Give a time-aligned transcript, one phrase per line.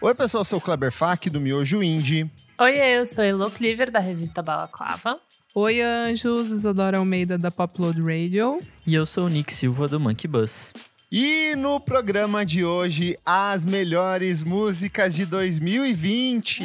[0.00, 2.30] Oi, pessoal, eu sou o Kleber Fak, do Miojo Indie.
[2.60, 5.18] Oi, eu sou a Elo Cleaver, da revista Balaclava.
[5.54, 8.58] Oi, anjos, Isadora Almeida da Popload Radio.
[8.86, 10.74] E eu sou o Nick Silva do Monkey Bus.
[11.10, 16.64] E no programa de hoje, as melhores músicas de 2020.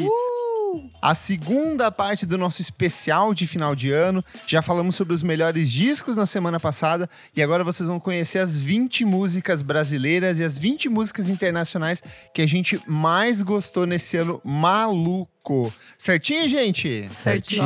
[1.01, 4.23] A segunda parte do nosso especial de final de ano.
[4.47, 8.55] Já falamos sobre os melhores discos na semana passada e agora vocês vão conhecer as
[8.55, 12.03] 20 músicas brasileiras e as 20 músicas internacionais
[12.34, 15.73] que a gente mais gostou nesse ano maluco.
[15.97, 17.08] Certinho, gente?
[17.08, 17.66] Certíssimo.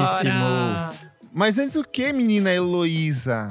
[1.34, 3.50] Mas antes o que, menina Heloísa?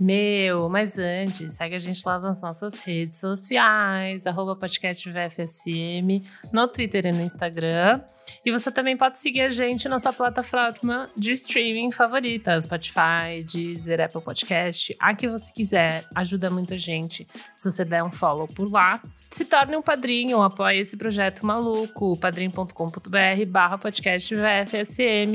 [0.00, 6.66] Meu, mas antes, segue a gente lá nas nossas redes sociais, arroba podcast VFSM, no
[6.66, 8.00] Twitter e no Instagram.
[8.42, 14.00] E você também pode seguir a gente na sua plataforma de streaming favorita, Spotify, Deezer,
[14.00, 16.02] Apple Podcast, a que você quiser.
[16.14, 19.02] Ajuda muita gente se você der um follow por lá.
[19.30, 23.76] Se torne um padrinho, apoie esse projeto maluco, padrim.com.br barra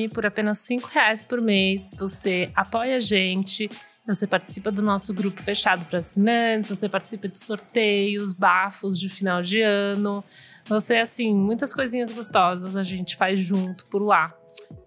[0.09, 1.91] por apenas 5 reais por mês.
[1.99, 3.69] Você apoia a gente,
[4.05, 9.41] você participa do nosso grupo fechado para assinantes, você participa de sorteios, bafos de final
[9.41, 10.23] de ano.
[10.65, 14.33] Você, assim, muitas coisinhas gostosas a gente faz junto por lá.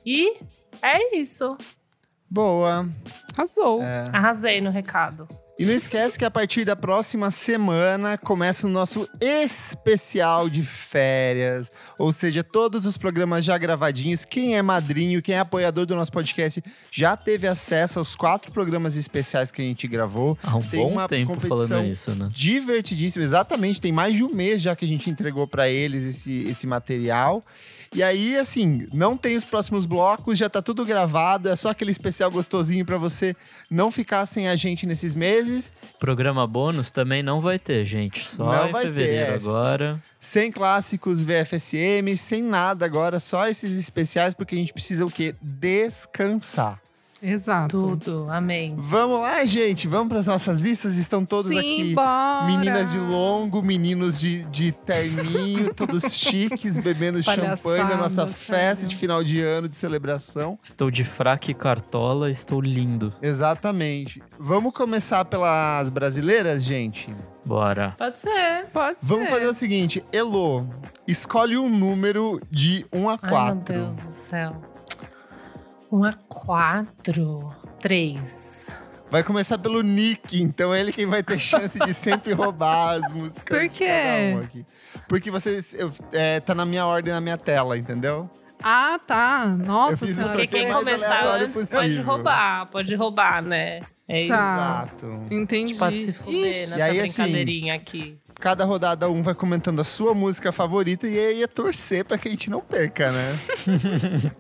[0.05, 0.37] E
[0.83, 1.57] é isso.
[2.31, 2.89] Boa.
[3.37, 3.81] Arrasou.
[4.13, 5.27] Arrasei no recado.
[5.59, 11.73] E não esquece que a partir da próxima semana começa o nosso especial de férias.
[11.99, 14.25] Ou seja, todos os programas já gravadinhos.
[14.25, 18.95] Quem é madrinho, quem é apoiador do nosso podcast já teve acesso aos quatro programas
[18.95, 20.39] especiais que a gente gravou.
[20.45, 22.29] Há um Tem bom uma tempo falando isso, né?
[22.31, 23.81] Divertidíssimo, exatamente.
[23.81, 27.43] Tem mais de um mês já que a gente entregou para eles esse, esse material.
[27.95, 31.91] E aí, assim, não tem os próximos blocos, já tá tudo gravado, é só aquele
[31.91, 33.35] especial gostosinho para você
[33.71, 35.73] não ficar sem a gente nesses meses.
[35.99, 38.29] Programa bônus também não vai ter, gente.
[38.29, 39.35] Só Não em vai ter, fevereiro é.
[39.35, 40.03] agora.
[40.21, 45.35] Sem clássicos VFSM, sem nada agora, só esses especiais, porque a gente precisa o quê?
[45.41, 46.81] Descansar.
[47.23, 47.79] Exato.
[47.97, 48.27] Tudo.
[48.31, 48.75] Amém.
[48.79, 51.95] Vamos lá, gente, vamos para as nossas listas, estão todos Sim, aqui.
[51.95, 52.47] bora.
[52.47, 58.75] Meninas de longo, meninos de, de terninho, todos chiques, bebendo champanhe na nossa Palhaçada, festa
[58.77, 58.89] sério.
[58.89, 60.59] de final de ano de celebração.
[60.63, 63.13] Estou de fraque e cartola, estou lindo.
[63.21, 64.23] Exatamente.
[64.39, 67.15] Vamos começar pelas brasileiras, gente?
[67.45, 67.95] Bora.
[67.99, 68.67] Pode ser.
[68.73, 69.35] Pode Vamos ser.
[69.35, 70.69] fazer o seguinte, Elo,
[71.07, 73.35] escolhe um número de 1 a 4.
[73.37, 74.63] Ai, meu Deus do céu.
[75.91, 77.53] Um a quatro.
[77.81, 78.77] Três.
[79.11, 83.11] Vai começar pelo Nick, então é ele quem vai ter chance de sempre roubar as
[83.15, 83.59] músicas.
[83.59, 83.87] Por de quê?
[83.89, 84.67] cada um aqui.
[85.09, 88.29] Porque você eu, é, tá na minha ordem, na minha tela, entendeu?
[88.63, 89.47] Ah, tá.
[89.47, 90.23] Nossa senhora.
[90.23, 91.79] isso Porque quem começar antes possível.
[91.81, 92.67] pode roubar.
[92.67, 93.81] Pode roubar, né?
[94.07, 94.33] É isso.
[94.33, 94.89] Tá.
[94.89, 95.07] Exato.
[95.31, 95.69] A Entendi.
[95.69, 98.19] gente pode se fuder nessa E aí, assim, brincadeirinha aqui.
[98.41, 102.29] Cada rodada um vai comentando a sua música favorita e aí é torcer pra que
[102.29, 103.39] a gente não perca, né?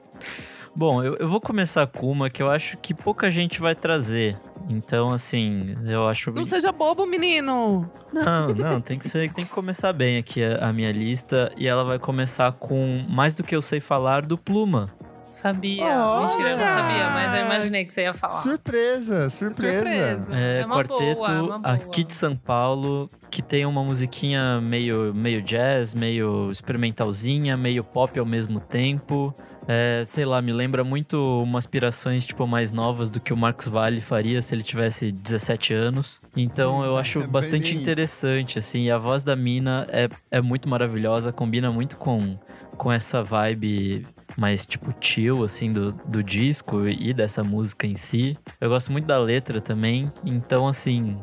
[0.78, 4.39] Bom, eu, eu vou começar com uma que eu acho que pouca gente vai trazer.
[4.69, 6.31] Então, assim, eu acho.
[6.31, 7.91] Não seja bobo, menino.
[8.12, 11.50] Não, não, tem que ser, tem que começar bem aqui a, a minha lista.
[11.56, 14.88] E ela vai começar com mais do que eu sei falar do Pluma.
[15.28, 15.84] Sabia.
[15.84, 16.27] Olha!
[16.28, 18.33] Mentira, eu não sabia, mas eu imaginei que você ia falar.
[18.33, 19.75] Surpresa, surpresa.
[19.75, 20.27] Surpresa.
[20.33, 21.75] É, É uma quarteto boa, é uma boa.
[21.75, 28.19] aqui de São Paulo, que tem uma musiquinha meio, meio jazz, meio experimentalzinha, meio pop
[28.19, 29.34] ao mesmo tempo.
[29.71, 33.69] É, sei lá, me lembra muito umas aspirações tipo mais novas do que o Marcos
[33.69, 36.22] Valle faria se ele tivesse 17 anos.
[36.34, 37.83] Então eu acho é bastante isso.
[37.83, 38.84] interessante, assim.
[38.84, 42.38] E a voz da mina é, é muito maravilhosa, combina muito com,
[42.78, 44.06] com essa vibe
[44.38, 48.38] mais tipo chill, assim, do, do disco e dessa música em si.
[48.60, 51.21] Eu gosto muito da letra também, então, assim,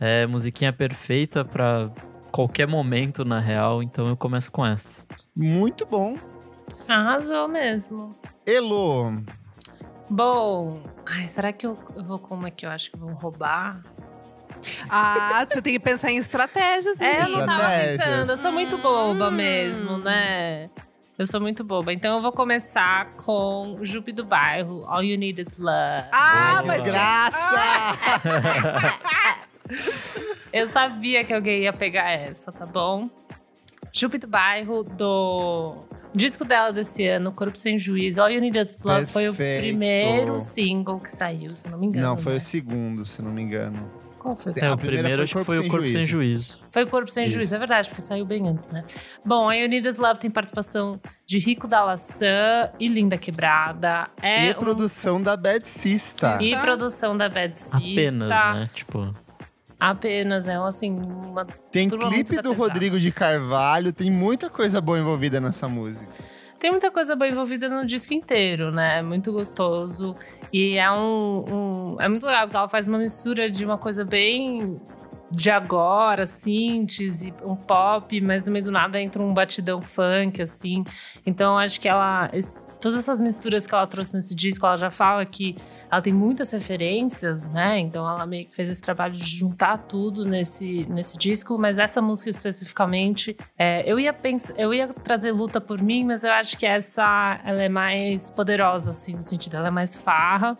[0.00, 1.88] é musiquinha perfeita pra
[2.32, 5.06] qualquer momento, na real, então eu começo com essa.
[5.34, 6.18] Muito bom.
[6.88, 8.16] Arrasou mesmo.
[8.44, 9.22] Elo,
[10.10, 13.80] Bom, ai, será que eu, eu vou com uma que eu acho que vão roubar?
[14.88, 18.30] Ah, você tem que pensar em estratégias, É, eu não tava pensando.
[18.30, 19.32] Eu sou muito boba Hum.
[19.32, 20.68] mesmo, né?
[21.18, 21.92] Eu sou muito boba.
[21.92, 26.08] Então eu vou começar com Jupe do Bairro, All You Need Is Love.
[26.12, 27.96] Ah, mas graça!
[30.52, 33.10] Eu sabia que alguém ia pegar essa, tá bom?
[33.92, 35.84] Jupe do Bairro, do
[36.14, 39.62] disco dela desse ano, Corpo Sem Juízo, All You Need Is Love, foi o Perfeito.
[39.62, 42.08] primeiro single que saiu, se não me engano.
[42.08, 42.38] Não, foi né?
[42.38, 43.90] o segundo, se não me engano.
[44.26, 44.52] Qual foi?
[44.56, 46.58] É, o primeiro foi acho que foi o Corpo Sem Juízo.
[46.68, 47.34] Foi o Corpo Sem Isso.
[47.34, 48.82] Juízo, é verdade, porque saiu bem antes, né?
[49.24, 54.08] Bom, a Is Love tem participação de Rico da Laçã e Linda Quebrada.
[54.20, 56.38] É e um- produção da Bad Sista.
[56.40, 56.60] E Tá.
[56.60, 57.76] produção da Bad Sista.
[57.76, 58.70] Apenas, né?
[58.74, 59.14] Tipo,
[59.78, 61.44] Apenas, é assim, uma...
[61.70, 62.48] Tem clipe do pesada.
[62.54, 66.10] Rodrigo de Carvalho, tem muita coisa boa envolvida nessa música.
[66.58, 68.98] Tem muita coisa boa envolvida no disco inteiro, né?
[68.98, 70.16] É muito gostoso.
[70.52, 74.04] E é um, um- É muito legal, porque ela faz uma mistura de uma coisa
[74.04, 74.80] bem
[75.30, 80.40] de agora, synths e um pop, mas no meio do nada entra um batidão funk,
[80.40, 80.84] assim.
[81.26, 82.30] Então acho que ela.
[82.32, 85.56] esse- todas essas misturas que ela trouxe nesse disco, ela já fala que
[85.90, 87.78] ela tem muitas referências, né?
[87.80, 92.00] Então ela meio que fez esse trabalho de juntar tudo nesse, nesse disco, mas essa
[92.00, 94.14] música especificamente, é, eu ia
[94.56, 98.90] eu ia trazer luta por mim, mas eu acho que essa ela é mais poderosa,
[98.90, 100.56] assim, no sentido, ela é mais farra.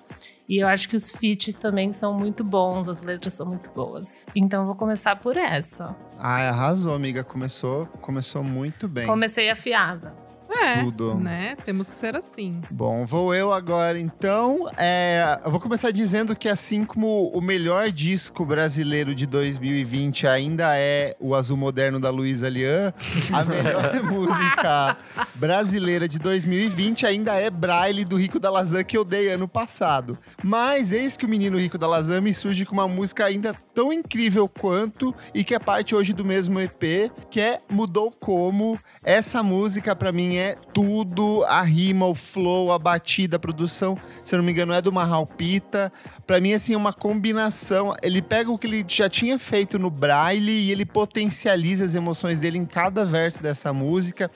[0.48, 4.26] E eu acho que os feats também são muito bons, as letras são muito boas.
[4.34, 5.94] Então eu vou começar por essa.
[6.18, 7.24] Ah, arrasou, amiga.
[7.24, 9.06] Começou, começou muito bem.
[9.06, 10.25] Comecei afiada.
[10.62, 11.14] É, Tudo.
[11.16, 11.54] né?
[11.64, 12.60] Temos que ser assim.
[12.70, 14.66] Bom, vou eu agora então.
[14.76, 20.76] É, eu vou começar dizendo que, assim como o melhor disco brasileiro de 2020 ainda
[20.76, 22.92] é o Azul Moderno da Luísa Lian,
[23.32, 24.96] a melhor música
[25.34, 30.18] brasileira de 2020 ainda é Braille do Rico da Lazan, que eu dei ano passado.
[30.42, 33.92] Mas eis que o menino Rico da Lazan me surge com uma música ainda tão
[33.92, 38.78] incrível quanto e que é parte hoje do mesmo EP, que é Mudou Como.
[39.02, 41.44] Essa música, pra mim, é tudo.
[41.44, 44.92] A rima, o flow, a batida, a produção, se eu não me engano, é do
[44.92, 45.92] Marral Pita.
[46.26, 47.94] Pra mim, assim, é uma combinação.
[48.02, 52.38] Ele pega o que ele já tinha feito no Braille e ele potencializa as emoções
[52.38, 54.30] dele em cada verso dessa música.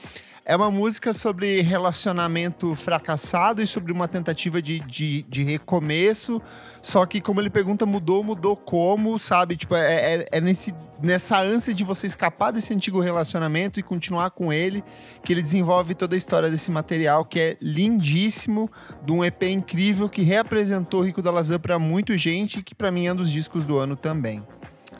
[0.50, 6.42] É uma música sobre relacionamento fracassado e sobre uma tentativa de, de, de recomeço.
[6.82, 9.56] Só que, como ele pergunta, mudou, mudou como, sabe?
[9.56, 14.32] Tipo, é, é, é nesse, nessa ânsia de você escapar desse antigo relacionamento e continuar
[14.32, 14.82] com ele
[15.22, 18.68] que ele desenvolve toda a história desse material, que é lindíssimo,
[19.04, 22.90] de um EP incrível que reapresentou Rico da Lazan pra muita gente e que pra
[22.90, 24.44] mim é um dos discos do ano também.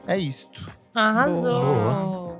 [0.07, 0.71] É isto.
[0.95, 1.61] Arrasou.
[1.61, 2.39] Boa.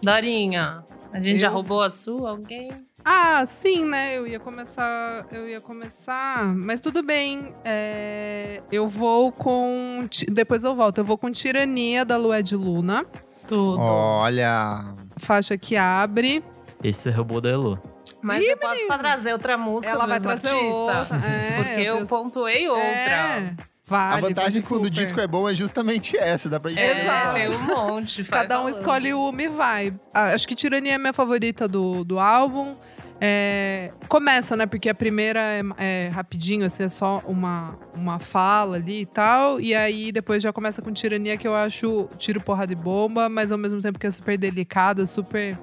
[0.00, 2.30] Dorinha, a gente Eu- já roubou a sua?
[2.30, 2.70] Alguém?
[3.04, 4.16] Ah, sim, né?
[4.18, 5.26] Eu ia começar.
[5.32, 6.44] Eu ia começar.
[6.54, 7.54] Mas tudo bem.
[7.64, 10.06] é, eu vou com.
[10.30, 10.98] Depois eu volto.
[10.98, 13.06] Eu vou com Tirania da Lué de Luna.
[13.46, 13.80] Tudo.
[13.80, 16.44] Olha, Faixa que abre.
[16.84, 17.80] esse é roubou da Elo.
[18.22, 20.76] Mas eu posso trazer outra música Ela do vai mesmo trazer artista.
[20.76, 21.16] outra.
[21.26, 22.84] É, Porque eu tenho- pontuei outra.
[22.84, 23.54] É,
[23.90, 27.02] vale, a vantagem quando o disco é bom é justamente essa, dá pra gente É,
[27.02, 27.34] Exato.
[27.34, 28.24] tem um monte.
[28.24, 28.74] Cada um falando.
[28.76, 29.94] escolhe uma e vai.
[30.14, 32.76] Ah, acho que Tirania é minha favorita do, do álbum.
[33.22, 34.64] É, começa, né?
[34.64, 39.60] Porque a primeira é, é rapidinho, assim, é só uma, uma fala ali e tal.
[39.60, 43.52] E aí depois já começa com Tirania, que eu acho tiro, porrada e bomba, mas
[43.52, 45.58] ao mesmo tempo que é super delicada, super.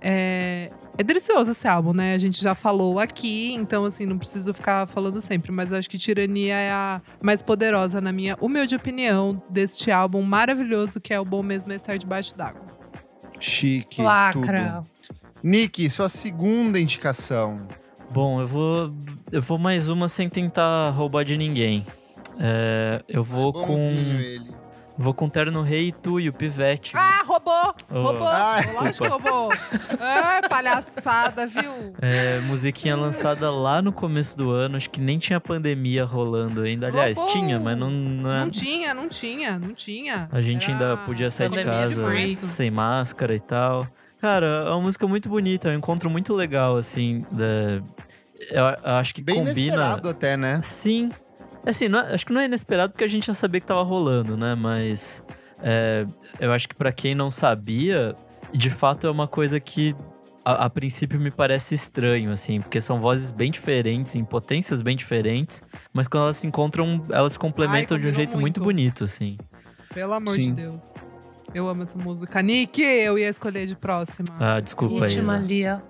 [0.00, 2.14] É, é delicioso esse álbum, né?
[2.14, 5.98] A gente já falou aqui, então assim, não preciso ficar falando sempre, mas acho que
[5.98, 11.24] Tirania é a mais poderosa, na minha humilde opinião, deste álbum maravilhoso que é o
[11.24, 12.66] Bom Mesmo é Estar Debaixo d'Água.
[13.38, 14.02] Chique.
[14.02, 14.84] Lacra.
[14.84, 15.16] tudo.
[15.42, 17.68] Nick, sua segunda indicação.
[18.10, 18.94] Bom, eu vou.
[19.30, 21.84] Eu vou mais uma sem tentar roubar de ninguém.
[22.38, 23.66] É, eu vou com.
[23.66, 24.65] Bonzinho ele.
[24.98, 26.92] Vou com Terno Rei e tu e o Pivete.
[26.96, 27.74] Ah, roubou!
[27.90, 28.02] Oh.
[28.02, 28.26] Roubou!
[28.28, 29.48] Ah, Lógico que roubou!
[30.00, 31.92] É, palhaçada, viu?
[32.00, 36.86] É, musiquinha lançada lá no começo do ano, acho que nem tinha pandemia rolando ainda.
[36.88, 37.34] Aliás, Roubou.
[37.34, 37.90] tinha, mas não.
[37.90, 40.28] não é- Não tinha, não tinha, não tinha.
[40.32, 42.34] A gente Era ainda podia sair de de casa free.
[42.34, 43.86] sem máscara e tal.
[44.18, 47.24] Cara, é uma música muito bonita, é um encontro muito legal, assim.
[47.30, 47.82] da-
[48.50, 48.64] Eu,
[48.96, 49.58] acho que Bem combina.
[49.60, 50.60] inesperado até, né?
[50.62, 51.10] Sim.
[51.66, 53.82] Assim, não é- acho que não é inesperado porque a gente já sabia que tava
[53.82, 54.54] rolando, né?
[54.54, 55.22] Mas
[55.62, 56.06] é,
[56.40, 58.14] eu acho que pra quem não sabia,
[58.52, 59.94] de fato é uma coisa que
[60.44, 64.96] a, a princípio me parece estranho, assim, porque são vozes bem diferentes, em potências bem
[64.96, 65.60] diferentes,
[65.92, 68.60] mas quando elas se encontram, elas se complementam Ai, de um jeito muito muito.
[68.60, 69.36] bonito, assim.
[69.92, 70.42] Pelo amor Sim.
[70.42, 70.94] de Deus.
[71.54, 72.42] Eu amo essa música.
[72.42, 74.28] Nick, eu ia escolher de próxima.
[74.38, 75.38] Ah, desculpa, Ritmo Isa.
[75.38, 75.82] Lia.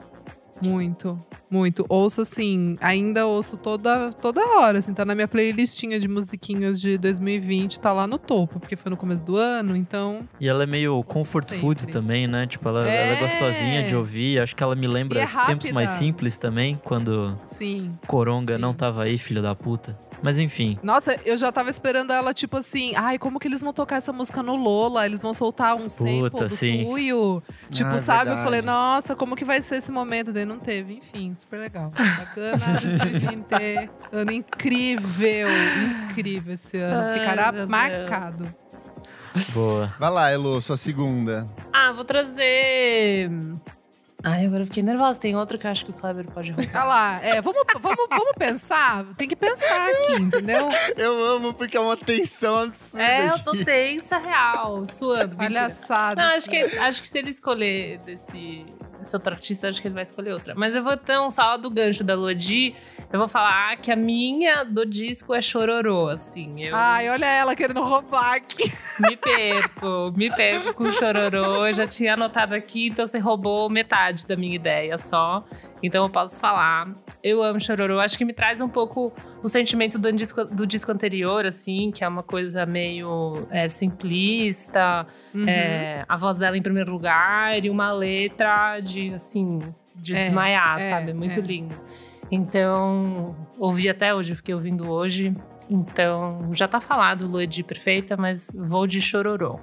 [0.62, 1.18] Muito,
[1.50, 1.84] muito.
[1.88, 6.96] Ouço assim, ainda ouço toda, toda hora, assim, tá na minha playlistinha de musiquinhas de
[6.98, 10.20] 2020, tá lá no topo, porque foi no começo do ano, então.
[10.40, 11.60] E ela é meio comfort Sempre.
[11.60, 12.46] food também, né?
[12.46, 13.20] Tipo, ela ela é É.
[13.20, 14.40] gostosinha de ouvir.
[14.40, 17.92] Acho que ela me lembra é tempos mais simples também, quando Sim.
[18.06, 18.60] Coronga Sim.
[18.60, 19.98] não tava aí, filho da puta.
[20.26, 20.76] Mas enfim.
[20.82, 24.12] Nossa, eu já tava esperando ela, tipo assim, ai, como que eles vão tocar essa
[24.12, 25.06] música no Lola?
[25.06, 26.84] Eles vão soltar um sample Puta, do sim.
[26.84, 27.40] Tuyo.
[27.70, 28.20] Tipo, Ah, sabe?
[28.22, 28.42] Eu verdade.
[28.44, 30.32] falei, nossa, como que vai ser esse momento?
[30.32, 30.94] Daí não teve.
[30.94, 31.92] Enfim, super legal.
[31.96, 33.90] Bacana, 2020.
[34.10, 35.48] ano incrível,
[36.08, 37.06] incrível esse ano.
[37.08, 38.48] Ai, Ficará marcado.
[39.32, 39.54] Deus.
[39.54, 39.94] Boa.
[40.00, 41.48] Vai lá, Elo, sua segunda.
[41.72, 43.30] Ah, vou trazer.
[44.28, 45.20] Ai, agora eu fiquei nervosa.
[45.20, 46.68] Tem outro que eu acho que o Kleber pode roubar.
[46.74, 49.04] Olha lá, é, vamos, vamos, vamos pensar.
[49.16, 50.68] Tem que pensar aqui, entendeu?
[50.96, 53.04] Eu amo porque é uma tensão absurda.
[53.04, 53.64] É, eu tô aqui.
[53.64, 55.36] tensa real, suando.
[55.36, 56.20] Palhaçada.
[56.20, 58.66] Não, acho que, acho que se ele escolher desse,
[59.06, 60.54] desse outro artista, acho que ele vai escolher outra.
[60.56, 62.74] Mas eu vou então, só do gancho da Lodi,
[63.12, 66.64] eu vou falar que a minha do disco é chororô, assim.
[66.64, 68.70] Eu Ai, olha ela querendo roubar aqui.
[69.00, 71.66] me perco, me perco com chororô.
[71.66, 75.44] Eu já tinha anotado aqui, então você roubou metade da minha ideia só.
[75.82, 76.88] Então eu posso falar.
[77.22, 78.00] Eu amo chororô.
[78.00, 79.12] Acho que me traz um pouco
[79.46, 85.06] o sentimento do disco, do disco anterior, assim, que é uma coisa meio é, simplista.
[85.32, 85.48] Uhum.
[85.48, 89.60] É, a voz dela em primeiro lugar e uma letra de, assim,
[89.94, 91.14] de É, desmaiar, é, sabe?
[91.14, 91.42] Muito é.
[91.42, 91.76] lindo.
[92.28, 95.32] Então, ouvi até hoje, fiquei ouvindo hoje.
[95.70, 99.60] Então, já tá falado, Lua de perfeita, mas vou de chororô.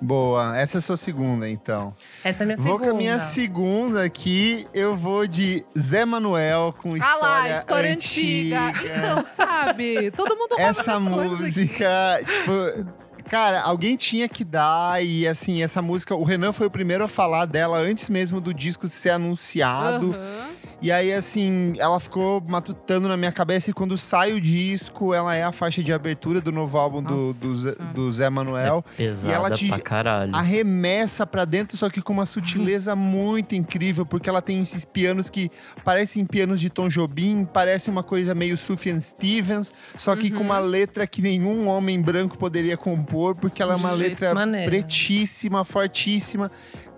[0.00, 1.88] Boa, essa é a sua segunda, então.
[2.24, 2.84] Essa é a minha Vou segunda.
[2.84, 7.92] com a minha segunda aqui, eu vou de Zé Manuel com Ah história, lá, história
[7.92, 8.72] antiga.
[8.84, 10.10] Então, sabe?
[10.12, 12.90] Todo mundo rouba Essa música, tipo,
[13.28, 17.08] cara, alguém tinha que dar e assim, essa música, o Renan foi o primeiro a
[17.08, 20.14] falar dela antes mesmo do disco ser anunciado.
[20.14, 20.59] Aham.
[20.82, 25.34] E aí, assim, ela ficou matutando na minha cabeça e quando sai o disco, ela
[25.34, 28.82] é a faixa de abertura do novo álbum do, do, Zé, do Zé Manuel.
[28.96, 30.34] Pesada ela te- pra caralho.
[30.34, 35.28] Arremessa pra dentro, só que com uma sutileza muito incrível, porque ela tem esses pianos
[35.28, 35.50] que
[35.84, 40.58] parecem pianos de Tom Jobim, parece uma coisa meio Sufjan Stevens, só que com uma
[40.58, 44.70] letra que nenhum homem branco poderia compor, porque ela é uma um letra maneiro.
[44.70, 46.50] pretíssima, fortíssima,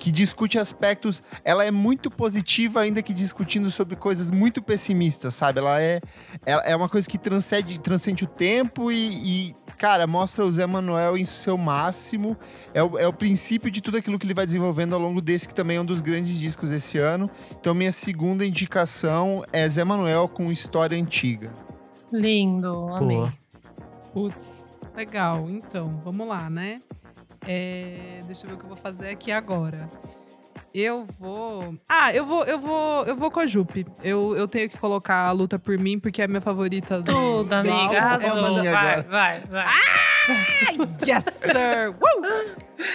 [0.02, 1.22] que discute aspectos.
[1.44, 5.60] Ela é muito positiva, ainda que discutindo sobre coisas muito pessimistas, sabe?
[5.60, 6.00] Ela é,
[6.44, 8.96] ela é uma coisa que transcende, transcende o tempo e,
[9.50, 12.36] e, cara, mostra o Zé Manuel em seu máximo.
[12.74, 15.46] É o, é o princípio de tudo aquilo que ele vai desenvolvendo ao longo desse,
[15.46, 17.30] que também é um dos grandes discos desse ano.
[17.52, 21.52] Então, minha segunda indicação é Zé Manuel com História Antiga.
[22.12, 23.18] Lindo, amei.
[23.18, 23.30] Pô.
[24.12, 24.66] Putz,
[24.96, 25.48] legal.
[25.48, 26.82] Então, vamos lá, né?
[27.46, 29.88] É, deixa eu ver o que eu vou fazer aqui agora.
[30.74, 31.74] Eu vou.
[31.88, 33.86] Ah, eu vou, eu vou, eu vou com a Jupe.
[34.02, 37.12] Eu, eu tenho que colocar a luta por mim, porque é a minha favorita do.
[37.12, 37.74] Tudo, do amiga.
[38.12, 38.24] álbum.
[38.26, 39.66] É uma da- minha vai, vai, vai.
[41.06, 41.90] Yes, sir!
[42.00, 42.22] Woo!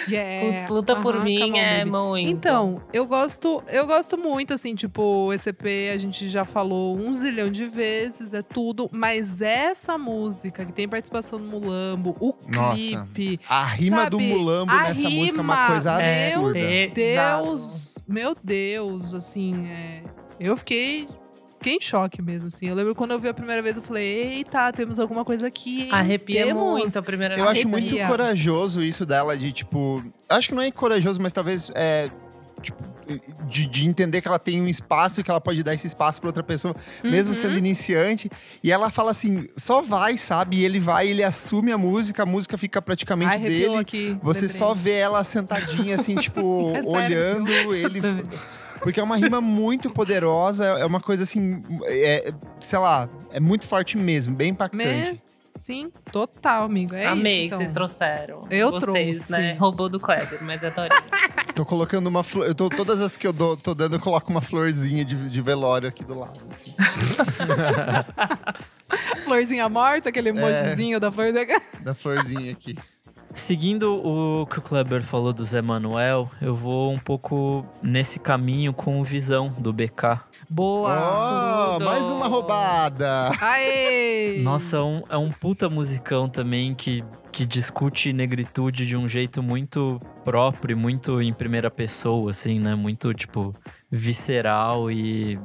[0.08, 0.46] Yeah.
[0.46, 1.90] Putz, luta por mim on, é baby.
[1.90, 2.30] muito.
[2.30, 7.12] Então, eu gosto, eu gosto muito, assim, tipo, o ECP a gente já falou um
[7.12, 12.76] zilhão de vezes, é tudo, mas essa música que tem participação do Mulambo, o Nossa.
[12.76, 16.58] clipe, A rima Sabe, do Mulambo a nessa música é uma rima, coisa absurda.
[16.94, 17.44] pesado.
[17.44, 20.02] Deus, meu Deus, assim, é,
[20.40, 21.06] eu fiquei,
[21.58, 22.66] fiquei em choque mesmo, assim.
[22.68, 24.06] Eu lembro quando eu vi a primeira vez, eu falei,
[24.38, 25.88] eita, temos alguma coisa aqui, hein?
[25.92, 26.62] Arrepia Temos.
[26.62, 27.70] muito a primeira Eu acho vez.
[27.70, 28.06] muito Arrepia.
[28.06, 30.02] corajoso isso dela de, tipo.
[30.28, 32.10] Acho que não é corajoso, mas talvez é.
[32.60, 32.82] Tipo,
[33.46, 36.20] de, de entender que ela tem um espaço e que ela pode dar esse espaço
[36.20, 36.74] pra outra pessoa,
[37.04, 37.40] mesmo Uhum.
[37.40, 38.28] sendo iniciante.
[38.64, 40.56] E ela fala assim: só vai, sabe?
[40.58, 43.76] E ele vai, ele assume a música, a música fica praticamente Ai, dele.
[43.76, 44.18] aqui.
[44.22, 44.58] Você lembrei.
[44.58, 48.00] só vê ela sentadinha, assim, tipo, É sério, olhando ele.
[48.80, 53.66] Porque é uma rima muito poderosa, é uma coisa assim, é, sei lá, é muito
[53.66, 55.12] forte mesmo, bem impactante.
[55.12, 56.94] Me- Sim, total, amigo.
[56.94, 57.80] É Amei isso, que vocês então.
[57.80, 58.46] trouxeram.
[58.50, 59.32] Eu Vocês, trouxe.
[59.32, 59.54] né?
[59.54, 61.02] Roubou do Kleber, mas é Torinho.
[61.56, 62.46] Tô colocando uma flor.
[62.46, 65.40] Eu tô, todas as que eu dou, tô dando, eu coloco uma florzinha de, de
[65.42, 66.38] velório aqui do lado.
[66.52, 66.74] assim.
[69.24, 71.32] Florzinha morta, aquele emojizinho da flor.
[71.80, 72.76] da florzinha aqui.
[73.34, 78.72] Seguindo o que o Kleber falou do Zé Manuel, eu vou um pouco nesse caminho
[78.72, 80.20] com o Visão do BK.
[80.48, 81.68] Boa!
[81.68, 81.84] Oh, tudo.
[81.84, 83.30] mais uma roubada!
[83.40, 84.40] Aê!
[84.42, 89.42] Nossa, é um, é um puta musicão também que, que discute negritude de um jeito
[89.42, 92.74] muito próprio, muito em primeira pessoa, assim, né?
[92.74, 93.54] Muito, tipo,
[93.90, 95.38] visceral e.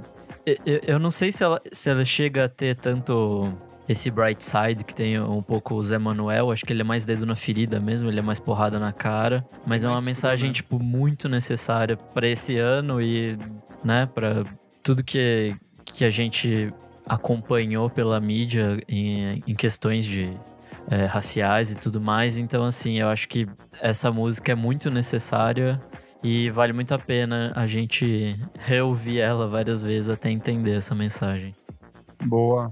[0.48, 3.54] e- Eu, eu não sei se ela, se ela chega a ter tanto
[3.88, 6.52] esse bright side que tem um pouco o Zé Manuel.
[6.52, 9.46] Acho que ele é mais dedo na ferida mesmo, ele é mais porrada na cara.
[9.66, 10.54] Mas é uma mensagem, né?
[10.54, 13.38] tipo, muito necessária pra esse ano e,
[13.84, 14.44] né, pra
[14.82, 16.74] tudo que, que a gente
[17.06, 20.32] acompanhou pela mídia em, em questões de
[20.90, 22.38] é, raciais e tudo mais.
[22.38, 23.48] Então, assim, eu acho que
[23.82, 25.82] essa música é muito necessária
[26.24, 31.54] e vale muito a pena a gente reouvir ela várias vezes até entender essa mensagem.
[32.24, 32.72] Boa.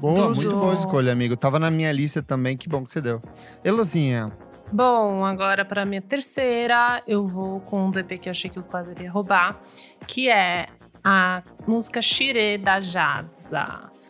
[0.00, 1.36] Boa, muito boa escolha, amigo.
[1.36, 3.22] Tava na minha lista também, que bom que você deu.
[3.64, 4.32] Elozinha,
[4.72, 8.58] Bom, agora pra minha terceira, eu vou com um do EP que eu achei que
[8.58, 9.60] o Kleber ia roubar,
[10.08, 10.66] que é
[11.04, 13.64] a música Shire da Jadza.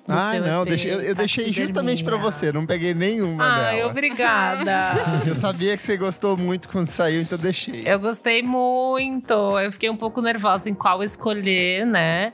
[0.09, 2.25] Ah, não, EP, deixei- eu, eu deixei justamente Taxidermia.
[2.31, 3.90] você, não peguei nenhuma Ai, dela.
[3.90, 4.93] obrigada.
[5.26, 7.83] Eu sabia que você gostou muito quando saiu, então deixei.
[7.85, 9.35] Eu gostei muito.
[9.59, 12.33] Eu fiquei um pouco nervosa em qual escolher, né?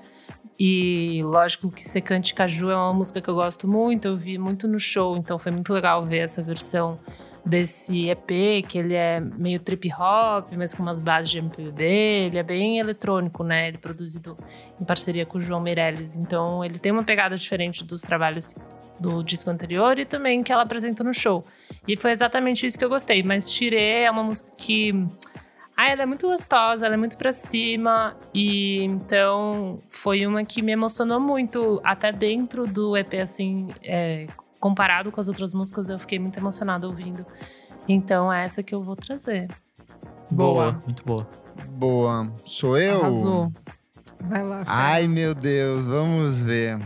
[0.65, 4.69] E lógico que Secante Caju é uma música que eu gosto muito, eu vi muito
[4.69, 7.01] no show, então foi muito legal ver essa versão
[7.45, 11.83] desse EP, que ele é meio trip hop, mas com umas bases de MPB,
[12.27, 13.67] ele é bem eletrônico, né?
[13.67, 14.39] Ele é produzido
[14.81, 18.55] em parceria com o João Meirelles, então ele tem uma pegada diferente dos trabalhos
[19.01, 21.45] do disco anterior e também que ela apresenta no show.
[21.89, 24.93] E foi exatamente isso que eu gostei, mas Tirei é uma música que
[25.77, 28.17] ah, ela é muito gostosa, ela é muito pra cima.
[28.35, 31.81] E então foi uma que me emocionou muito.
[31.83, 34.27] Até dentro do EP, assim, é,
[34.61, 37.27] comparado com as outras músicas, eu fiquei muito emocionada ouvindo.
[37.89, 39.49] Então é essa que eu vou trazer.
[40.31, 40.81] Boa.
[40.85, 41.29] Muito boa.
[41.71, 42.33] Boa.
[42.45, 43.01] Sou eu?
[43.01, 43.53] Arrasou.
[44.21, 44.71] Vai lá, Fê.
[44.71, 46.79] Ai, meu Deus, vamos ver.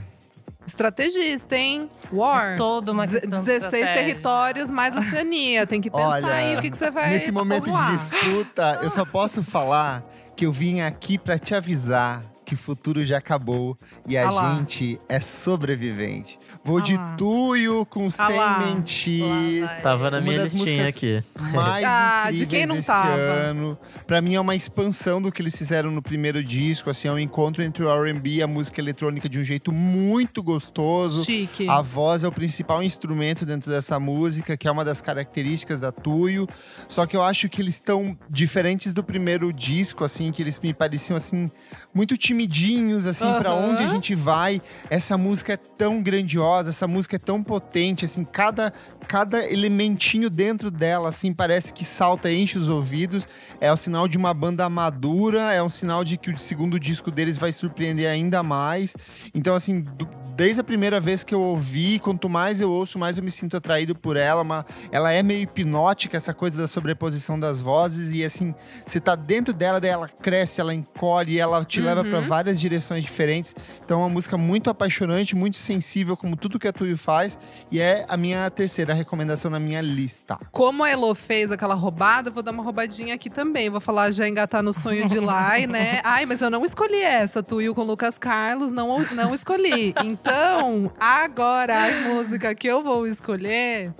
[0.66, 1.88] Estrategista, hein?
[2.12, 2.56] War.
[2.56, 3.94] Toda uma Deze- questão 16 estratégica.
[3.94, 5.66] territórios mais Oceania.
[5.66, 8.90] Tem que pensar Olha, aí o que, que você vai Nesse momento de disputa, eu
[8.90, 10.04] só posso falar
[10.36, 13.76] que eu vim aqui pra te avisar que o futuro já acabou
[14.08, 14.54] e a Ah lá.
[14.56, 16.38] gente é sobrevivente.
[16.64, 17.14] Vou de lá.
[17.16, 19.24] tuio com Ah sem mentir.
[19.62, 19.80] Lá vai.
[19.82, 21.22] Tava na Uma minha listinha aqui.
[21.52, 23.10] mais Ah, de incríveis quem não esse tava?
[23.16, 23.78] ano.
[24.06, 27.18] Pra mim é uma expansão do que eles fizeram no primeiro disco, assim, é um
[27.18, 31.24] encontro entre o R&B e a música eletrônica de um jeito muito gostoso.
[31.24, 31.68] Chique.
[31.68, 35.90] A voz é o principal instrumento dentro dessa música, que é uma das características da
[35.92, 36.46] Tuyo.
[36.88, 40.72] Só que eu acho que eles estão diferentes do primeiro disco, assim, que eles me
[40.72, 41.50] pareciam assim
[41.94, 43.70] muito timidinhos, assim, pra Aham.
[43.70, 44.60] onde a gente vai.
[44.90, 48.72] Essa música é tão grandiosa, essa música é tão potente, assim, cada
[49.08, 53.24] cada elementinho dentro dela, assim, parece que salta, enche os ouvidos.
[53.60, 57.08] É o sinal de uma banda madura, é um sinal de que o segundo disco
[57.08, 58.96] deles vai surpreender ainda mais.
[59.32, 63.16] Então, assim, do- desde a primeira vez que eu ouvi, quanto mais eu ouço, mais
[63.16, 64.42] eu me sinto atraído por ela.
[64.42, 68.10] Uma, ela é meio hipnótica, essa coisa da sobreposição das vozes.
[68.10, 68.52] E, assim,
[68.84, 73.02] você tá dentro dela, daí ela cresce, ela encolhe, ela te leva para várias direções
[73.02, 73.54] diferentes.
[73.84, 77.38] Então, é uma música muito apaixonante, muito sensível, como tudo que a Tuyo faz.
[77.70, 80.38] E é a minha terceira recomendação na minha lista.
[80.50, 83.70] Como a Elo fez aquela roubada, eu vou dar uma roubadinha aqui também.
[83.70, 86.00] Vou falar, já engatar no sonho de Lai, né?
[86.04, 89.94] Ai, mas eu não escolhi essa, Tuyo com Lucas Carlos, não, não escolhi.
[90.06, 93.92] Então, agora a música que eu vou escolher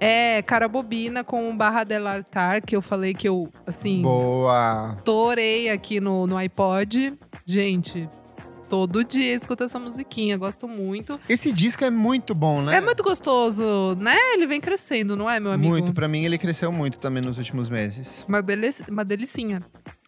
[0.00, 4.96] é Cara Bobina com Barra del Altar, que eu falei que eu, assim, Boa!
[5.04, 7.14] torei aqui no, no iPod.
[7.44, 8.08] Gente,
[8.68, 11.18] todo dia escuto essa musiquinha, gosto muito.
[11.28, 12.76] Esse disco é muito bom, né?
[12.76, 14.16] É muito gostoso, né?
[14.34, 15.70] Ele vem crescendo, não é, meu amigo?
[15.70, 18.24] Muito, pra mim ele cresceu muito também nos últimos meses.
[18.28, 19.62] Uma, delici uma delicinha.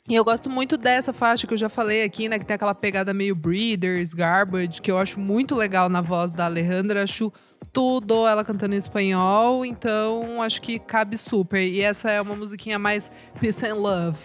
[0.08, 2.38] E eu gosto muito dessa faixa que eu já falei aqui, né?
[2.38, 6.46] Que tem aquela pegada meio Breeders, Garbage, que eu acho muito legal na voz da
[6.46, 7.04] Alejandra.
[7.04, 7.32] Acho
[7.72, 11.60] tudo ela cantando em espanhol, então acho que cabe super.
[11.60, 14.18] E essa é uma musiquinha mais peace and love.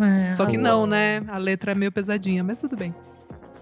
[0.00, 0.80] É, Só que arrasou.
[0.80, 1.22] não, né?
[1.28, 2.94] A letra é meio pesadinha, mas tudo bem.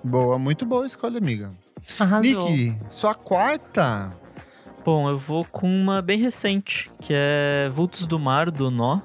[0.03, 1.53] Boa, muito boa escolha, amiga.
[1.99, 2.49] Arrasou.
[2.51, 4.13] Nick, sua quarta?
[4.85, 9.01] Bom, eu vou com uma bem recente, que é Vultos do Mar, do Nó.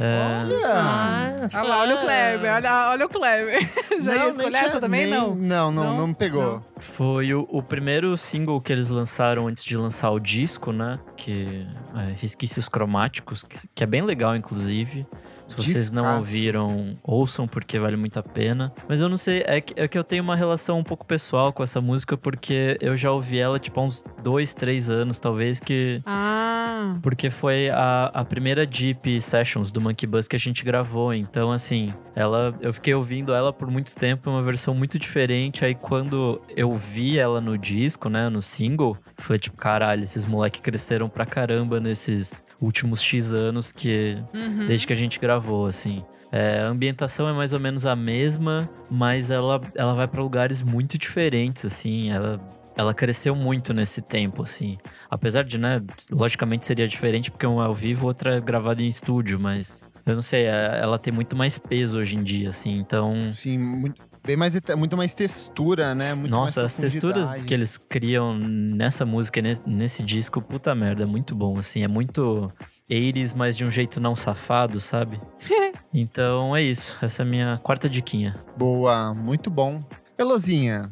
[0.00, 0.66] Olha!
[0.66, 2.00] Ah, Olha lá, olha o.
[2.00, 3.70] Kleber, olha, olha o Kleber.
[4.00, 5.06] Já ia Não, escolher nem essa também?
[5.06, 5.34] nem- Não.
[5.34, 5.96] Não, não, Não?
[5.98, 6.42] não, me pegou.
[6.54, 6.64] Não.
[6.78, 10.98] Foi o, o primeiro single que eles lançaram antes de lançar o disco, né?
[11.16, 15.06] Que é Resquícios Cromáticos, que, que é bem legal, inclusive.
[15.50, 16.18] Se vocês não Descasso.
[16.18, 18.72] ouviram, ouçam, porque vale muito a pena.
[18.88, 21.52] Mas eu não sei, é que, é que eu tenho uma relação um pouco pessoal
[21.52, 25.60] com essa música, porque eu já ouvi ela, tipo, há uns dois, três anos, talvez,
[25.60, 30.64] que Ah, porque foi a, a primeira Deep Sessions do Monkey Bus que a gente
[30.64, 31.12] gravou.
[31.12, 35.64] Então, assim, ela eu fiquei ouvindo ela por muito tempo, uma versão muito diferente.
[35.64, 40.60] Aí, quando eu vi ela no disco, né, no single, falei, tipo, caralho, esses moleques
[40.60, 44.16] cresceram pra caramba nesses últimos X anos que.
[44.34, 44.66] uhum.
[44.66, 46.04] Desde que a gente gravou, assim.
[46.32, 50.62] É, a ambientação é mais ou menos a mesma, mas ela, ela vai pra lugares
[50.62, 52.10] muito diferentes, assim.
[52.10, 52.40] Ela,
[52.76, 54.78] ela cresceu muito nesse tempo, assim.
[55.10, 58.86] Apesar de, né, logicamente seria diferente porque uma é ao vivo, outra é gravada em
[58.88, 62.78] estúdio, mas eu não sei, é- ela tem muito mais peso hoje em dia, assim.
[62.78, 66.14] Então, Sim, muito, bem mais, muito mais textura, né?
[66.14, 70.74] Muito nossa, mais as texturas que eles criam nessa música, e nesse, nesse disco, puta
[70.74, 71.82] merda, é muito bom, assim.
[71.82, 72.52] É muito
[72.88, 75.20] 80s, mas de um jeito não safado, sabe?
[75.92, 76.96] então é isso.
[77.02, 78.38] Essa é a minha quarta diquinha.
[78.56, 79.82] Boa, muito bom.
[80.18, 80.90] Elozinha,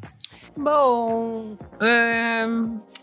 [0.60, 1.56] Bom,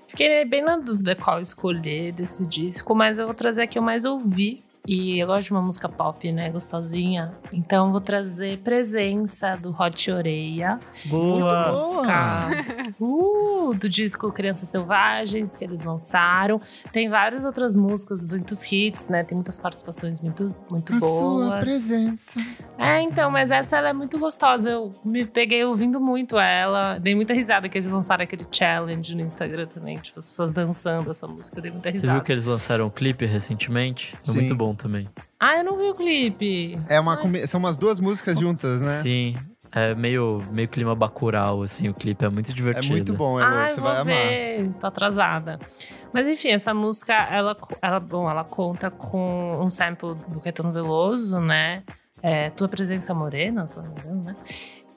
[0.09, 4.03] fiquei bem na dúvida qual escolher desse disco, mas eu vou trazer aqui o mais
[4.03, 6.49] ouvi, E eu gosto de uma música pop, né?
[6.49, 7.33] Gostosinha.
[7.51, 10.77] Então vou trazer Presença do Hot Oreia.
[11.05, 11.71] Boa!
[11.71, 16.61] Música uh, do disco Crianças Selvagens, que eles lançaram.
[16.91, 19.23] Tem várias outras músicas, muitos hits, né?
[19.23, 21.47] Tem muitas participações muito, muito A boas.
[21.47, 22.39] sua presença.
[22.77, 24.69] É, então, mas essa ela é muito gostosa.
[24.69, 26.99] Eu me peguei ouvindo muito ela.
[26.99, 29.97] Dei muita risada que eles lançaram aquele challenge no Instagram também.
[29.97, 31.57] Tipo, as pessoas dançando essa música.
[31.57, 32.13] Eu dei muita Você risada.
[32.13, 34.15] viu que eles lançaram um clipe recentemente?
[34.21, 34.33] É Sim.
[34.33, 35.07] muito bom também.
[35.39, 36.79] Ah, eu não vi o clipe.
[36.89, 39.01] É uma São umas duas músicas juntas, né?
[39.01, 39.35] Sim.
[39.71, 42.23] É meio, meio clima bacural, assim, o clipe.
[42.23, 42.93] É muito É divertido.
[42.93, 44.05] muito bom, ah, você eu vai vou amar.
[44.05, 44.71] ver.
[44.79, 45.59] Tô atrasada.
[46.13, 51.41] Mas enfim, essa música, ela, ela, bom, ela conta com um sample do Caetano Veloso,
[51.41, 51.83] né?
[52.23, 54.35] É, Tua Presença Morena, se não me engano, né?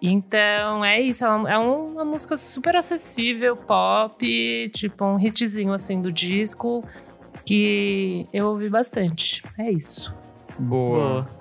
[0.00, 1.24] Então, é isso.
[1.24, 6.84] É uma, é uma música super acessível, pop, tipo um hitzinho, assim, do disco,
[7.48, 9.42] que eu ouvi bastante.
[9.56, 10.14] É isso.
[10.58, 10.98] Boa.
[10.98, 11.38] Boa.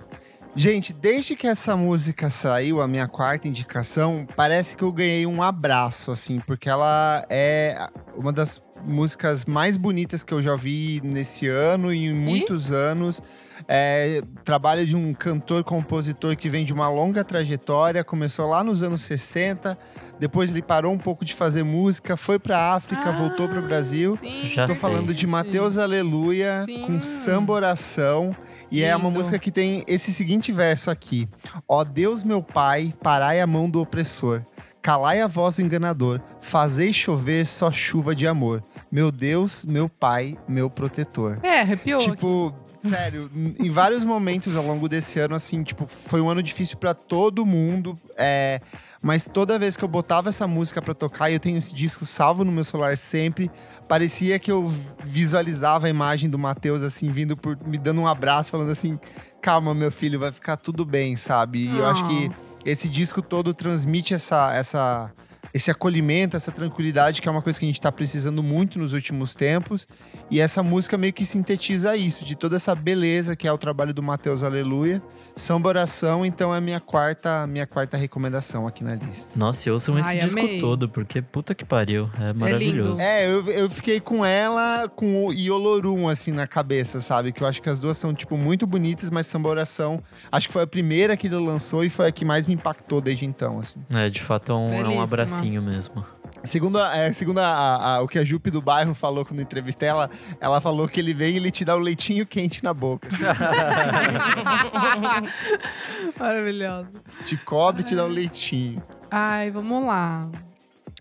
[0.56, 5.43] Gente, desde que essa música saiu, a minha quarta indicação, parece que eu ganhei um
[5.43, 11.46] abraço, assim, porque ela é uma das músicas mais bonitas que eu já vi nesse
[11.46, 13.22] ano e em muitos anos.
[13.67, 19.01] É, trabalho de um cantor-compositor que vem de uma longa trajetória, começou lá nos anos
[19.01, 19.77] 60,
[20.19, 24.17] depois ele parou um pouco de fazer música, foi pra África, voltou pro Brasil.
[24.21, 24.82] Sim, Já Tô sei.
[24.82, 26.84] falando de Mateus Aleluia Sim.
[26.84, 28.36] com samba oração.
[28.69, 29.17] E é uma Lindo.
[29.19, 31.27] música que tem esse seguinte verso aqui:
[31.67, 34.41] Ó Deus meu Pai, parai a mão do opressor,
[34.82, 38.62] calai a voz do enganador, fazei chover só chuva de amor.
[38.91, 41.39] Meu Deus, meu Pai, meu protetor.
[41.43, 41.99] É, arrepiou.
[41.99, 46.77] Tipo, sério, em- vários momentos ao longo desse ano, assim, tipo, foi um ano difícil
[46.77, 47.97] pra todo mundo.
[48.17, 48.59] é,
[49.01, 52.03] mas toda vez que eu botava essa música pra tocar, e eu tenho esse disco
[52.03, 53.51] salvo no meu celular sempre,
[53.87, 54.71] parecia que eu
[55.03, 57.57] visualizava a imagem do Matheus, assim, vindo por.
[57.65, 58.99] me dando um abraço, falando assim:
[59.41, 61.65] calma, meu filho, vai ficar tudo bem, sabe?
[61.67, 62.31] E eu acho que
[62.65, 64.51] esse disco todo transmite essa.
[64.53, 65.11] essa
[65.58, 68.93] esse acolhimento, essa tranquilidade, que é uma coisa que a gente tá precisando muito nos
[68.93, 69.88] últimos tempos.
[70.30, 73.91] E essa música meio que sintetiza isso, de toda essa beleza que é o trabalho
[73.91, 75.02] do Mateus Aleluia.
[75.36, 79.32] Samba Oração, então é a minha quarta, minha quarta recomendação aqui na lista.
[79.36, 80.62] Nossa, e ouçam esse Ai, disco amei.
[80.62, 82.10] todo, porque puta que pariu.
[82.20, 83.02] É maravilhoso.
[83.02, 87.32] É, eu, eu fiquei com ela com o Iolorum, assim, na cabeça, sabe?
[87.32, 90.54] Que eu acho que as duas são, tipo, muito bonitas, mas Samba Oração, acho que
[90.54, 93.60] foi a primeira que ele lançou e foi a que mais me impactou desde então,
[93.60, 93.80] assim.
[93.89, 95.08] É, de fato é um, é um Belíssima.
[95.47, 96.05] Abracinho mesmo.
[96.43, 99.89] Segundo, é, segundo a- a- a- o que a Jupe do bairro falou quando entrevistei
[99.89, 103.07] ela, ela falou que ele vem e ele te dá o leitinho quente na boca.
[103.07, 103.23] assim.
[106.19, 106.89] Maravilhoso.
[107.25, 108.81] te cobre e te dá o leitinho.
[109.10, 110.29] Ai, vamos lá.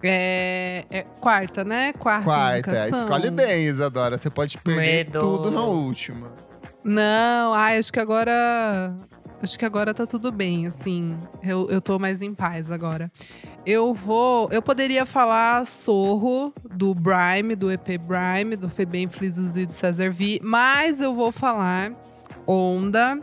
[0.02, 1.92] É, é quarta, né?
[1.94, 2.98] Quarta, Quarta, indicação.
[3.00, 4.18] escolhe bem, Isadora.
[4.18, 5.18] Você pode perder Medo.
[5.18, 6.30] tudo na última.
[6.84, 8.94] Não, ai, acho que agora.
[9.42, 11.16] Acho que agora tá tudo bem, assim.
[11.42, 13.10] Eu, eu tô mais em paz agora.
[13.66, 14.48] Eu vou.
[14.50, 20.10] Eu poderia falar Sorro, do Brime, do EP Brime, do Febem Flisos e do Cesar
[20.10, 21.92] V, mas eu vou falar
[22.46, 23.20] Onda,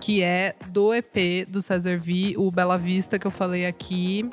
[0.00, 4.28] que é do EP do Cesar V, o Bela Vista que eu falei aqui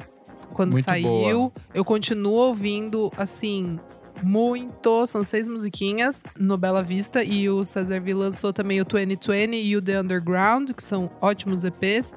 [0.54, 1.08] quando Muito saiu.
[1.40, 1.52] boa.
[1.74, 3.80] Eu continuo ouvindo, assim,
[4.24, 5.06] muito.
[5.08, 7.24] São seis musiquinhas no Bela Vista.
[7.24, 11.64] E o Cesar V lançou também o 2020 e o The Underground, que são ótimos
[11.64, 12.16] EPs.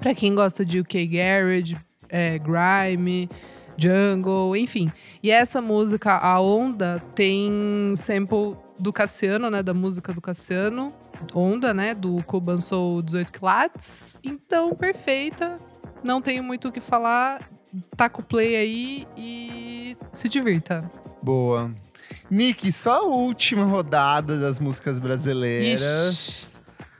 [0.00, 1.76] Pra quem gosta de UK Garage,
[2.08, 3.28] é, Grime,
[3.76, 4.92] Jungle, enfim.
[5.22, 9.62] E essa música, A Onda, tem sample do Cassiano, né?
[9.62, 10.92] Da música do Cassiano.
[11.34, 11.94] Onda, né?
[11.94, 14.20] Do Koban Soul 18 Clats.
[14.22, 15.58] Então, perfeita.
[16.02, 17.48] Não tenho muito o que falar.
[17.96, 20.90] Taca o play aí e se divirta.
[21.22, 21.70] Boa.
[22.30, 25.80] Nick, só a última rodada das músicas brasileiras.
[25.80, 26.48] Ixi.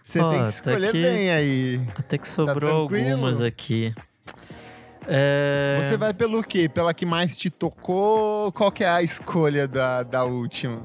[0.05, 1.03] Você Ó, tem que tá escolher aqui.
[1.03, 1.81] bem aí.
[1.99, 3.95] Até que sobrou Tá algumas aqui.
[5.07, 5.81] É...
[5.83, 6.69] Você vai pelo quê?
[6.69, 8.51] Pela que mais te tocou?
[8.53, 10.83] Qual que é a escolha da, da última?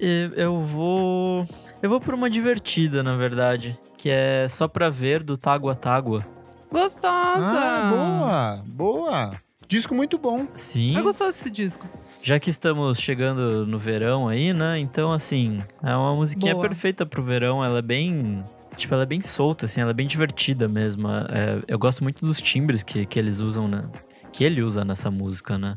[0.00, 1.46] Eu, eu vou.
[1.82, 3.78] Eu vou por uma divertida, na verdade.
[3.96, 6.26] Que é Só Pra Ver, do Tágua Tágua.
[6.70, 7.04] Gostosa!
[7.40, 9.40] Ah, boa, boa.
[9.68, 10.46] Disco muito bom.
[10.54, 10.96] Sim.
[10.96, 11.86] Eu gostoso desse disco.
[12.22, 14.78] Já que estamos chegando no verão aí, né?
[14.78, 16.68] Então, assim, é uma musiquinha Boa.
[16.68, 17.64] perfeita pro verão.
[17.64, 18.44] Ela é bem.
[18.76, 21.08] Tipo, ela é bem solta, assim, ela é bem divertida mesmo.
[21.08, 23.90] É, eu gosto muito dos timbres que, que eles usam, né?
[24.32, 25.74] Que ele usa nessa música, né?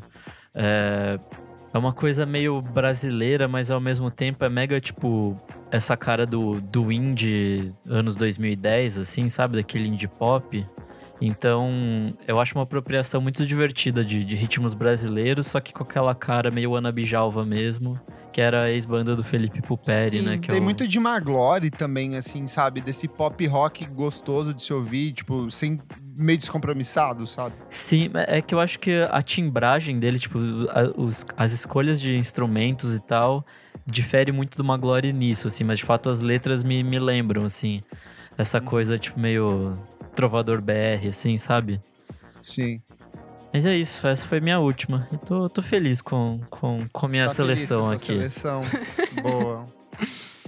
[0.54, 1.18] É,
[1.74, 5.38] é uma coisa meio brasileira, mas ao mesmo tempo é mega, tipo,
[5.70, 9.56] essa cara do, do indie anos 2010, assim, sabe?
[9.56, 10.64] Daquele indie pop.
[11.20, 16.14] Então, eu acho uma apropriação muito divertida de, de ritmos brasileiros, só que com aquela
[16.14, 17.98] cara meio Ana Bijalva mesmo,
[18.32, 20.24] que era a ex-banda do Felipe Puperi, Sim.
[20.24, 20.38] né?
[20.38, 22.80] Que é Tem o- muito de Maglore também, assim, sabe?
[22.82, 25.80] Desse pop rock gostoso de se ouvir, tipo, sem
[26.14, 27.54] meio descompromissado, sabe?
[27.68, 30.38] Sim, é que eu acho que a timbragem dele, tipo,
[30.70, 33.42] a- os- as escolhas de instrumentos e tal,
[33.86, 37.82] difere muito do Maglore nisso, assim, mas de fato as letras me, me lembram, assim,
[38.36, 39.76] essa coisa, tipo, meio
[40.16, 41.80] trovador BR, assim, sabe?
[42.42, 42.80] Sim.
[43.52, 45.06] Mas é isso, essa foi minha última.
[45.12, 48.06] E tô, tô feliz com, com, com minha Tá feliz seleção com a aqui.
[48.06, 48.60] Seleção.
[49.22, 49.66] Boa.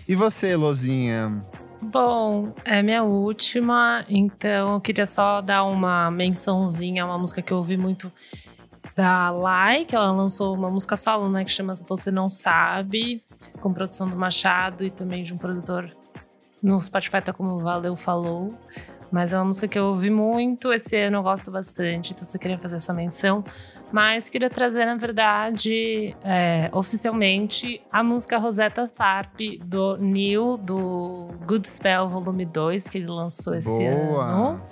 [0.09, 1.45] E você, Lozinha?
[1.81, 7.53] Bom, é minha última, então eu queria só dar uma mençãozinha a uma música que
[7.53, 8.11] eu ouvi muito
[8.97, 13.23] da Lai, que ela lançou uma música solo, né, que chama Você Não Sabe,
[13.61, 15.89] com produção do Machado e também de um produtor
[16.61, 18.59] no Spotify, tá como Valeu Falou.
[19.11, 22.41] Mas é uma música que eu ouvi muito esse ano, eu gosto bastante, então eu
[22.41, 23.45] queria fazer essa menção.
[23.91, 31.67] Mas queria trazer, na verdade, é, oficialmente, a música Rosetta Tharpe do Neil, do Good
[31.67, 34.25] Spell Volume 2, que ele lançou esse Boa.
[34.25, 34.63] ano.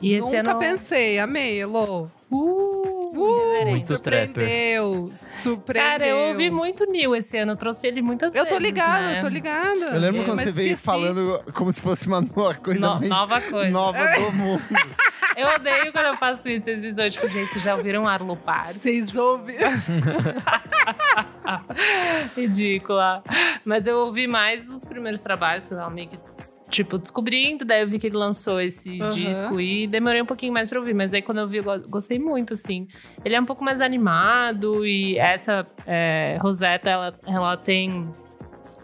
[0.00, 0.58] E esse Nunca ano.
[0.58, 2.08] pensei, amei, Elô.
[2.30, 2.73] Uh,
[3.14, 3.66] Uh.
[3.66, 4.26] Muito trapper.
[4.28, 5.90] surpreendeu, surpreendeu.
[5.90, 8.58] Cara, eu ouvi muito Neil esse ano, eu trouxe ele muitas Eu vezes.
[8.58, 9.18] tô ligada, né?
[9.18, 9.84] eu tô ligada.
[9.86, 10.82] Eu lembro É, quando você veio esqueci.
[10.82, 13.70] falando como se fosse uma nova coisa No- nova coisa.
[13.70, 14.62] nova do mundo.
[15.36, 16.66] Eu odeio quando eu faço isso.
[16.66, 18.38] Vocês visam, tipo, gente, vocês já ouviram Arlo?
[18.72, 19.56] Vocês ouvem?
[22.36, 23.22] Ridícula.
[23.64, 26.18] Mas eu ouvi mais os primeiros trabalhos, que eu tava meio que,
[26.74, 27.64] tipo, descobrindo.
[27.64, 29.10] Daí eu vi que ele lançou esse Aham.
[29.14, 30.94] disco e demorei um pouquinho mais pra ouvir.
[30.94, 32.86] Mas aí quando eu vi, eu go- gostei muito, assim.
[33.24, 38.08] Ele é um pouco mais animado e essa é, Rosetta, ela, ela tem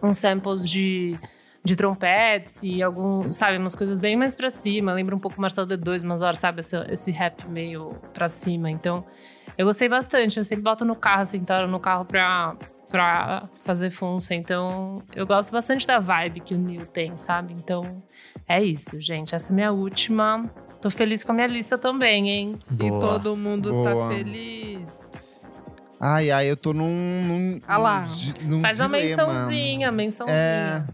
[0.02, 1.18] uns samples de,
[1.64, 4.92] de trompetes e algum, sabe, umas coisas bem mais pra cima.
[4.92, 8.70] Lembra um pouco Marcelo D2, umas horas, sabe, esse, esse rap meio pra cima.
[8.70, 9.04] Então,
[9.58, 10.38] eu gostei bastante.
[10.38, 12.56] Eu sempre boto no carro, assim, tá no carro pra,
[12.90, 14.34] pra fazer funça.
[14.34, 17.54] Então, eu gosto bastante da vibe que o Neil tem, sabe?
[17.54, 18.02] Então,
[18.48, 19.34] é isso, gente.
[19.34, 20.50] Essa é a minha última.
[20.82, 22.58] Tô feliz com a minha lista também, hein?
[22.70, 23.00] E Boa.
[23.00, 23.90] todo mundo Boa.
[24.08, 25.10] tá feliz.
[26.00, 26.86] Ai, ai, eu tô num.
[26.88, 28.04] num Ah lá.
[28.44, 29.06] num- num Faz uma dilema.
[29.26, 30.88] mençãozinha, mençãozinha.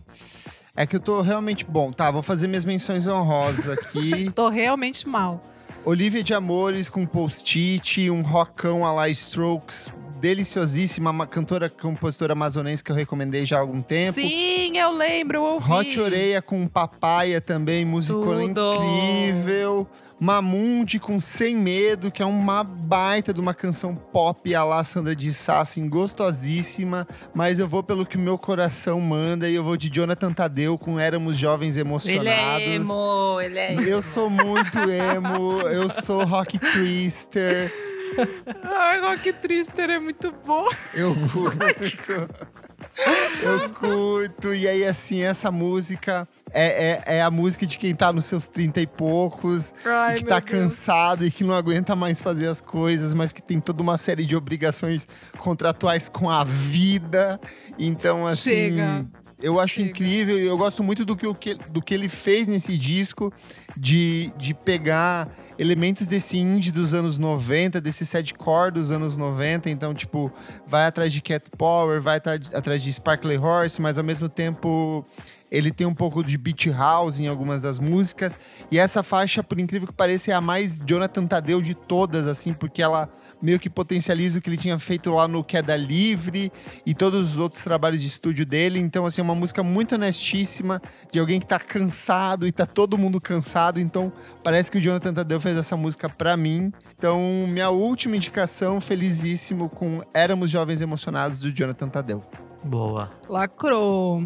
[0.76, 0.82] É.
[0.82, 1.90] É que eu tô realmente bom.
[1.90, 4.30] Tá, vou fazer minhas menções honrosas aqui.
[4.34, 5.42] Tô realmente mal.
[5.86, 9.90] Olivia de Amores com post-it, um rockão a la Strokes,
[10.26, 14.14] deliciosíssima, uma cantora, compositora amazonense que eu recomendei já há algum tempo.
[14.14, 15.72] Sim, eu lembro, eu ouvi.
[15.72, 19.86] Hot Oreia com Papaya também, música incrível.
[20.18, 25.14] Mamundi com Sem Medo, que é uma baita de uma canção pop a la Sandra
[25.14, 27.06] de Sá, assim, gostosíssima.
[27.34, 30.78] Mas eu vou pelo que o meu coração manda e eu vou de Jonathan Tadeu
[30.78, 32.26] com Éramos Jovens Emocionados.
[32.26, 33.82] Ele é emo, ele é emo.
[33.82, 37.70] Eu sou muito emo, eu sou rock twister,
[38.64, 40.66] Ai, Rock Trister é muito bom.
[40.94, 42.28] eu curto.
[43.42, 44.54] Eu curto.
[44.54, 48.48] E aí, assim, essa música é, é, é a música de quem tá nos seus
[48.48, 50.50] 30 e poucos, Ai, e que tá Deus.
[50.50, 54.24] cansado e que não aguenta mais fazer as coisas, mas que tem toda uma série
[54.24, 55.06] de obrigações
[55.38, 57.40] contratuais com a vida.
[57.78, 58.50] Então, assim.
[58.50, 59.06] Chega.
[59.42, 59.90] Eu acho Chega.
[59.90, 63.30] incrível e eu gosto muito do que- do que ele fez nesse disco,
[63.76, 69.70] de, de pegar elementos desse indie dos anos 90, desse sadcore dos anos 90.
[69.70, 70.32] Então, tipo,
[70.66, 75.04] vai atrás de Cat Power, vai atrás, de Sparkly Horse, mas ao mesmo tempo
[75.50, 78.38] ele tem um pouco de beat house em algumas das músicas.
[78.70, 82.52] E essa faixa, por incrível que pareça, é a mais Jonathan Tadeu de todas, assim,
[82.52, 83.08] porque ela
[83.40, 86.50] meio que potencializa o que ele tinha feito lá no Queda Livre
[86.84, 88.80] e todos os outros trabalhos de estúdio dele.
[88.80, 90.80] Então, assim, é uma música muito honestíssima
[91.12, 93.78] de alguém que tá cansado e tá todo mundo cansado.
[93.78, 96.72] Então, parece que o Jonathan Tadeu fez essa música pra mim.
[96.96, 102.24] Então, minha última indicação, felizíssimo, com Éramos Jovens Emocionados, do Jonathan Tadeu.
[102.64, 103.10] Boa.
[103.28, 104.24] Lacrou.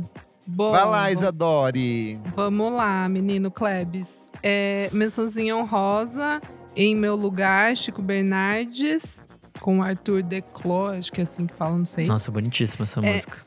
[0.53, 2.21] Bom, Vai lá, Isadori.
[2.35, 4.19] Vamos lá, menino Klebs.
[4.43, 6.41] É, mençãozinha honrosa.
[6.75, 9.25] Em meu lugar, Chico Bernardes.
[9.61, 12.07] Com Arthur Declos, acho que é assim que fala, não sei.
[12.07, 13.13] Nossa, bonitíssima essa É.
[13.13, 13.39] música.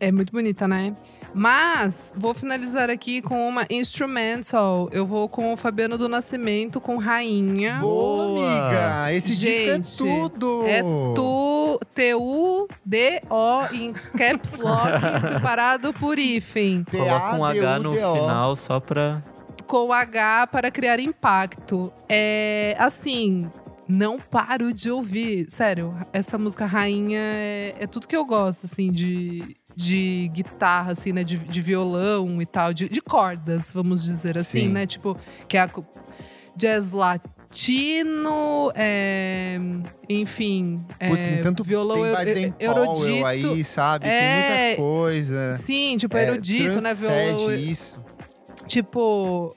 [0.00, 0.94] É muito bonita, né?
[1.36, 4.88] Mas vou finalizar aqui com uma instrumental.
[4.90, 7.78] Eu vou com o Fabiano do Nascimento com Rainha.
[7.78, 9.12] Boa, amiga.
[9.12, 10.62] Esse Gente, disco é tudo.
[10.66, 10.82] É
[11.14, 14.98] tu, T-U-D-O em caps lock
[15.30, 16.86] separado por hífen.
[16.90, 19.22] Coloca um H no final só pra.
[19.66, 21.92] Com H para criar impacto.
[22.08, 23.50] É assim,
[23.88, 25.46] não paro de ouvir.
[25.48, 31.12] Sério, essa música Rainha é, é tudo que eu gosto, assim, de, de guitarra, assim,
[31.12, 31.22] né?
[31.24, 34.68] De, de violão e tal, de, de cordas, vamos dizer assim, Sim.
[34.68, 34.86] né?
[34.86, 35.16] Tipo,
[35.48, 35.70] que é a
[36.56, 36.90] jazz
[37.50, 39.56] Tino, é,
[40.08, 43.26] enfim, Putz, é, tanto violão tem eu- eu- erudito.
[43.26, 44.06] aí, sabe?
[44.06, 45.52] É, tem muita coisa.
[45.52, 46.92] Sim, tipo, É, erudito, né?
[46.92, 47.98] Violão, isso.
[48.66, 49.56] tipo,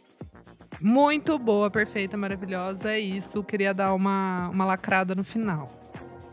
[0.82, 2.92] muito boa, perfeita, maravilhosa.
[2.92, 3.44] É isso.
[3.44, 5.80] Queria dar uma, uma lacrada no final.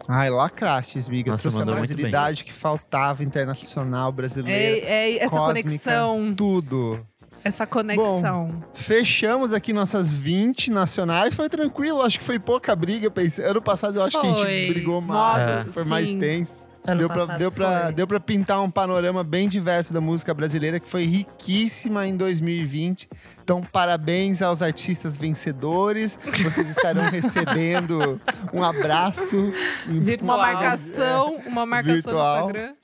[0.09, 1.33] Ai, lacraste, Miga.
[1.33, 4.87] Nossa, Trouxe a brasilidade que faltava, internacional, brasileira.
[4.87, 5.69] É, é essa cósmica.
[5.69, 7.05] conexão, Tudo.
[7.43, 8.63] essa conexão.
[8.73, 11.35] Fechamos aqui nossas 20 nacionais.
[11.35, 13.11] Foi tranquilo, acho que foi pouca briga.
[13.11, 14.47] Pensei, ano passado eu acho que a Foi.
[14.47, 15.47] gente brigou mais.
[15.47, 16.19] Nossa, foi mais sim.
[16.21, 16.67] tenso.
[16.87, 20.79] Ano Deu pra, deu, pra, deu pra pintar um panorama bem diverso da música brasileira,
[20.79, 23.09] que foi riquíssima em 2020.
[23.42, 26.18] Então, parabéns aos artistas vencedores.
[26.42, 28.20] Vocês estarão recebendo
[28.53, 29.53] um abraço.
[29.87, 30.38] Virtual.
[30.38, 32.42] Uma marcação, uma marcação Virtual.
[32.42, 32.75] no Instagram.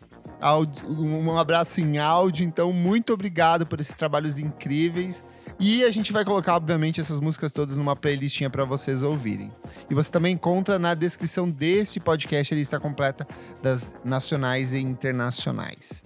[0.88, 2.44] um abraço em áudio.
[2.44, 5.24] Então, muito obrigado por esses trabalhos incríveis.
[5.64, 9.53] E a gente vai colocar, obviamente, essas músicas todas numa playlistinha para vocês ouvirem.
[9.88, 13.25] E você também encontra na descrição deste podcast a lista completa
[13.62, 16.03] das nacionais e internacionais.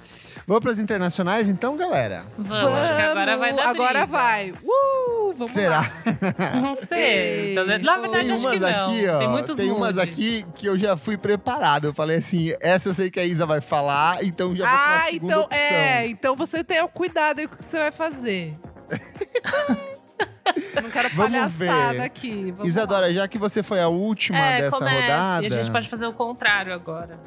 [0.46, 2.26] Vamos para as internacionais, então, galera?
[2.36, 4.06] Vamos, acho que agora vai dar Agora briga.
[4.06, 4.50] vai.
[4.50, 5.80] Uh, vamos Será?
[5.80, 6.60] lá.
[6.60, 7.52] Não sei.
[7.52, 8.68] Então, Na verdade, Tem acho que umas não.
[8.90, 9.18] aqui, ó.
[9.18, 10.12] Tem muitos tem umas nudes.
[10.12, 11.86] aqui que eu já fui preparado.
[11.86, 14.96] Eu falei assim: essa eu sei que a Isa vai falar, então já vou pra
[14.98, 15.60] Ah, segunda então opção.
[15.62, 16.06] é.
[16.08, 18.54] Então você tenha cuidado aí com o que você vai fazer.
[20.82, 22.00] Não quero Vamos palhaçada ver.
[22.02, 22.50] aqui.
[22.52, 25.00] Vamos Isadora, já que você foi a última É, dessa comece.
[25.02, 25.42] rodada.
[25.42, 27.18] E a gente pode fazer o contrário agora.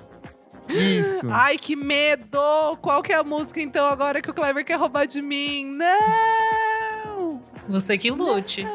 [0.69, 1.25] Isso.
[1.27, 1.43] lá.
[1.45, 2.39] Ai, que medo!
[2.81, 5.65] Qual que é a música, então, agora que o Kleber quer roubar de mim?
[5.65, 7.41] Não!
[7.67, 8.65] Você que lute.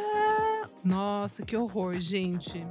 [0.84, 2.64] Nossa, que horror, gente.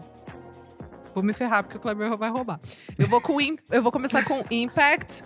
[1.13, 2.60] Vou me ferrar, porque o Kleber vai roubar.
[2.97, 3.38] Eu vou, com,
[3.71, 5.23] eu vou começar com Impact,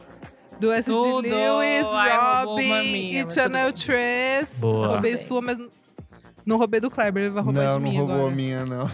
[0.60, 0.98] do S.G.
[0.98, 1.22] Tudo!
[1.28, 1.88] Lewis,
[2.46, 4.60] Robin e Channel tudo 3.
[4.60, 4.88] Boa.
[4.88, 5.24] Roubei Bem.
[5.24, 5.58] sua, mas
[6.46, 8.32] não roubei do Kleber, ele vai roubar não, de não mim roubou agora.
[8.32, 8.90] a minha, não.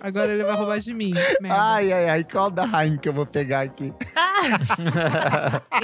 [0.00, 1.10] Agora ele vai roubar de mim.
[1.40, 1.56] merda.
[1.60, 3.92] Ai, ai, ai, qual da Haim que eu vou pegar aqui?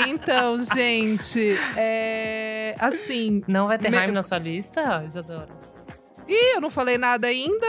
[0.07, 2.75] Então, gente, é.
[2.79, 3.43] Assim.
[3.49, 5.49] Não vai ter Me- Haim na sua lista, Isadora?
[6.29, 7.67] Ih, eu não falei nada ainda.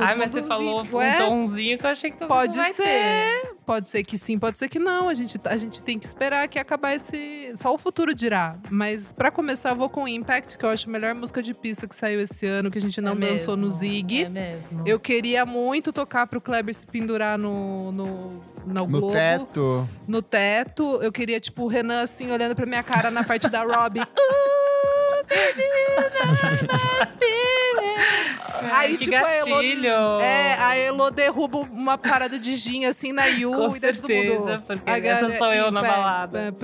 [0.00, 1.18] Ai, mas você falou um Ué?
[1.18, 2.82] tomzinho que eu achei que talvez Pode não vai ser.
[2.82, 3.57] ter.
[3.68, 5.10] Pode ser que sim, pode ser que não.
[5.10, 7.52] A gente, a gente tem que esperar que acabar esse.
[7.54, 8.56] Só o futuro dirá.
[8.70, 11.86] Mas pra começar, eu vou com Impact, que eu acho a melhor música de pista
[11.86, 14.24] que saiu esse ano, que a gente não É dançou no mesmo, Zig.
[14.24, 14.84] É mesmo.
[14.86, 18.06] Eu queria muito tocar pro Kleber se pendurar no, no,
[18.66, 19.12] no, No Globo.
[19.12, 19.86] teto.
[20.06, 21.00] no teto.
[21.02, 23.62] Eu queria, tipo, o Renan, assim, olhando pra minha cara na parte da
[26.68, 27.68] Robin.
[28.72, 30.20] Aí, que tipo, a Elo, gatilho!
[30.20, 33.52] é, a Elo derruba uma parada de gin, assim, na Yu.
[33.52, 36.54] Com e certeza, porque I essa sou eu na balada.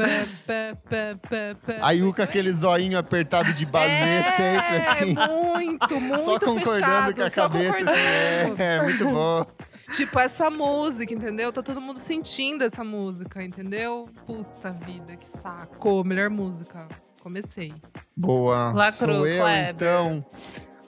[1.80, 5.14] A Yu com aquele zoinho apertado de basé sempre, assim.
[5.18, 8.00] É, muito, muito Só concordando fechado, com a só cabeça, assim.
[8.00, 9.46] É, é, muito bom.
[9.92, 11.52] Tipo, essa música, entendeu?
[11.52, 14.08] Tá todo mundo sentindo essa música, entendeu?
[14.26, 16.04] Puta vida, que saco.
[16.04, 16.88] Melhor música.
[17.24, 17.72] Comecei.
[18.14, 18.70] Boa.
[18.72, 19.74] Lacrou, Sou eu, Kleber.
[19.74, 20.26] então.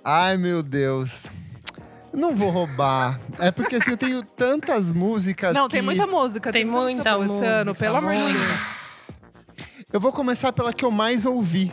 [0.05, 1.25] Ai, meu Deus.
[2.12, 3.18] Não vou roubar.
[3.38, 5.72] É porque assim, eu tenho tantas músicas Não, que...
[5.77, 6.53] tem muita música.
[6.53, 8.38] Tem muita muita boa esse ano, música, pelo amor de muita.
[8.38, 8.61] Deus.
[9.90, 11.72] Eu vou começar pela que eu mais ouvi.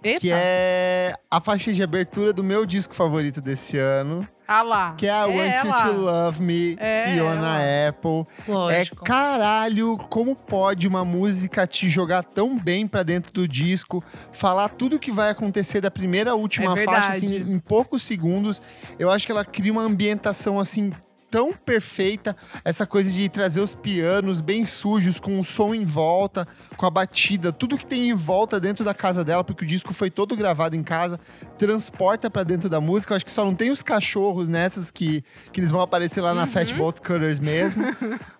[0.00, 0.20] Eita.
[0.20, 4.28] Que é a faixa de abertura do meu disco favorito desse ano.
[4.48, 4.94] Ah lá.
[4.96, 5.84] Que é a é Want You ela.
[5.84, 8.26] To Love Me, É Fiona Apple.
[8.46, 9.04] Lógico.
[9.04, 14.68] É caralho, como pode uma música te jogar tão bem pra dentro do disco, falar
[14.68, 18.62] tudo que vai acontecer da primeira à última É faixa, assim, em poucos segundos.
[18.98, 20.92] Eu acho que ela cria uma ambientação, assim,
[21.36, 22.34] tão perfeita.
[22.64, 26.90] Essa coisa de trazer os pianos bem sujos, com o som em volta, com a
[26.90, 30.34] batida, tudo que tem em volta dentro da casa dela, porque o disco foi todo
[30.34, 31.20] gravado em casa,
[31.58, 33.12] transporta pra dentro da música.
[33.12, 35.22] Eu acho que só não tem os cachorros nessas que,
[35.52, 36.46] que eles vão aparecer lá na Uhum.
[36.46, 37.84] Fat Boat Cutters mesmo.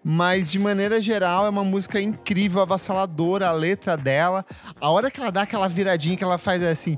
[0.03, 4.43] Mas, de maneira geral, é uma música incrível, avassaladora, a letra dela.
[4.81, 6.97] A hora que ela dá aquela viradinha que ela faz é assim...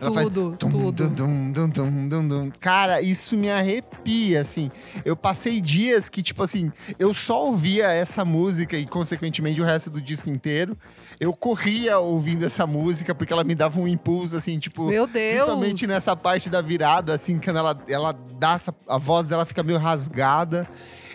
[0.00, 0.26] Ela faz...
[0.28, 1.08] Tudo, Tum, tudo.
[1.08, 4.70] dum, dum, dum, Cara, isso me arrepia, assim.
[5.04, 9.90] Eu passei dias que, tipo assim, eu só ouvia essa música e, consequentemente, o resto
[9.90, 10.76] do disco inteiro.
[11.18, 14.88] Eu corria ouvindo essa música porque ela me dava um impulso, assim, tipo...
[14.88, 15.34] Meu Deus.
[15.34, 19.62] Principalmente nessa parte da virada, assim, quando ela, ela dá essa, a voz dela fica
[19.62, 20.68] meio rasgada.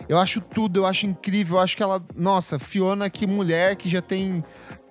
[0.07, 1.57] Eu acho tudo, eu acho incrível.
[1.57, 2.03] Eu acho que ela.
[2.15, 4.43] Nossa, Fiona, que mulher que já tem.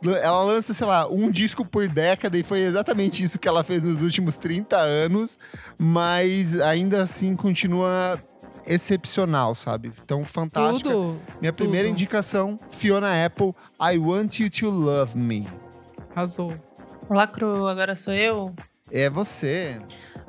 [0.02, 3.84] Ela lança, sei lá, um disco por década e foi exatamente isso que ela fez
[3.84, 5.38] nos últimos 30 anos,
[5.78, 8.18] mas ainda assim continua
[8.66, 9.92] excepcional, sabe?
[10.02, 10.90] Então, fantástica.
[10.90, 11.18] Tudo.
[11.40, 11.92] Minha primeira tudo.
[11.92, 15.46] indicação, Fiona Apple, I Want You to Love Me.
[16.14, 16.54] Arrasou.
[17.08, 18.54] Lacro, agora sou eu.
[18.92, 19.80] É você.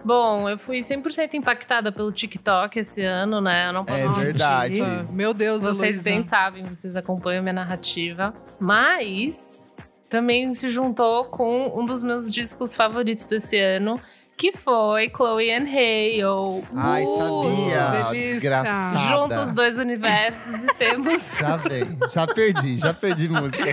[0.04, 3.68] Bom, eu fui 100% impactada pelo TikTok esse ano, né?
[3.68, 4.80] Eu não posso É verdade.
[4.80, 6.04] Nossa, Meu Deus, Vocês Heloísa.
[6.04, 8.34] bem sabem, vocês acompanham minha narrativa.
[8.60, 9.70] Mas
[10.10, 14.00] também se juntou com um dos meus discos favoritos desse ano,
[14.42, 16.64] que foi Chloe and Hale.
[16.76, 18.06] Ai, sabia.
[18.10, 18.32] delícia.
[18.34, 18.98] Desgraçada.
[18.98, 21.34] Juntos dois universos e temos.
[21.40, 21.98] Já vem.
[22.12, 23.64] Já perdi, já perdi música.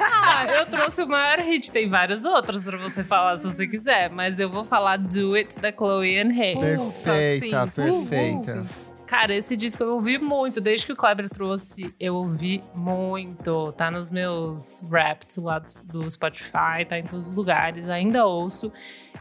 [0.00, 4.10] Ah, eu trouxe o maior hit, tem vários outros pra você falar se você quiser,
[4.10, 6.92] mas eu vou falar Do It da Chloe and Hale.
[7.04, 8.04] Perfeita, sim.
[8.04, 8.87] perfeita.
[9.08, 10.60] Cara, esse disco eu ouvi muito.
[10.60, 13.72] Desde que o Kleber trouxe, eu ouvi muito.
[13.72, 17.88] Tá nos meus raps lá do, Spotify, tá em todos os lugares.
[17.88, 18.70] Ainda ouço.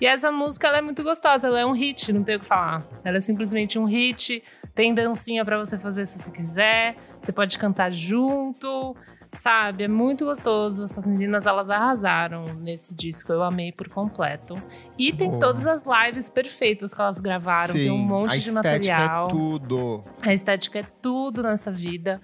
[0.01, 1.47] E essa música, ela é muito gostosa.
[1.47, 2.85] Ela é um hit, não tem o que falar.
[3.01, 4.43] Ela é simplesmente um hit.
[4.75, 6.97] Tem dancinha pra você fazer se você quiser.
[7.17, 8.93] Você pode cantar junto.
[9.37, 10.83] Sabe, é muito gostoso.
[10.83, 13.31] Essas meninas, elas arrasaram nesse disco.
[13.31, 14.61] Eu amei por completo.
[14.97, 15.39] E tem Boa.
[15.39, 17.73] todas as lives perfeitas que elas gravaram.
[17.73, 19.27] tem um Sim, monte a de estética material.
[19.27, 20.03] é tudo.
[20.21, 22.19] A estética é tudo nessa vida.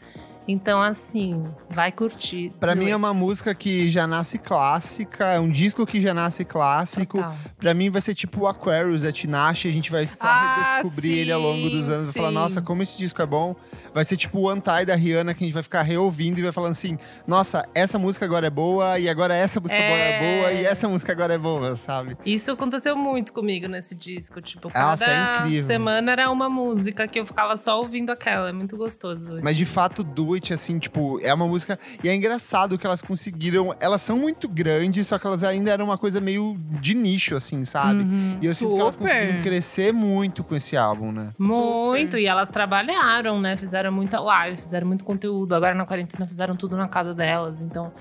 [0.47, 2.51] Então, assim, vai curtir.
[2.59, 6.13] Pra Do mim é uma música que já nasce clássica, é um disco que já
[6.13, 7.23] nasce clássico.
[7.57, 11.19] Pra mim vai ser tipo o Aquarius, a Tinashe, a gente vai só Ah, redescobrir
[11.19, 12.05] ele ao longo dos sim, anos.
[12.05, 12.33] Vai falar, sim.
[12.33, 13.55] nossa, como esse disco é bom.
[13.93, 16.51] Vai ser tipo o Untie da Rihanna, que a gente vai ficar reouvindo e vai
[16.51, 19.85] falando assim, nossa, essa música agora é boa, e agora essa música É.
[19.85, 22.17] agora é boa, e essa música agora é boa, sabe?
[22.25, 24.41] Isso aconteceu muito comigo nesse disco.
[24.41, 28.49] Tipo, Nossa, cada é semana era uma música que eu ficava só ouvindo aquela.
[28.49, 29.39] É muito gostoso.
[29.43, 31.77] Mas de fato, Do Assim, tipo, é uma música.
[32.03, 33.75] E é engraçado que elas conseguiram.
[33.79, 37.63] Elas são muito grandes, só que elas ainda eram uma coisa meio de nicho, assim,
[37.63, 38.03] sabe?
[38.03, 38.37] Uhum.
[38.41, 39.07] E eu sinto que elas Super.
[39.07, 41.29] conseguiram crescer muito com esse álbum, né?
[41.37, 43.57] Muito, e elas trabalharam, né?
[43.57, 45.53] Fizeram muita live, fizeram muito conteúdo.
[45.53, 47.61] Agora na quarentena fizeram tudo na casa delas.
[47.61, 47.91] Então,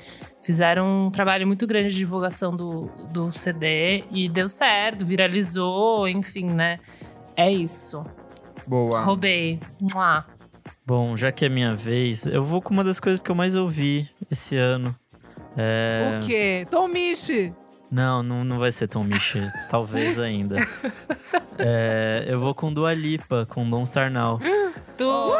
[0.42, 6.46] fizeram um trabalho muito grande de divulgação do, do CD e deu certo, viralizou, enfim,
[6.46, 6.78] né?
[7.36, 8.04] É isso.
[8.66, 9.02] Boa.
[9.02, 9.60] Roubei.
[9.80, 10.24] Mua.
[10.84, 13.54] Bom, já que é minha vez, eu vou com uma das coisas que eu mais
[13.54, 14.94] ouvi esse ano.
[15.56, 16.18] É...
[16.20, 16.66] O quê?
[16.70, 17.54] Tom Michi.
[17.90, 19.40] Não, não, não vai ser Tom Michi.
[19.70, 20.56] Talvez ainda.
[21.58, 24.40] É, eu vou com Dua Lipa, com Don't Star Now.
[24.96, 25.36] Tudo!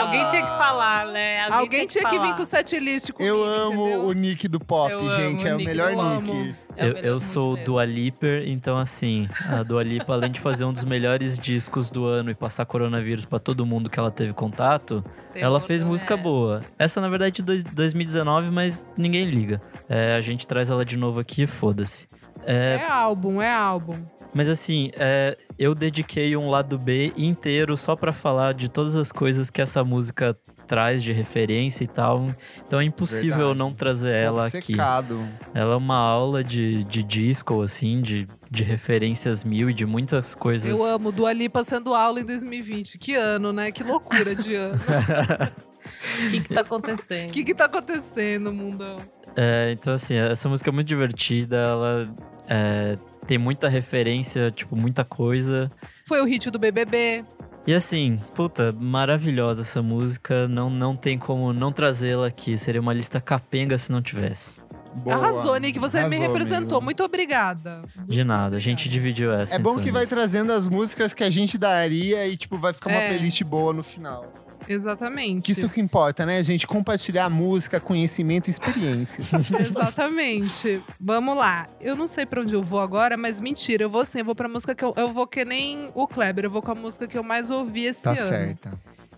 [0.00, 1.40] Alguém tinha que falar, né?
[1.50, 2.36] Alguém, tinha que vir falar.
[2.36, 4.04] com o setlist comigo, Eu amo entendeu?
[4.06, 5.46] o nick do pop, Eu gente.
[5.46, 6.54] É o o melhor do nick.
[6.76, 7.64] É eu eu muito sou mesmo.
[7.66, 12.06] Dua Liper, então assim, a Dua Lipa, além de fazer um dos melhores discos do
[12.06, 16.14] ano e passar coronavírus pra todo mundo que ela teve contato, Tem ela fez música
[16.14, 16.22] essa.
[16.22, 16.62] boa.
[16.78, 19.60] Essa, na verdade, de dois- 2019, mas ninguém liga.
[19.88, 22.08] É, a gente traz ela de novo aqui e foda-se.
[22.46, 23.98] É, É álbum, é álbum.
[24.32, 29.10] Mas assim, é, eu dediquei um lado B inteiro só pra falar de todas as
[29.10, 30.36] coisas que essa música
[30.70, 32.32] traz de referência e tal.
[32.64, 33.58] Então é impossível eu Verdade.
[33.58, 34.58] não trazer ela aqui.
[34.58, 35.20] Obcecado.
[35.52, 40.32] Ela é uma aula de, de disco, assim, de, de referências mil e de muitas
[40.36, 40.68] coisas.
[40.68, 42.98] Eu amo Dua Lipa sendo aula em 2020.
[42.98, 43.72] Que ano, né?
[43.72, 44.76] Que loucura de ano.
[44.76, 47.30] O que que tá acontecendo?
[47.30, 49.02] O que que tá acontecendo, mundão?
[49.34, 52.14] É, então, assim, essa música é muito divertida, ela
[52.48, 52.96] é,
[53.30, 55.70] tem muita referência, tipo, muita coisa.
[56.04, 57.24] Foi o hit do BBB.
[57.64, 60.48] E assim, puta, maravilhosa essa música.
[60.48, 62.58] Não, não tem como não trazê-la aqui.
[62.58, 64.60] Seria uma lista capenga se não tivesse.
[64.96, 65.14] Boa.
[65.14, 65.78] Arrasou, Nick.
[65.78, 66.78] Você me Arrasou, representou.
[66.78, 66.84] amigo.
[66.86, 67.82] Muito obrigada.
[68.08, 69.54] De nada, a gente dividiu essa.
[69.54, 72.72] É bom então, que vai trazendo as músicas que a gente daria e, tipo, vai
[72.72, 73.08] ficar uma É.
[73.10, 74.26] playlist boa no final.
[74.72, 75.42] Exatamente.
[75.46, 76.66] Que isso que importa, né, gente?
[76.66, 79.22] Compartilhar música, conhecimento e experiência.
[79.58, 80.80] Exatamente.
[80.98, 81.66] Vamos lá.
[81.80, 83.82] Eu não sei pra onde eu vou agora, mas mentira.
[83.84, 84.20] Eu vou sim.
[84.20, 86.44] Eu vou pra música que eu, eu vou que nem o Kleber.
[86.44, 88.28] Eu vou com a música que eu mais ouvi esse tá ano.
[88.28, 88.72] certa.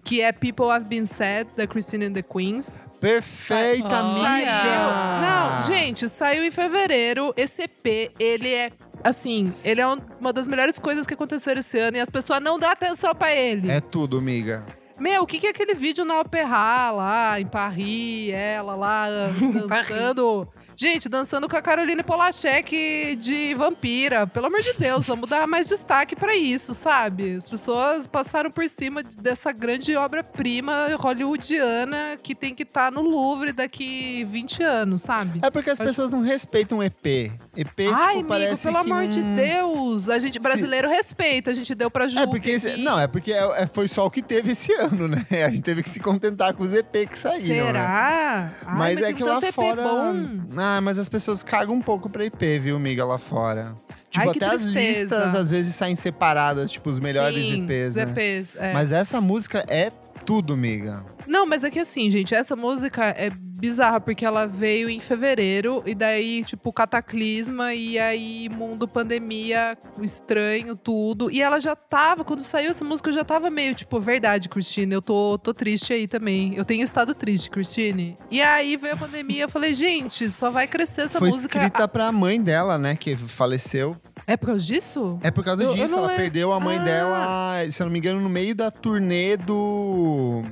[0.04, 2.78] Que é People Have Been Said, da Christine and the Queens.
[3.00, 4.28] Perfeita, Olha.
[4.30, 5.20] amiga!
[5.20, 7.32] Não, gente, saiu em fevereiro.
[7.36, 8.70] Esse EP, ele é.
[9.04, 12.40] Assim, ele é um- uma das melhores coisas que aconteceram esse ano e as pessoas
[12.42, 13.70] não dão atenção pra ele.
[13.70, 14.64] É tudo, amiga.
[14.98, 19.06] Meu, o que, que é aquele vídeo na Opera lá, em Paris, ela lá
[19.68, 20.48] dançando.
[20.74, 24.26] Gente, dançando com a Caroline Polachek de vampira.
[24.26, 27.36] Pelo amor de Deus, vamos dar mais destaque pra isso, sabe?
[27.36, 33.52] As pessoas passaram por cima dessa grande obra-prima hollywoodiana que tem que estar no Louvre
[33.52, 35.40] daqui 20 anos, sabe?
[35.42, 37.32] É porque as Acho- pessoas não respeitam EP.
[37.56, 40.08] EP, Ai, tipo, amigo, pelo amor de Deus.
[40.08, 42.18] A gente brasileiro respeita, a gente deu pra Ju.
[42.18, 45.06] É porque esse- não, é porque é- é- foi só o que teve esse ano,
[45.06, 45.26] né?
[45.44, 47.72] A gente teve que se contentar com os EP que saíram, né?
[47.72, 48.52] Será?
[48.66, 49.82] Ai, Mas, é tem que lá tanto EP fora.
[49.82, 50.61] bom.
[50.64, 53.74] Ah, mas as pessoas cagam um pouco pra EP, viu, amiga, lá fora.
[54.08, 58.02] Tipo, Ai, até as listas às vezes saem separadas, tipo, os melhores Sim, os né?
[58.02, 58.72] EPs, é.
[58.72, 59.90] Mas essa música é
[60.24, 61.04] tudo, amiga.
[61.32, 65.82] Não, mas é que assim, gente, essa música é bizarra, porque ela veio em fevereiro,
[65.86, 71.30] e daí, tipo, cataclisma, e aí mundo pandemia, estranho, tudo.
[71.30, 74.92] E ela já tava, quando saiu essa música, eu já tava meio, tipo, verdade, Christine,
[74.92, 76.54] eu tô, tô triste aí também.
[76.54, 78.18] Eu tenho estado triste, Christine.
[78.30, 81.56] E aí veio a pandemia, eu falei, gente, só vai crescer essa Foi música.
[81.58, 83.96] escrita pra mãe dela, né, que faleceu.
[84.26, 85.18] É por causa disso?
[85.22, 86.84] É por causa Eu- eu disso, não ela le- perdeu a mãe Ah.
[86.84, 90.42] dela, se eu não me engano, no meio da turnê do.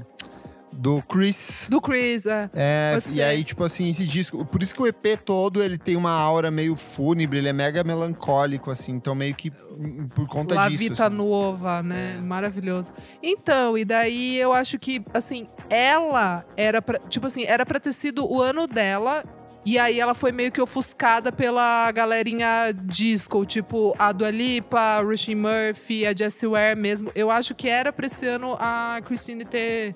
[0.73, 1.67] Do Chris.
[1.69, 2.49] Do Chris, é.
[2.55, 3.23] É, Pode e ser.
[3.23, 4.45] aí, tipo assim, esse disco.
[4.45, 7.83] Por isso que o EP todo ele tem uma aura meio fúnebre, ele é mega
[7.85, 8.93] melancólico, assim.
[8.93, 9.51] Então, meio que
[10.15, 10.79] por conta La disso.
[10.83, 11.17] Vita assim.
[11.17, 12.19] Nova, né?
[12.23, 12.93] Maravilhoso.
[13.23, 17.93] Então, e daí eu acho que, assim, ela era pra, tipo assim, era pra ter
[17.93, 19.25] sido o ano dela.
[19.63, 25.01] E aí ela foi meio que ofuscada pela galerinha disco, tipo a Dua Lipa, a
[25.03, 27.13] Rushing Murphy, a Jessie Ware mesmo.
[27.15, 29.95] Eu acho que era pra esse ano a Christine ter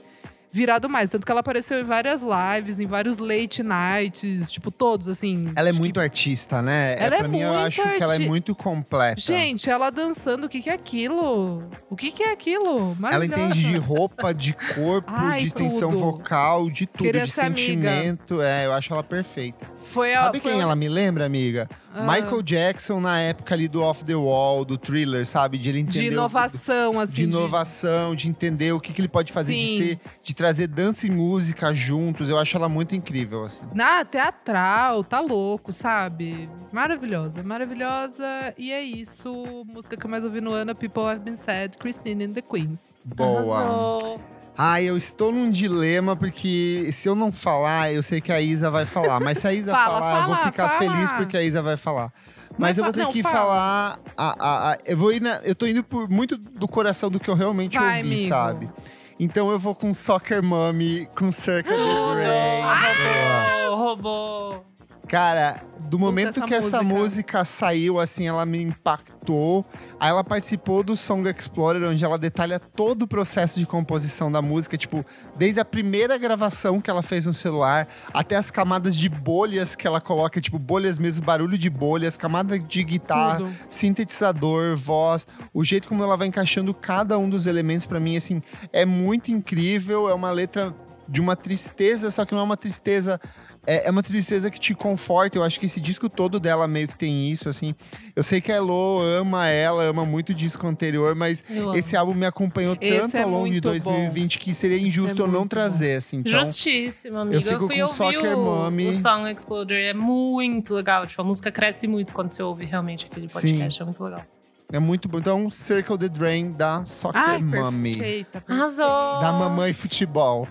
[0.55, 1.11] virado mais.
[1.11, 5.53] Tanto que ela apareceu em várias lives, em vários late nights, tipo, todos, assim.
[5.57, 6.95] Ela é acho que muito artista, né?
[6.99, 9.21] Ela é pra mim, eu muito acho que ela é arti- muito completa.
[9.21, 11.65] Gente, ela dançando, o que, que é aquilo?
[11.91, 12.97] O que, que é aquilo?
[13.11, 16.01] Ela entende de roupa, de corpo, Ai, de extensão tudo.
[16.01, 17.61] vocal, de tudo, Queria de ser amiga.
[17.61, 18.41] sentimento.
[18.41, 19.75] É, eu acho ela perfeita.
[19.83, 21.69] Foi a, Sabe foi quem a- ela me lembra, amiga?
[21.95, 22.03] Ah.
[22.13, 25.59] Michael Jackson na época ali do Off the Wall, do thriller, sabe?
[25.59, 26.01] De ele entender.
[26.05, 27.15] De o- inovação, assim.
[27.29, 29.79] de inovação, de entender o que, que ele pode fazer, de Sim.
[29.79, 32.29] ser, de trazer dança e música juntos.
[32.29, 33.63] Eu acho ela muito incrível, assim.
[33.75, 36.51] Na teatral, tá louco, sabe?
[36.71, 38.27] Maravilhosa, maravilhosa.
[38.59, 39.33] E é isso.
[39.67, 42.95] Música que eu mais ouvi no ano, People Have Been Said, Christine and the Queens.
[43.07, 43.57] Boa.
[43.59, 44.21] Arrasou.
[44.57, 48.71] Ai, eu estou num dilema, porque se eu não falar, eu sei que a Isa
[48.71, 49.19] vai falar.
[49.21, 50.79] Mas se a Isa Fala, falar, eu vou fala, ficar fala.
[50.93, 52.13] feliz porque a Isa vai falar.
[52.51, 53.35] Mas, Mas eu vou ter não, que fala.
[53.35, 53.99] falar.
[54.17, 57.19] a- a- a- eu vou ir na- Eu tô indo por muito do coração do
[57.19, 58.29] que eu realmente Vai, ouvi, amigo.
[58.29, 58.71] sabe?
[59.19, 61.83] Então eu vou com Soccer Mommy, com Circle the
[62.15, 63.75] Rain.
[63.77, 64.74] Roubou, roubou.
[65.07, 67.01] Cara, do momento essa que essa música.
[67.01, 69.65] música saiu, assim, ela me impactou.
[70.01, 74.41] Aí ela participou do Song Explorer, onde ela detalha todo o processo de composição da
[74.41, 75.05] música, tipo,
[75.37, 79.87] desde a primeira gravação que ela fez no celular, até as camadas de bolhas que
[79.87, 83.53] ela coloca, tipo, bolhas mesmo, barulho de bolhas, camada de guitarra, Tudo.
[83.69, 88.43] sintetizador, voz, o jeito como ela vai encaixando cada um dos elementos pra mim assim
[88.73, 90.75] é muito incrível, é uma letra
[91.09, 93.21] de uma tristeza, só que não é uma tristeza
[93.67, 95.39] é, é uma tristeza que te conforta.
[95.39, 97.75] Eu acho que esse disco todo dela meio que tem isso, assim.
[98.15, 101.97] Eu sei que a Elo ama ela, ama muito o disco anterior, mas Eu esse
[101.97, 105.29] álbum me acompanhou Esse tanto é ao longo de muito 2020 que seria injusto eu
[105.29, 106.19] não trazer, assim.
[106.19, 107.37] Então, Justíssimo, amiga.
[107.37, 108.87] Eu, fico fui com ouvir Soccer o, Mommy.
[108.89, 109.91] o Song Exploder.
[109.91, 111.07] É muito legal.
[111.07, 113.81] Tipo, a música cresce muito quando você ouve realmente aquele podcast.
[113.81, 114.25] É muito legal.
[114.73, 115.19] é muito bom.
[115.19, 117.93] Então, Circle the Drain da Soccer Ai, Mommy.
[117.93, 118.45] perfeita, perfeita.
[118.49, 119.21] Arrasou!
[119.21, 120.49] Da Mamãe Futebol.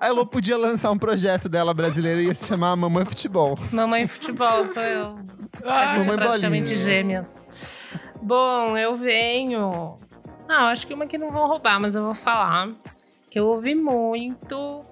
[0.00, 3.58] A Elo podia lançar um projeto dela brasileiro e ia se chamar Mamãe Futebol.
[3.72, 5.18] Mamãe futebol sou eu.
[5.64, 6.84] A gente Mamãe é praticamente bolinha.
[6.84, 7.46] gêmeas.
[8.20, 9.98] Bom, eu venho.
[10.48, 12.70] Ah, acho que uma que não vão roubar, mas eu vou falar.
[13.30, 14.84] Que eu ouvi muito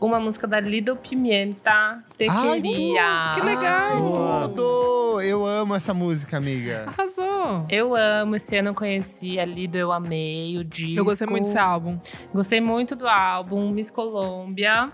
[0.00, 3.32] uma música da Lido Pimenta, Te Ai, Queria.
[3.34, 4.48] que legal!
[4.48, 5.20] Tudo!
[5.20, 6.86] Eu amo essa música, amiga.
[6.86, 7.66] Arrasou!
[7.68, 10.98] Eu amo, esse ano eu conheci a Lido, eu amei o disco.
[10.98, 11.98] Eu gostei muito desse álbum.
[12.32, 14.90] Gostei muito do álbum, Miss Colômbia.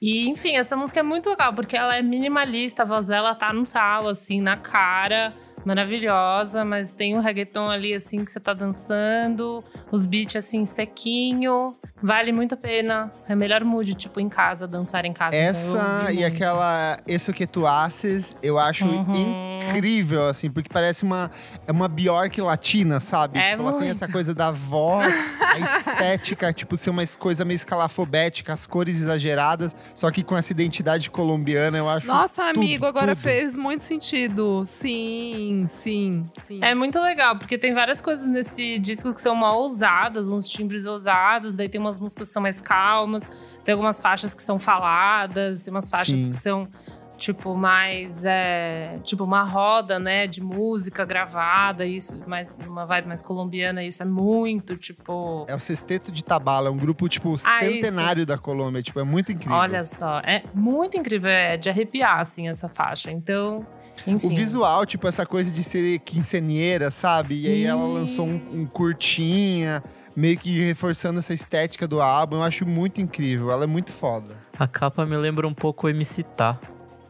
[0.00, 3.52] E, enfim, essa música é muito legal, porque ela é minimalista, a voz dela tá
[3.52, 5.34] no salo, assim, na cara,
[5.66, 11.76] maravilhosa, mas tem um reggaeton ali, assim, que você tá dançando, os beats, assim, sequinho.
[12.02, 13.12] Vale muito a pena.
[13.28, 15.36] É melhor mood, tipo, em casa, dançar em casa.
[15.36, 16.26] Então, Essa ouvi e muito.
[16.26, 19.60] aquela Isso Que Tu Haces, eu acho Uhum.
[19.66, 21.30] incrível, assim, porque parece uma,
[21.66, 23.38] é uma Bjork latina, sabe?
[23.38, 23.90] É Tipo, ela tem muito.
[23.92, 29.74] essa coisa da voz, a estética, tipo, ser uma coisa meio escalafobética, as cores exageradas,
[29.94, 32.06] só que com essa identidade colombiana, eu acho.
[32.06, 33.22] Nossa, tudo, amigo, agora tudo.
[33.22, 34.62] fez muito sentido.
[34.64, 36.58] Sim, sim, sim.
[36.62, 40.84] É muito legal, porque tem várias coisas nesse disco que são mal ousadas, uns timbres
[40.84, 43.30] ousados, daí tem umas músicas que são mais calmas,
[43.64, 46.30] tem algumas faixas que são faladas, tem umas faixas Sim.
[46.30, 46.68] que são,
[47.16, 48.24] tipo, mais.
[48.24, 54.02] é, tipo, uma roda, né, de música gravada, isso, mais, uma vibe mais colombiana, isso
[54.02, 55.46] é muito, tipo.
[55.48, 58.82] É o Sexteto de Tabala, um grupo, tipo, Ah, centenário da Colômbia.
[58.82, 59.56] Tipo, é muito incrível.
[59.56, 63.10] Olha só, é muito incrível, é de arrepiar, assim, essa faixa.
[63.10, 63.66] Então,
[64.06, 64.26] enfim.
[64.26, 67.34] O visual, tipo, essa coisa de ser quinceanheira, sabe?
[67.42, 67.94] E aí ela Sim.
[67.94, 69.82] lançou um, um curtinha,
[70.14, 72.36] meio que reforçando essa estética do álbum.
[72.36, 73.50] Eu acho muito incrível.
[73.50, 74.34] Ela é muito foda.
[74.58, 76.58] A capa me lembra um pouco o MC Tá.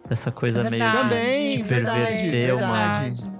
[0.08, 1.08] Essa coisa É meio verdade.
[1.08, 3.00] Também, de verdade, perverter uma.
[3.00, 3.35] verdade.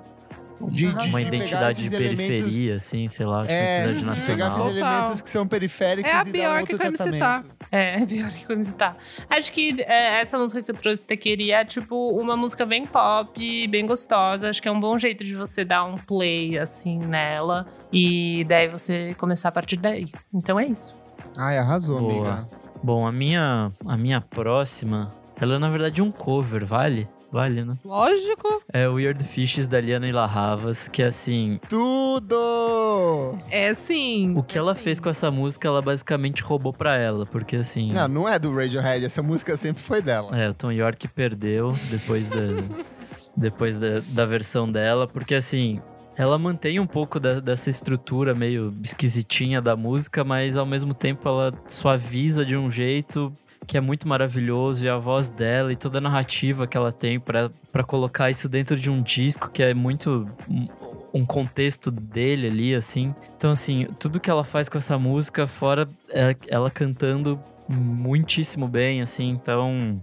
[0.58, 4.26] De, de- Uma de pegar identidade de elementos- periferia, assim, sei lá, É, identidade de
[4.26, 4.50] pegar nacional.
[4.58, 4.70] Total.
[4.70, 7.44] elementos que são periféricos É a e outro que vai me citar.
[7.70, 8.96] É, pior que como citar.
[9.28, 13.66] Acho que é, essa música que eu trouxe, Tequeria, é tipo uma música bem pop,
[13.68, 14.48] bem gostosa.
[14.48, 17.66] Acho que é um bom jeito de você dar um play, assim, nela.
[17.92, 20.06] E daí você começar a partir daí.
[20.32, 20.96] Então é isso.
[21.36, 22.12] Ai, arrasou, Boa.
[22.32, 22.48] amiga.
[22.82, 27.08] Bom, a minha, a minha próxima, ela é na verdade um cover, vale?
[27.36, 27.76] Vale, né?
[27.84, 28.62] Lógico.
[28.72, 33.38] É Weird Fishes da Liana e La Havas, que assim, Tudo!
[33.50, 34.32] É sim.
[34.34, 37.92] o que ela fez com essa música, ela basicamente roubou pra ela, porque assim.
[37.92, 40.34] Não, não é do Radiohead, essa música sempre foi dela.
[40.34, 42.36] É, o Tom York perdeu depois da,
[43.36, 45.78] depois da, da versão dela, porque assim,
[46.16, 51.28] ela mantém um pouco da- dessa estrutura meio esquisitinha da música, mas ao mesmo tempo
[51.28, 53.30] ela suaviza de um jeito
[53.66, 57.18] que é muito maravilhoso e a voz dela e toda a narrativa que ela tem
[57.18, 62.74] pra pra colocar isso dentro de um disco que é muito um- contexto dele ali,
[62.74, 63.14] assim.
[63.36, 69.00] Então, assim, tudo que ela faz com essa música, fora é, ela cantando muitíssimo bem,
[69.02, 69.30] assim.
[69.30, 70.00] Então,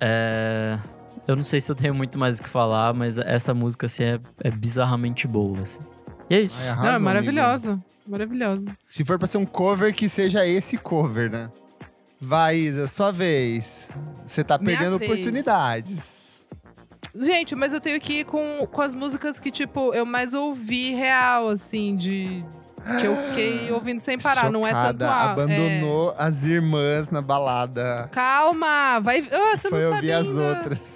[0.00, 0.78] é,
[1.28, 4.04] eu não sei se eu tenho muito mais o que falar, mas essa música, assim,
[4.04, 5.80] é, é bizarramente boa, assim.
[6.30, 6.58] E é isso.
[6.62, 7.82] Ai, Não, é maravilhosa.
[8.06, 8.66] Maravilhosa.
[8.88, 11.50] Se for pra ser um cover, que seja esse cover, né?
[12.20, 13.88] Vai, Isa, sua vez.
[14.26, 15.10] Você tá Minha perdendo vez.
[15.10, 16.42] oportunidades.
[17.14, 20.92] Gente, mas eu tenho que ir com, com as músicas que, tipo, eu mais ouvi
[20.92, 22.44] real, assim, de.
[22.98, 24.50] Que eu fiquei ouvindo sem parar.
[24.50, 25.32] Não é tanto Chocada, a.
[25.32, 28.06] Abandonou as irmãs na balada.
[28.06, 28.14] é.
[28.14, 28.98] Calma!
[29.00, 29.26] Vai.
[29.30, 30.92] Ah, você Foi não ouvir sabe as outras.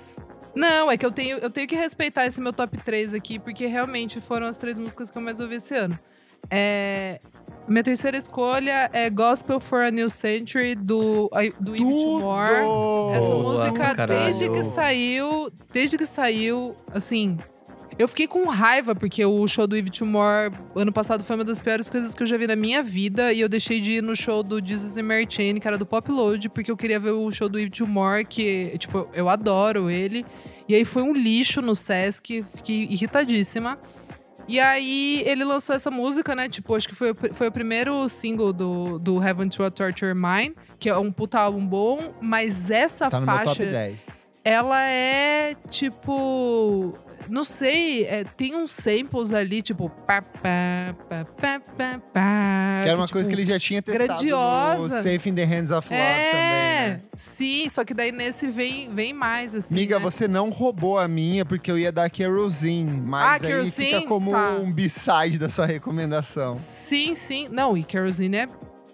[0.55, 3.67] Não, é que eu tenho, eu tenho que respeitar esse meu top 3 aqui, porque
[3.67, 5.97] realmente foram as três músicas que eu mais ouvi esse ano.
[6.51, 7.21] É,
[7.69, 11.31] minha terceira escolha é Gospel for a New Century, do,
[11.61, 11.85] do Eve.
[13.15, 14.25] Essa música, caralho.
[14.25, 17.39] desde que saiu, desde que saiu, assim,
[17.99, 21.59] eu fiquei com raiva, porque o show do Eve More ano passado foi uma das
[21.59, 23.33] piores coisas que eu já vi na minha vida.
[23.33, 25.85] E eu deixei de ir no show do Jesus and Mary Chain, que era do
[25.85, 29.91] Pop Load, porque eu queria ver o show do Eve More, que, tipo, eu adoro
[29.91, 30.25] ele.
[30.69, 33.77] E aí foi um lixo no Sesc, fiquei irritadíssima.
[34.49, 36.49] E aí ele lançou essa música, né?
[36.49, 40.57] Tipo, acho que foi, foi o primeiro single do, do Heaven to a Torture Mine,
[40.79, 44.27] que é um puta álbum bom, mas essa Tá faixa top 10.
[44.43, 46.95] ela é tipo.
[47.31, 49.89] Não sei, é, tem uns samples ali, tipo.
[50.07, 53.83] Pá, pá, pá, pá, pá, pá, Que era uma tipo, coisa que ele já tinha
[53.83, 54.97] testado grandiosa.
[54.97, 57.01] no Safe in the Hands of Love é, também, né?
[57.15, 59.75] sim, só que daí nesse vem, vem mais, assim.
[59.75, 60.03] Amiga, né?
[60.05, 63.01] você não roubou a minha, porque eu ia dar Kerosene.
[63.01, 63.91] Mas Ah, aí Kerosene?
[63.91, 64.59] fica como Tá.
[64.63, 66.55] um b-side da sua recomendação.
[66.55, 67.49] Sim, sim.
[67.51, 68.49] Não, e Kerosene é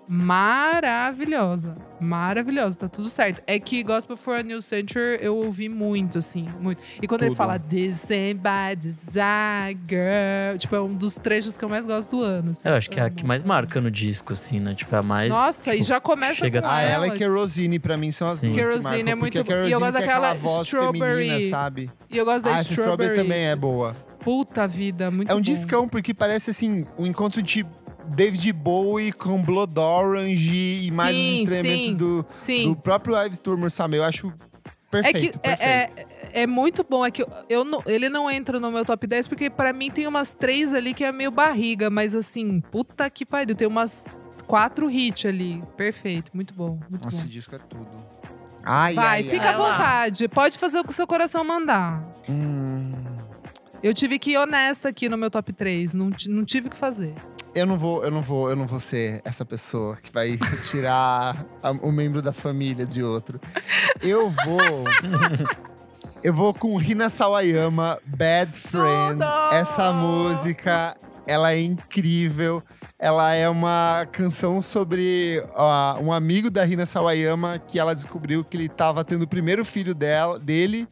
[0.09, 1.77] maravilhosa.
[2.01, 3.41] Maravilhosa, tá tudo certo.
[3.47, 6.83] É que Gospel for a New Century eu ouvi muito, assim, muito.
[7.01, 7.39] E quando ele Tudo.
[7.39, 12.11] fala This ain't by desire, girl, tipo, é um dos trechos que eu mais gosto
[12.11, 12.51] do ano.
[12.51, 12.69] assim.
[12.69, 14.75] Eu acho que é a que mais marca no disco, assim, né?
[14.75, 15.31] Tipo, é a mais.
[15.33, 17.15] Nossa, e tipo, já começa chega- com Ah, ela ela.
[17.15, 18.49] e Kerosene, pra mim, são as Sim.
[18.53, 21.29] duas que Kerosene marcam, é muito a e eu gosto daquela voz Strawberry.
[21.29, 21.91] feminina, sabe?
[22.11, 23.13] E eu gosto Ah, da essa Strawberry.
[23.13, 23.97] Strawberry também é boa.
[24.21, 25.43] Puta vida, muito É um bom.
[25.43, 27.65] discão, porque parece, assim, um encontro de
[28.15, 31.95] David Bowie com Blood Orange e mais sim.
[31.97, 32.69] do, Sim.
[32.69, 33.97] do próprio Ives Turner, sabe?
[33.97, 34.33] Eu acho É
[35.03, 36.09] perfeito, que é, perfeito.
[36.33, 37.05] é, é muito bom.
[37.05, 39.91] É que eu, eu não- ele não entra no meu top 10, porque pra mim
[39.91, 43.55] tem umas três ali que é meio barriga, mas assim, puta que pariu.
[43.57, 44.15] Tem umas
[44.47, 45.63] quatro hits ali.
[45.77, 46.79] Perfeito, muito bom.
[46.89, 47.31] Muito Nossa, esse bom.
[47.31, 47.89] disco é tudo.
[48.67, 49.55] Ai, Vai, ai, fica ai.
[49.55, 49.73] à Vai lá.
[49.77, 50.29] vontade.
[50.29, 52.03] Pode fazer o que o seu coração mandar.
[52.29, 52.93] Hum,
[53.83, 55.93] Eu tive que ir honesta aqui no meu top 3.
[55.93, 57.15] Não, não tive o que fazer.
[57.55, 60.37] Eu não vou, eu não vou, eu não vou ser essa pessoa que vai
[60.71, 61.47] tirar
[61.83, 63.41] um membro da família de outro.
[64.03, 64.85] Eu vou.
[66.23, 69.21] eu vou com Rina Sawayama, Bad Friend.
[69.53, 70.97] Essa música,
[71.27, 72.63] ela é incrível.
[72.99, 78.57] Ela é uma canção sobre ó, um amigo da Rina Sawayama que ela descobriu que
[78.57, 80.89] ele tava tendo o primeiro filho dela, dele.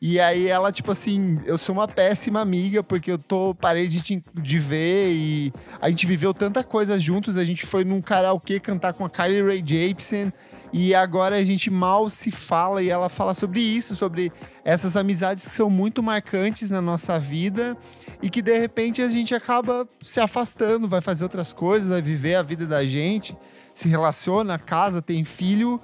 [0.00, 4.02] E aí ela, tipo assim, eu sou uma péssima amiga, porque eu tô, parei de,
[4.02, 7.38] te- de ver e a gente viveu tanta coisa juntos.
[7.38, 10.32] A gente foi num karaokê cantar com a Kylie Ray Jepsen.
[10.72, 14.30] E agora a gente mal se fala e ela fala sobre isso, sobre
[14.64, 17.74] essas amizades que são muito marcantes na nossa vida
[18.20, 22.34] e que de repente a gente acaba se afastando, vai fazer outras coisas, vai viver
[22.34, 23.34] a vida da gente,
[23.72, 25.80] se relaciona, casa, tem filho,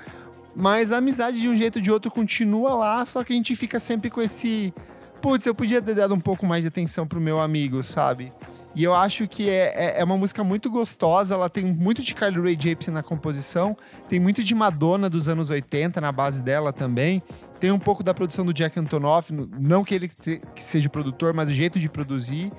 [0.55, 3.55] mas a amizade de um jeito ou de outro continua lá, só que a gente
[3.57, 4.73] fica sempre com esse.
[5.21, 8.33] Putz, eu podia ter dado um pouco mais de atenção pro meu amigo, sabe?
[8.75, 12.13] E eu acho que é, é, é uma música muito gostosa, ela tem muito de
[12.15, 13.77] Kylie Ray Jepsen na composição,
[14.09, 17.23] tem muito de Madonna dos anos 80 na base dela também,
[17.61, 21.33] tem um pouco da produção do Jack Antonoff, no- não que ele que seja produtor,
[21.33, 22.51] mas o jeito de produzir.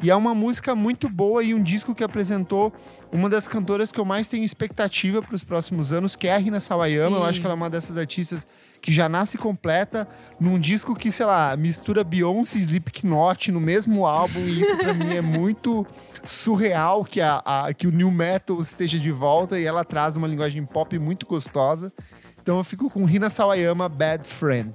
[0.00, 2.72] E é uma música muito boa e um disco que apresentou
[3.10, 6.38] uma das cantoras que eu mais tenho expectativa para os próximos anos, que é a
[6.38, 7.16] Rina Sawayama.
[7.16, 7.28] Eu Sim.
[7.28, 8.46] acho que ela é uma dessas artistas
[8.80, 10.06] que já nasce completa
[10.38, 14.38] num disco que, sei lá, mistura Beyoncé e Slipknot no mesmo álbum.
[14.38, 15.84] E isso pra mim é muito
[16.24, 20.28] surreal que, a, a- que o New Metal esteja de volta e ela traz uma
[20.28, 21.92] linguagem pop muito gostosa.
[22.40, 24.70] Então eu fico com Rina Sawayama, Bad Friend.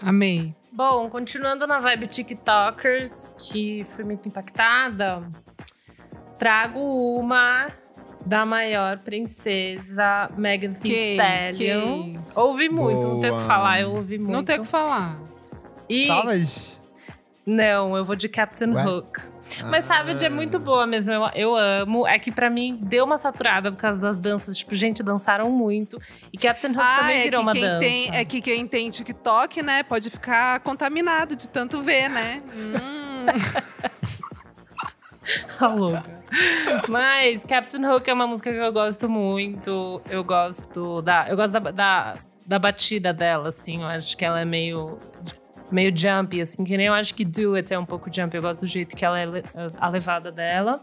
[0.00, 0.54] Amei.
[0.74, 5.22] Bom, continuando na vibe TikTokers, que fui muito impactada,
[6.38, 6.80] trago
[7.18, 7.70] uma
[8.24, 11.12] da maior princesa Megan Thee?
[11.12, 12.14] Stallion.
[12.34, 13.54] Ouvi muito, não tenho o que Boa.
[13.54, 14.32] falar, eu ouvi muito.
[14.32, 15.18] Não tem o que falar.
[15.88, 16.81] E Savage?
[17.46, 18.84] Não, eu vou de Captain Ué?
[18.86, 19.20] Hook.
[19.68, 22.06] Mas Savage é muito boa mesmo, eu, eu amo.
[22.06, 24.56] É que pra mim deu uma saturada por causa das danças.
[24.56, 25.98] Tipo, gente, dançaram muito.
[26.32, 27.78] E Captain Hook Ah, também é virou que, uma quem dança.
[27.80, 32.42] tem, é que quem tem TikTok, né, pode ficar contaminado de tanto ver, né?
[32.54, 33.26] Hum.
[35.58, 36.04] Tá louca.
[36.88, 40.02] Mas Captain Hook é uma música que eu gosto muito.
[40.10, 41.28] Eu gosto da.
[41.28, 42.14] Eu gosto da, da,
[42.44, 43.82] da batida dela, assim.
[43.82, 44.98] Eu acho que ela é meio.
[45.72, 48.36] Meio jumpy, assim, que nem eu acho que Do It é um pouco jumpy.
[48.36, 49.26] Eu gosto do jeito que ela é
[49.78, 50.82] a levada dela.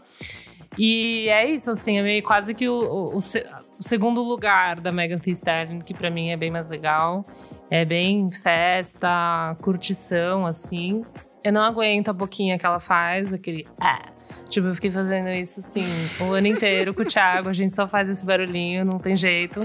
[0.78, 3.44] E é isso, assim, é meio quase que o, o- o se-
[3.78, 7.24] o segundo lugar da Megan Thee Stallion, que pra mim é bem mais legal.
[7.70, 11.04] É bem festa, curtição, assim.
[11.42, 14.02] Eu não aguento a boquinha que ela faz, aquele ah.
[14.48, 15.84] Tipo, eu fiquei fazendo isso assim
[16.20, 17.48] o ano inteiro com o Thiago.
[17.48, 19.62] A gente só faz esse barulhinho, não tem jeito.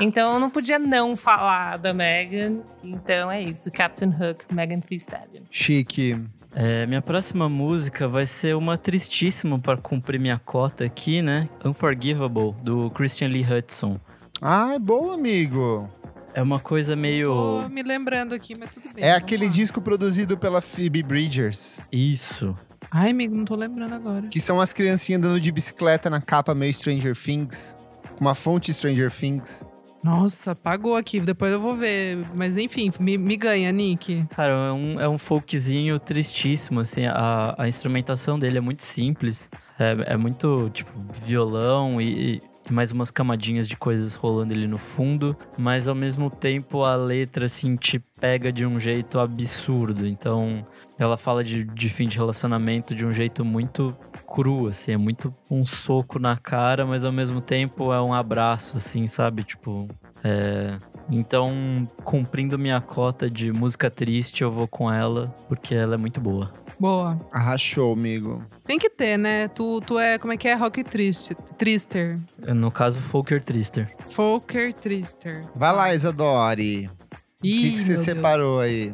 [0.00, 2.58] Então eu não podia não falar da Megan.
[2.84, 3.70] Então é isso.
[3.70, 5.42] Captain Hook, Megan Thee Stallion.
[5.50, 6.16] Chique.
[6.54, 11.48] É, minha próxima música vai ser uma tristíssima para cumprir minha cota aqui, né?
[11.62, 14.00] Unforgivable, do Christian Lee Hudson.
[14.40, 15.88] Ah, é boa, amigo.
[16.36, 17.32] É uma coisa meio.
[17.32, 19.02] Tô me lembrando aqui, mas tudo bem.
[19.02, 19.52] É aquele lá.
[19.52, 22.54] disco produzido pela Phoebe Bridgers, Isso.
[22.90, 24.28] Ai, amigo, não tô lembrando agora.
[24.28, 27.74] que são as criancinhas andando de bicicleta na capa meio Stranger Things,
[28.20, 29.64] uma fonte Stranger Things.
[30.04, 31.20] Nossa, pagou aqui.
[31.20, 32.18] Depois eu vou ver.
[32.36, 34.26] Mas enfim, me, me ganha, Nick.
[34.36, 37.06] Cara, é um, é um folkzinho tristíssimo, assim.
[37.06, 39.50] A, a instrumentação dele é muito simples.
[39.78, 40.92] É, é muito, tipo,
[41.24, 42.42] violão e, e
[42.72, 45.36] mais umas camadinhas de coisas rolando ali no fundo.
[45.56, 50.06] Mas ao mesmo tempo a letra, assim, te pega de um jeito absurdo.
[50.06, 50.66] Então,
[50.98, 53.96] ela fala de, de fim de relacionamento de um jeito muito
[54.26, 54.92] cru, assim.
[54.92, 59.44] É muito um soco na cara, mas ao mesmo tempo é um abraço, assim, sabe?
[59.44, 59.88] Tipo,
[60.24, 60.78] é...
[61.08, 66.20] Então, cumprindo minha cota de música triste, eu vou com ela, porque ela é muito
[66.20, 66.52] boa.
[66.78, 67.18] Boa.
[67.32, 68.44] Arrachou, amigo.
[68.64, 69.48] Tem que ter, né?
[69.48, 70.54] Tu, tu é, como é que é?
[70.54, 71.34] Rock triste.
[71.56, 72.18] Trister.
[72.38, 73.94] No caso, Folker Trister.
[74.08, 75.44] Folker Trister.
[75.54, 76.86] Vai lá, Isadori.
[76.86, 78.92] O que, que você separou aí?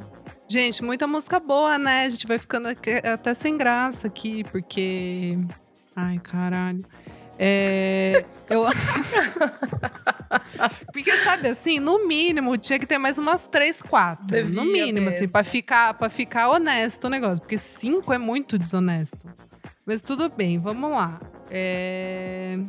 [0.48, 2.04] Gente, muita música boa, né?
[2.04, 5.38] A gente vai ficando aqui- até sem graça aqui, porque.
[5.96, 6.84] Ai, caralho.
[7.44, 8.24] É.
[8.48, 8.66] Eu.
[10.92, 14.26] porque, sabe assim, no mínimo, tinha que ter mais umas três, quatro.
[14.26, 15.32] Devia no mínimo, assim, mesmo.
[15.32, 17.42] pra ficar, pra ficar honesto o negócio.
[17.42, 19.26] Porque cinco é muito desonesto.
[19.84, 21.20] Mas tudo bem, vamos lá.
[21.50, 22.60] É.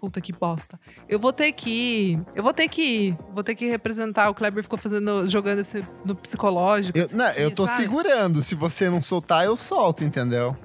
[0.00, 0.78] Puta que bosta.
[1.08, 2.20] Eu vou ter que ir.
[2.34, 3.18] Eu vou ter que ir.
[3.32, 4.30] Vou ter que representar.
[4.30, 6.98] O Kleber ficou fazendo, jogando esse no psicológico.
[6.98, 7.82] Eu, isso não, aqui, eu tô sabe?
[7.82, 8.42] segurando.
[8.42, 10.56] Se você não soltar, eu solto, entendeu?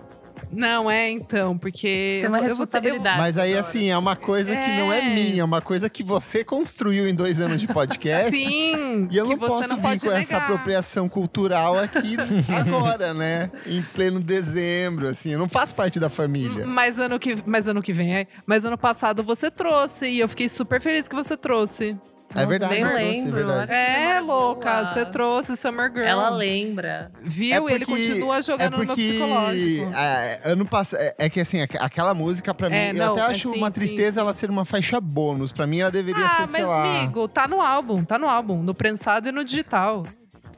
[0.52, 2.12] Não, é então, porque.
[2.14, 3.18] Você tem uma eu vou- eu eu responsabilidade.
[3.18, 5.14] Mas aí, assim, é uma coisa que não é É.
[5.14, 8.32] minha, é uma coisa que você construiu em dois anos de podcast.
[8.32, 10.41] Sim, E eu que não você posso não vir com essa negar.
[10.44, 12.16] apropriação cultural aqui
[12.50, 13.50] agora, né?
[13.68, 15.32] Em pleno dezembro, assim.
[15.32, 16.66] Eu não faço parte da família.
[16.66, 18.28] Mas ano, que, mas ano que vem, é.
[18.46, 21.96] Mas ano passado você trouxe e eu fiquei super feliz que você trouxe.
[22.36, 23.58] É verdade, eu trouxe, é lembro, verdade.
[23.60, 26.06] olha que É, louca, você trouxe Summer Girl.
[26.06, 27.12] Ela lembra.
[27.22, 27.70] Viu?
[27.70, 29.94] E ele continua jogando é no meu porque, psicológico.
[29.96, 33.12] é, ano passado, é, é que assim, aqu- aquela música pra mim, É, eu não,
[33.14, 34.20] até é acho sim, uma tristeza sim.
[34.20, 35.52] ela ser uma faixa bônus.
[35.52, 36.84] Pra mim, ela deveria Ah, ser, sei mas lá.
[37.00, 40.06] amigo, tá no álbum, tá no álbum, no prensado e no digital.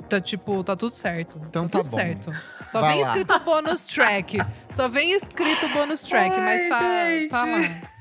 [0.10, 1.42] Tá tipo, tá tudo certo.
[1.50, 1.98] Então tá tá tudo bom.
[1.98, 2.32] certo.
[2.68, 3.08] Só Vai vem lá.
[3.08, 4.38] escrito bônus track.
[4.70, 7.30] Só vem escrito bônus track, mas Ai, tá, gente.
[7.30, 7.95] tá lá.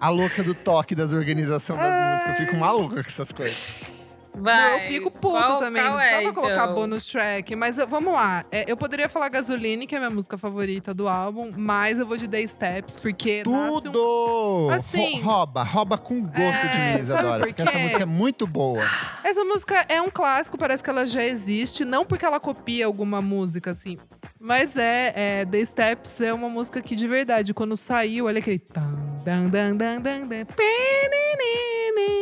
[0.00, 2.40] A louca do toque das organizações das músicas.
[2.40, 4.02] Eu fico maluca com essas coisas.
[4.34, 4.56] Vai.
[4.70, 5.82] Não, eu fico puto Qual- também.
[5.82, 6.74] qual não é, precisava colocar então?
[6.74, 7.54] bônus track.
[7.54, 8.46] Mas eu- vamos lá.
[8.50, 12.06] É, eu poderia falar Gasoline, que é a minha música favorita do álbum, mas eu
[12.06, 14.68] vou de Day Steps, porque nasce um Tudo!
[14.72, 17.40] Assim- Ro- rouba, rouba com gosto É, de mim, Isadora.
[17.40, 18.82] por Porque essa música é muito boa.
[19.22, 23.20] Essa música é um clássico, parece que ela já existe, não porque ela copia alguma
[23.20, 23.98] música, assim.
[24.40, 28.62] Mas é, é The Steps é uma música que de verdade, quando saiu, olha aquele.
[29.24, 30.46] Dan, dan, dan, dan, dan.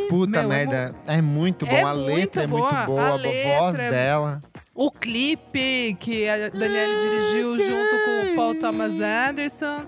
[0.09, 0.93] Puta Meu, merda.
[1.07, 1.71] É muito bom.
[1.71, 3.01] É a letra é muito muito boa.
[3.01, 4.41] A A, voz é- dela.
[4.75, 9.85] O clipe que a Daniele dirigiu junto com o Paul Thomas Anderson.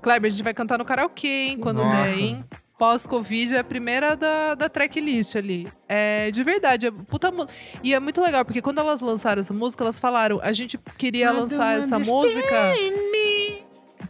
[0.00, 2.12] Kleber, a gente vai cantar no karaokê, hein, quando Nossa.
[2.12, 2.44] der, hein?
[2.78, 5.68] Pós-Covid é a primeira da, da tracklist ali.
[5.88, 7.32] É de verdade, é puta
[7.82, 11.30] E é muito legal, porque quando elas lançaram essa música, elas falaram: a gente queria
[11.30, 12.74] lançar essa música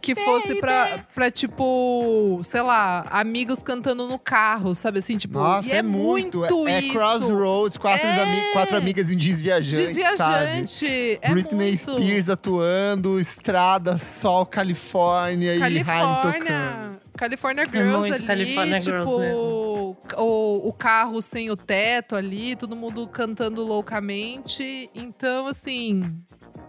[0.03, 5.17] que fosse pra, pra, tipo, sei lá, amigos cantando no carro, sabe assim?
[5.17, 6.43] Tipo, Nossa, e é, muito.
[6.43, 6.93] É, é isso.
[6.93, 8.21] Crossroads, quatro, É.
[8.21, 9.85] ami- quatro amigas e um desviajante, sabe?
[9.87, 11.19] Desviajante.
[11.21, 11.77] É Britney muito.
[11.77, 17.02] Spears atuando, estrada, sol, Califórnia, e Hailey tocando.
[17.23, 19.97] California Girls muito ali, California tipo, Girls mesmo.
[20.17, 24.89] O, o carro sem o teto ali, todo mundo cantando loucamente.
[24.93, 26.03] Então, assim,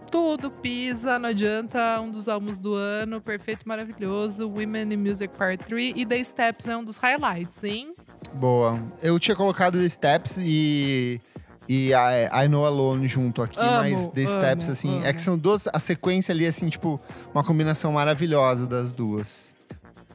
[0.09, 1.99] tudo pisa, não adianta.
[1.99, 4.47] Um dos álbuns do ano, perfeito, maravilhoso.
[4.47, 7.93] Women in Music Part 3 e The Steps é um dos highlights, hein?
[8.33, 8.81] Boa.
[9.03, 11.19] Eu tinha colocado The Steps e.
[11.67, 15.13] E I, I Know Alone junto aqui, Amo, mas The amo, Steps, assim, é amo.
[15.15, 15.67] que são duas.
[15.73, 17.01] A sequência ali, assim, tipo,
[17.33, 19.54] uma combinação maravilhosa das duas.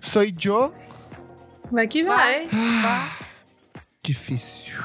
[0.00, 0.70] Soy Joe,
[1.70, 2.48] Vai que vai.
[2.82, 3.16] Vá.
[4.02, 4.82] difícil.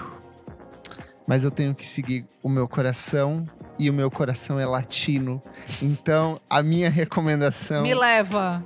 [1.28, 3.48] Mas eu tenho que seguir o meu coração
[3.80, 5.42] e o meu coração é latino.
[5.82, 8.64] Então, a minha recomendação Me leva.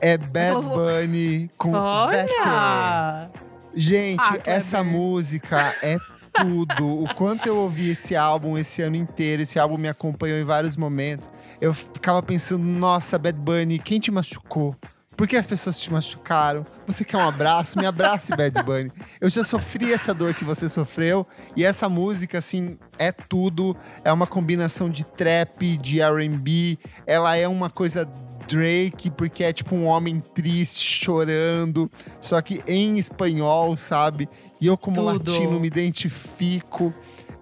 [0.00, 1.72] é Bad Bunny com
[2.10, 2.30] Vete.
[2.40, 3.30] Olha!
[3.74, 5.96] Gente, Ah, essa música é
[6.34, 7.02] tudo.
[7.02, 10.76] o quanto eu ouvi esse álbum esse ano inteiro, esse álbum me acompanhou em vários
[10.76, 11.30] momentos.
[11.58, 14.76] Eu ficava pensando, nossa, Bad Bunny, quem te machucou?
[15.16, 16.66] Por que as pessoas te machucaram?
[16.86, 17.78] Você quer um abraço?
[17.78, 18.90] Me abrace, Bad Bunny.
[19.20, 21.26] Eu já sofri essa dor que você sofreu.
[21.56, 23.76] E essa música, assim, é tudo.
[24.04, 26.78] É uma combinação de trap, de R&B.
[27.06, 28.08] Ela é uma coisa
[28.48, 31.90] Drake, porque é tipo um homem triste, chorando.
[32.20, 34.28] Só que em espanhol, sabe?
[34.60, 35.32] E eu, como Tudo.
[35.32, 36.92] latino, me identifico.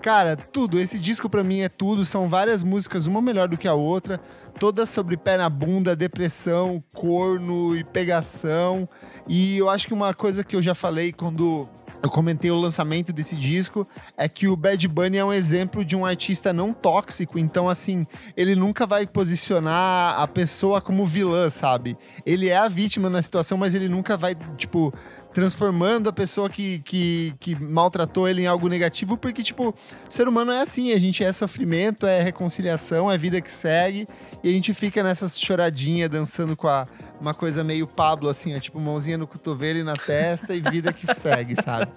[0.03, 0.81] Cara, tudo.
[0.81, 2.05] Esse disco pra mim é tudo.
[2.05, 4.19] São várias músicas, uma melhor do que a outra.
[4.59, 8.89] Todas sobre pé na bunda, depressão, corno e pegação.
[9.29, 11.69] E eu acho que uma coisa que eu já falei quando
[12.03, 13.87] eu comentei o lançamento desse disco
[14.17, 17.39] é que o Bad Bunny é um exemplo de um artista não tóxico.
[17.39, 21.99] Então, assim, ele nunca vai posicionar a pessoa como vilã, sabe?
[22.25, 24.95] Ele é a vítima na situação, mas ele nunca vai, tipo,
[25.33, 29.75] transformando a pessoa que, que, que maltratou ele em algo negativo, porque, tipo,
[30.09, 34.09] ser humano é assim, a gente é sofrimento, é reconciliação, é vida que segue,
[34.43, 36.87] e a gente fica nessas choradinhas, dançando com a,
[37.21, 40.93] uma coisa meio Pablo, assim, ó, tipo, mãozinha no cotovelo e na testa, e vida
[40.93, 41.93] que segue, sabe?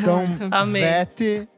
[0.00, 0.24] Então.
[0.50, 0.82] Amei.
[0.82, 1.48] Vete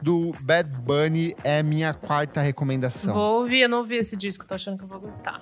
[0.00, 3.14] do Bad Bunny é minha quarta recomendação.
[3.14, 5.40] Vou ouvir, eu não ouvi esse disco, tô achando que eu vou gostar.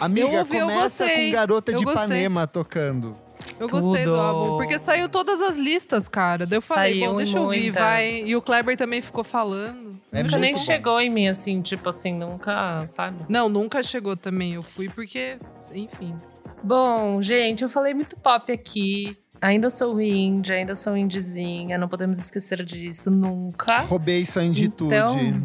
[0.00, 1.26] Amiga, Eu ouvi, eu começa gostei.
[1.26, 2.04] com Garota Eu de gostei.
[2.04, 3.27] Ipanema tocando.
[3.58, 4.20] Eu gostei do Tudo.
[4.20, 6.46] álbum, porque saiu todas as listas, cara.
[6.46, 8.08] Daí eu falei, Saiu bom, deixa eu ouvir, vai.
[8.22, 9.98] E o Kleber também ficou falando.
[10.12, 10.58] É Nunca nem bom.
[10.58, 13.26] chegou em mim, assim, tipo assim, nunca, sabe?
[13.28, 14.54] Não, nunca chegou também.
[14.54, 15.38] Eu fui porque,
[15.72, 16.14] enfim.
[16.62, 19.16] Bom, gente, eu falei muito pop aqui.
[19.40, 23.80] Ainda sou indie, ainda sou indiezinha, não podemos esquecer disso nunca.
[23.82, 24.92] Roubei sua inditude.
[24.92, 25.42] Então,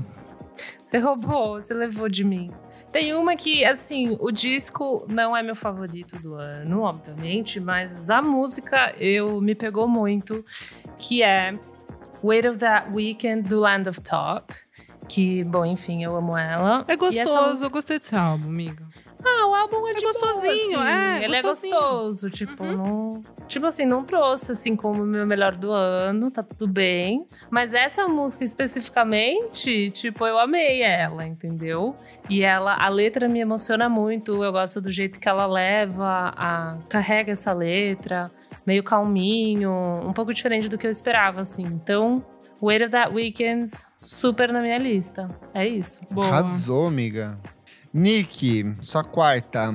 [0.84, 2.52] Você roubou, você levou de mim.
[2.92, 8.22] Tem uma que, assim, o disco não é meu favorito do ano, obviamente, mas a
[8.22, 10.46] música eu me pegou muito,
[11.00, 11.58] que é
[12.24, 14.54] Weight of That Weekend do Land of Talk.
[15.10, 16.86] Que, bom, enfim, eu amo ela.
[16.88, 18.88] É E essa- gostoso, eu gostei desse álbum, amiga.
[19.26, 20.88] Ah, o álbum é, É de boa, gostosinho, assim.
[20.90, 21.74] é, Ele gostosinho.
[21.76, 23.22] é gostoso, tipo, não...
[23.48, 27.26] Tipo assim, não trouxe, assim, como o meu melhor do ano, tá tudo bem.
[27.52, 31.96] Mas essa música especificamente, tipo, eu amei ela, entendeu?
[32.30, 36.78] E ela, a letra me emociona muito, eu gosto do jeito que ela leva, a,
[36.90, 38.32] carrega essa letra,
[38.66, 39.72] meio calminho,
[40.06, 41.64] um pouco diferente do que eu esperava, assim.
[41.66, 42.26] Então,
[42.62, 43.72] Weight of That Weekend,
[44.02, 45.30] super na minha lista.
[45.54, 46.02] É isso.
[46.10, 46.28] Boa.
[46.28, 47.38] Arrasou, amiga.
[47.94, 49.74] Nick, sua quarta.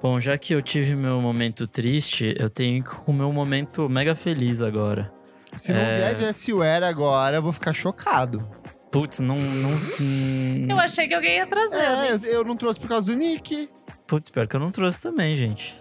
[0.00, 3.32] Bom, já que eu tive meu momento triste, eu tenho que ir com o meu
[3.32, 5.12] momento mega feliz agora.
[5.56, 5.96] Se não É.
[5.96, 6.84] vier de S.U.R.
[6.84, 8.46] agora, eu vou ficar chocado.
[8.92, 9.36] Putz, não.
[9.38, 9.72] não
[10.70, 11.76] Eu achei que alguém ia trazer.
[11.76, 12.20] É, né?
[12.24, 13.68] eu, eu não trouxe por causa do Nick.
[14.06, 15.76] Putz, pior que eu não trouxe também, gente.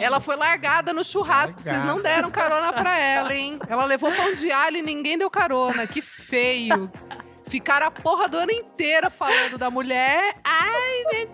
[0.00, 3.58] Ela foi largada no churrasco, vocês não deram carona pra ela, hein?
[3.68, 5.86] Ela levou pão de alho e ninguém deu carona.
[5.86, 6.90] Que feio.
[7.48, 10.36] Ficaram a porra do ano inteiro falando da mulher.
[10.44, 11.28] Ai,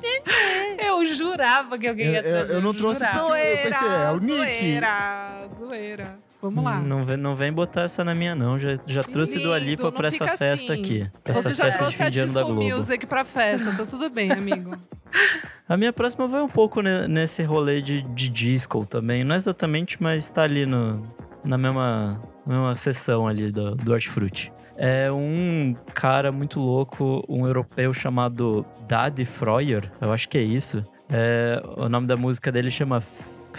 [0.79, 2.55] Eu jurava que alguém Eu- ia eu- trazer.
[2.55, 3.19] eu não trouxe jurava.
[3.19, 4.37] porque- eu zoeira, pensei, é o Nick.
[4.37, 6.19] zoeira, zoeira.
[6.43, 6.79] Vamos lá.
[6.79, 8.59] Não vem, não vem botar essa na minha, não.
[8.59, 10.81] Já, já trouxe do Lindo, Lipa não pra essa festa assim.
[10.83, 11.11] aqui.
[11.23, 12.63] Pra essa Você já festa de trouxe a de da Disco Globo.
[12.77, 14.77] Music pra festa, tá tudo bem, amigo.
[15.67, 19.25] A minha próxima vai um pouco ne- nesse rolê de, de disco também.
[19.25, 21.03] Não exatamente, mas tá ali no,
[21.43, 24.53] na mesma uma sessão ali do, do Hortifruti.
[24.77, 30.85] É um cara muito louco, um europeu chamado Daddy Freuer, eu acho que é isso.
[31.09, 33.01] É, o nome da música dele chama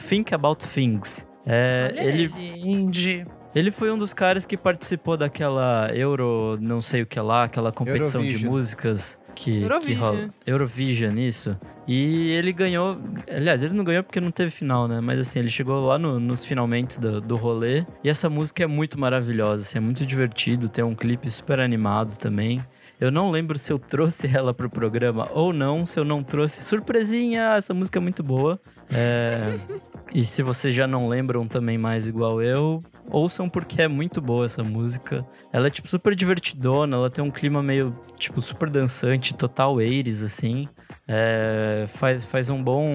[0.09, 1.27] Think About Things.
[1.45, 7.05] É, ele, ele, ele foi um dos caras que participou daquela Euro, não sei o
[7.05, 8.51] que lá, aquela competição de Eurovision.
[8.51, 9.99] músicas que, que Eurovision.
[9.99, 10.29] rola.
[10.47, 11.55] Eurovision, isso.
[11.87, 12.97] E ele ganhou.
[13.29, 14.99] Aliás, ele não ganhou porque não teve final, né?
[15.01, 17.85] Mas assim, ele chegou lá no- nos finalmente do, do rolê.
[18.03, 20.67] E essa música é muito maravilhosa, assim, é muito divertido.
[20.69, 22.63] Tem um clipe super animado também.
[22.99, 25.85] Eu não lembro se eu trouxe ela pro programa ou não.
[25.85, 27.53] Se eu não trouxe, surpresinha!
[27.57, 28.57] Essa música é muito boa.
[28.91, 29.57] É,
[30.15, 34.45] e se vocês já não lembram também mais igual eu, ouçam porque é muito boa
[34.45, 35.25] essa música.
[35.51, 36.95] Ela é, tipo, super divertidona.
[36.95, 40.67] Ela tem um clima meio, tipo, super dançante, total 80s, assim.
[41.07, 42.85] É, faz, faz um bom,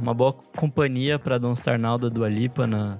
[0.00, 2.98] uma boa companhia pra Don't Star Now da Dua Lipa na,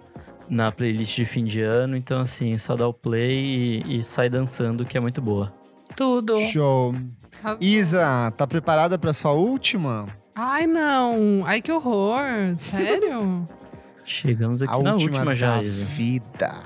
[0.49, 1.97] na playlist de fim de ano.
[1.97, 5.53] Então, assim, só dá o play e, e sai dançando, que é muito boa.
[5.95, 6.39] Tudo.
[6.39, 6.95] Show.
[7.43, 7.63] Arrasou.
[7.67, 10.07] Isa, tá preparada pra sua última?
[10.35, 11.43] Ai, não.
[11.47, 12.57] Ai, que horror.
[12.57, 13.47] Sério?
[14.07, 16.63] Chegamos aqui a na última, última já, vida.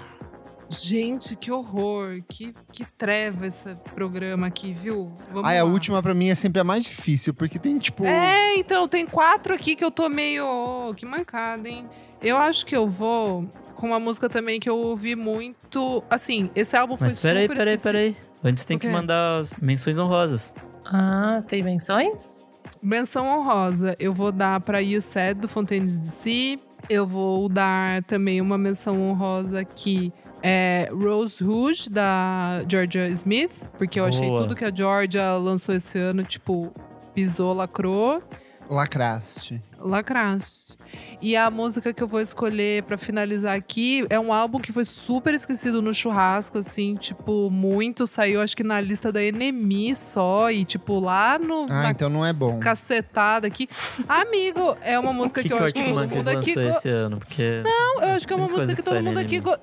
[0.69, 2.23] Gente, que horror.
[2.29, 5.13] Que, que treva esse programa aqui, viu?
[5.33, 5.71] Vamos Ai, a lá.
[5.71, 8.05] última pra mim é sempre a mais difícil, porque tem tipo.
[8.05, 10.45] É, então, tem quatro aqui que eu tô meio.
[10.47, 11.89] oh, que mancada, hein?
[12.23, 16.05] Eu acho que eu vou com uma música também que eu ouvi muito.
[16.09, 17.93] Assim, esse álbum foi Mas peraí, super peraí, esquecido.
[17.93, 18.17] peraí.
[18.45, 20.55] Antes tem O que mandar as menções honrosas.
[20.85, 22.45] Ah, você tem menções?
[22.83, 26.59] Menção honrosa, eu vou dar pra You Said, do Fontaines DC.
[26.91, 30.13] Eu vou dar também uma menção honrosa que
[30.43, 33.53] é Rose Rouge, da Georgia Smith.
[33.79, 34.43] Porque eu achei Boa.
[34.43, 36.75] tudo que a Georgia lançou esse ano, tipo,
[37.15, 38.21] pisou, lacrou.
[38.69, 39.63] Lacraste.
[39.79, 40.77] Lacraste.
[41.23, 44.85] E a música que eu vou escolher pra finalizar aqui é um álbum que foi
[44.85, 48.07] super esquecido no churrasco, assim, tipo, muito.
[48.07, 50.51] Saiu, acho que na lista da Enemy só.
[50.51, 51.67] E, tipo, lá no.
[51.71, 52.59] Ah, então não é bom.
[52.59, 53.69] Cacetada aqui.
[54.09, 56.55] Amigo, é uma música que, que, que, eu acho que todo mundo aqui.
[56.55, 57.19] go- esse ano?
[57.19, 59.41] Porque Não, eu acho que é uma música que todo mundo aqui.
[59.41, 59.57] Go...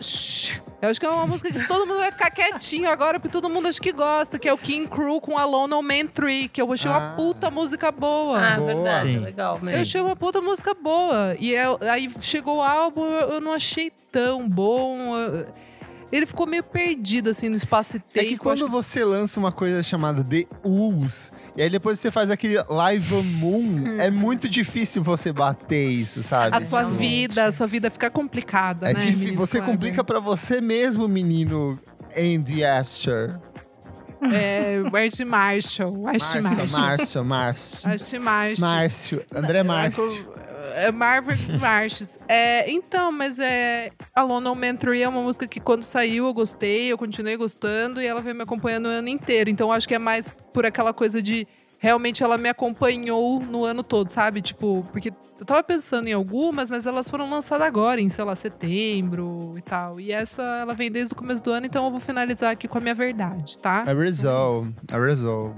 [0.80, 3.50] Eu acho que é uma música que todo mundo vai ficar quietinho agora, porque todo
[3.50, 6.62] mundo acho que gosta, que é o King Crew com Alone on Man 3, que
[6.62, 6.98] eu achei Ah.
[6.98, 8.40] uma puta música boa.
[8.40, 8.68] Ah, Boa.
[8.76, 9.08] verdade.
[9.08, 9.20] Sim.
[9.20, 9.82] Legal Eu mesmo.
[9.82, 11.36] achei uma puta música boa.
[11.40, 15.16] E eu- aí chegou o álbum, eu, eu não achei tão bom.
[15.18, 15.48] eu-
[16.12, 18.28] ele ficou meio perdido, assim, no espaço e É tempo.
[18.30, 22.62] que quando você lança uma coisa chamada The Ooze, e aí depois você faz aquele
[22.70, 26.56] Live on Moon, é muito difícil você bater isso, sabe?
[26.56, 27.00] A sua Realmente.
[27.00, 29.00] vida, a sua vida fica complicada, é né?
[29.00, 29.20] difícil.
[29.20, 29.74] menino Você Kleber?
[29.74, 31.80] complica pra você mesmo, menino
[32.18, 33.40] Andy Asher.
[34.34, 35.92] É, Where's Marshall?
[35.96, 36.82] Márcio, Marshall?
[36.82, 38.22] Márcio, Márcio.
[38.22, 38.60] Marshall?
[38.60, 39.26] Márcio.
[39.36, 40.26] André Márcio.
[40.76, 42.18] É Marvel Marches.
[42.28, 43.92] É, então, mas é.
[44.16, 48.06] Alone on 3 é uma música que quando saiu eu gostei, eu continuei gostando e
[48.06, 49.50] ela veio me acompanhando o ano inteiro.
[49.50, 51.48] Então acho que é mais por aquela coisa de.
[51.80, 54.42] Realmente ela me acompanhou no ano todo, sabe?
[54.42, 58.36] Tipo, porque eu tava pensando em algumas, mas elas foram lançadas agora, em, sei lá,
[58.36, 60.00] setembro e tal.
[60.00, 62.80] E essa, ela vem desde o começo do ano, então eu vou finalizar aqui com
[62.80, 63.84] a minha verdade, tá?
[63.88, 64.68] Arrasou.
[64.92, 65.56] Arrasou.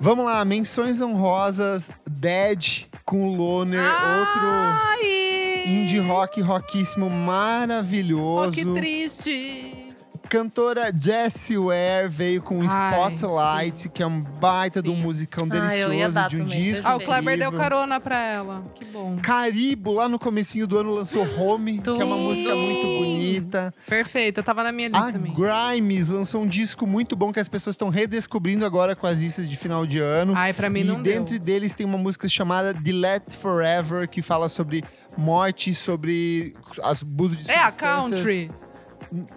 [0.00, 1.90] Vamos lá, menções honrosas.
[2.08, 5.64] Dead com o Loner, outro Ai!
[5.66, 8.52] indie rock rockíssimo Oh, maravilhoso.
[8.52, 9.83] que triste!
[10.28, 12.66] Cantora Jessie Ware veio com Ai,
[13.14, 15.02] Spotlight, que é um baita de um Sim.
[15.02, 16.86] musicão Ah, delicioso, dar de um também, disco.
[16.88, 18.64] Ah, o Kleber deu carona pra ela.
[18.74, 19.18] Que bom.
[19.22, 23.72] Caribo, lá no comecinho do ano, lançou Home, que é uma música muito bonita.
[23.86, 25.32] Perfeito, eu tava na minha lista A também.
[25.34, 29.48] Grimes lançou um disco muito bom que as pessoas estão redescobrindo agora com as listas
[29.48, 30.32] de final de ano.
[30.36, 31.38] Ai, pra mim e não dentro deu.
[31.38, 34.82] deles tem uma música chamada Delete Forever, que fala sobre
[35.16, 38.20] morte, sobre abuso de É a substâncias.
[38.20, 38.50] country.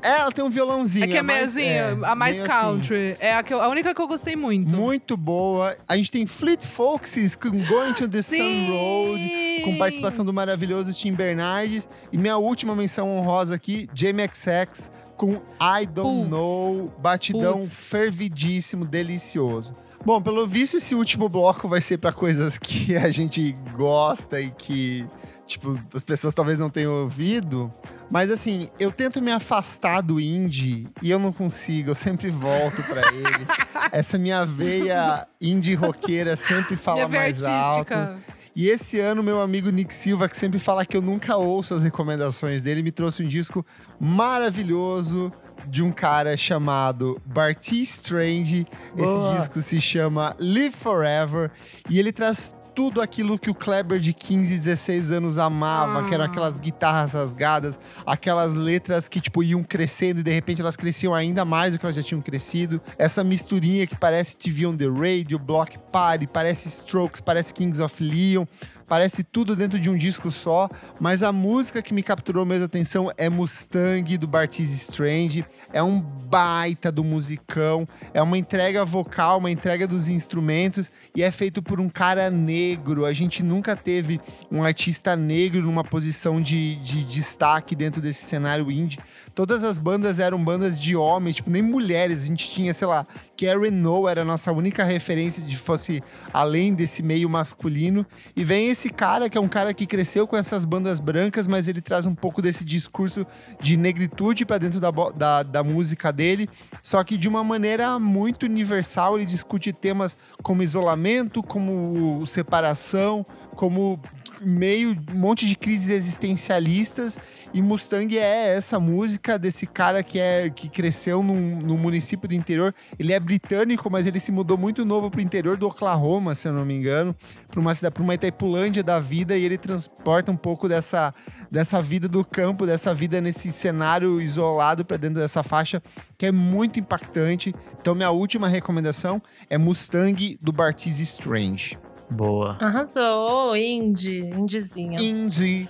[0.03, 1.05] É, ela tem um violãozinho.
[1.05, 2.61] É que é mais- meiozinho, é, a mais meio assim.
[2.61, 3.17] country.
[3.19, 4.75] É a, que eu- a única que eu gostei muito.
[4.75, 5.75] Muito boa.
[5.87, 8.67] A gente tem Fleet Foxes com Going to the Sun Sim!
[8.71, 11.87] Road, com participação do maravilhoso Tim Bernardes.
[12.11, 16.29] E minha última menção honrosa aqui, Jamie XX com I Don't Putz.
[16.29, 17.73] Know, batidão Putz.
[17.73, 19.75] fervidíssimo, delicioso.
[20.05, 24.51] Bom, pelo visto, esse último bloco vai ser pra coisas que a gente gosta e
[24.51, 25.05] que,
[25.47, 27.73] tipo, as pessoas talvez não tenham ouvido.
[28.11, 32.83] Mas assim, eu tento me afastar do indie e eu não consigo, eu sempre volto
[32.83, 33.47] pra ele.
[33.91, 37.93] Essa minha veia indie roqueira sempre fala mais alto.
[37.93, 38.37] artística.
[38.55, 41.83] E esse ano, meu amigo Nick Silva, que sempre fala que eu nunca ouço as
[41.83, 43.63] recomendações dele, me trouxe um disco
[43.99, 45.31] maravilhoso
[45.67, 48.65] de um cara chamado Barty Strange.
[48.95, 49.33] Boa.
[49.35, 51.51] Esse disco se chama Live Forever
[51.89, 56.25] e ele traz tudo aquilo que o Kleber de 15, 16 anos amava, que eram
[56.25, 56.27] Ah.
[56.27, 61.43] aquelas guitarras rasgadas, aquelas letras que, tipo, iam crescendo e de repente elas cresciam ainda
[61.43, 62.79] mais do que elas já tinham crescido.
[62.95, 68.03] Essa misturinha que parece TV on the Radio, Block Party, parece Strokes, parece Kings of
[68.03, 68.45] Leon.
[68.87, 72.67] Parece tudo dentro de um disco só, mas a música que me capturou mesmo a
[72.67, 75.43] atenção é Mustang, do Bartiz Strange.
[75.73, 81.29] É um baita do musicão, é uma entrega vocal, uma entrega dos instrumentos e é
[81.31, 82.66] feito por um cara negro.
[83.05, 84.19] A gente nunca teve
[84.51, 88.99] um artista negro numa posição de, de destaque dentro desse cenário indie.
[89.37, 92.23] Todas as bandas eram bandas de homens, tipo, nem mulheres.
[92.23, 93.05] A gente tinha, sei lá,
[93.39, 96.01] Karen No era a nossa única referência de fosse
[96.33, 98.03] além desse meio masculino.
[98.35, 101.67] E vem esse cara, que é um cara que cresceu com essas bandas brancas, mas
[101.67, 103.27] ele traz um pouco desse discurso
[103.61, 106.49] de negritude para dentro da, da, da música dele,
[106.81, 109.17] só que de uma maneira muito universal.
[109.17, 113.23] Ele discute temas como isolamento, como separação,
[113.55, 114.01] como
[114.41, 117.19] meio um monte de crises existencialistas
[117.53, 122.35] e Mustang é essa música desse cara que é que cresceu num, num município do
[122.35, 122.73] interior.
[122.97, 126.53] Ele é britânico, mas ele se mudou muito novo pro interior do Oklahoma, se eu
[126.53, 127.15] não me engano,
[127.49, 131.13] para uma cidade, para uma Itaipulândia da vida e ele transporta um pouco dessa
[131.49, 135.81] dessa vida do campo, dessa vida nesse cenário isolado para dentro dessa faixa,
[136.17, 137.53] que é muito impactante.
[137.81, 141.77] Então minha última recomendação é Mustang do Bartiz Strange.
[142.09, 142.57] Boa.
[142.61, 144.97] Arrasou, Indy, Indizinha.
[145.01, 145.67] Indie.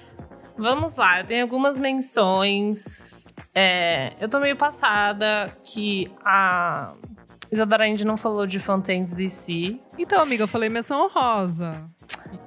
[0.58, 3.27] Vamos lá, eu tenho algumas menções.
[3.54, 6.94] É, eu tô meio passada que a
[7.52, 9.80] Isadora Indy não falou de Fontaines DC.
[9.98, 11.90] Então, amiga, eu falei menção rosa.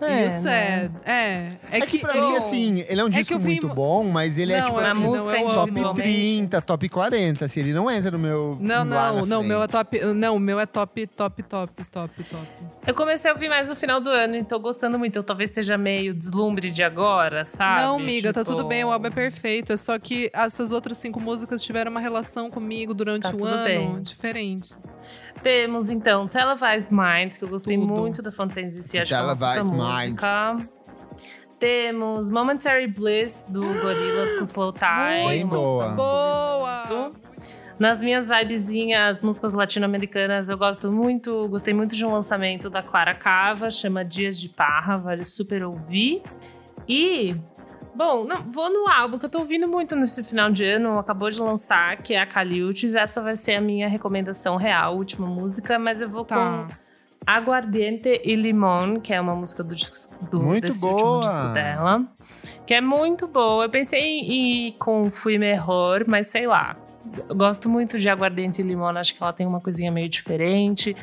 [0.01, 0.91] É, e o sad.
[1.05, 1.53] É.
[1.71, 3.47] É, É que, pra mim, eu- assim, ele é um é que disco eu vi
[3.49, 5.79] muito mu- bom, mas ele é Não, tipo assim, a assim, música não, individualmente.
[5.81, 5.89] amo.
[5.89, 7.45] top 30, top 40.
[7.45, 8.57] Assim, ele não entra no meu.
[8.61, 10.01] Não, não, não, o meu é top.
[10.15, 12.45] Não, o meu é top, top, top, top, top.
[12.87, 15.17] Eu comecei a ouvir mais no final do ano e tô gostando muito.
[15.17, 17.81] Eu talvez seja meio deslumbre de agora, sabe?
[17.83, 19.73] Não, amiga, tá Tipo, tudo bem, o álbum é perfeito.
[19.73, 23.47] É só que essas outras cinco músicas tiveram uma relação comigo durante Tá o tudo
[23.49, 24.03] ano bem.
[24.03, 24.75] diferente.
[25.43, 27.93] Temos então Televised Minds, que eu gostei Tudo.
[27.93, 30.69] muito da Fontaines DC, acho que é uma Televised música.
[31.59, 35.29] Temos Momentary Bliss do Gorillaz com Slow Time.
[35.29, 35.89] Bem boa.
[35.91, 37.13] Boa!
[37.79, 43.15] Nas minhas vibezinhas, músicas latino-americanas, eu gosto muito, gostei muito de um lançamento da Clara
[43.15, 46.23] Cava, chama Dias de Parra, vale super ouvir.
[46.87, 47.35] E,
[47.95, 51.29] bom, não, vou no álbum que eu tô ouvindo muito nesse final de ano, acabou
[51.31, 52.95] de lançar, que é a Caliutes.
[52.95, 56.37] Essa vai ser a minha recomendação real, última música, mas eu vou Tá.
[56.37, 56.75] com
[57.27, 60.93] Aguardiente e Limon, que é uma música do, disco- do Muito desse boa.
[60.95, 62.03] último disco dela,
[62.67, 63.65] que é muito boa.
[63.65, 66.77] Eu pensei em ir com Fui Melhor, mas sei lá.
[67.29, 70.95] Eu gosto muito de Aguardente e Limão, acho que ela tem uma coisinha meio diferente.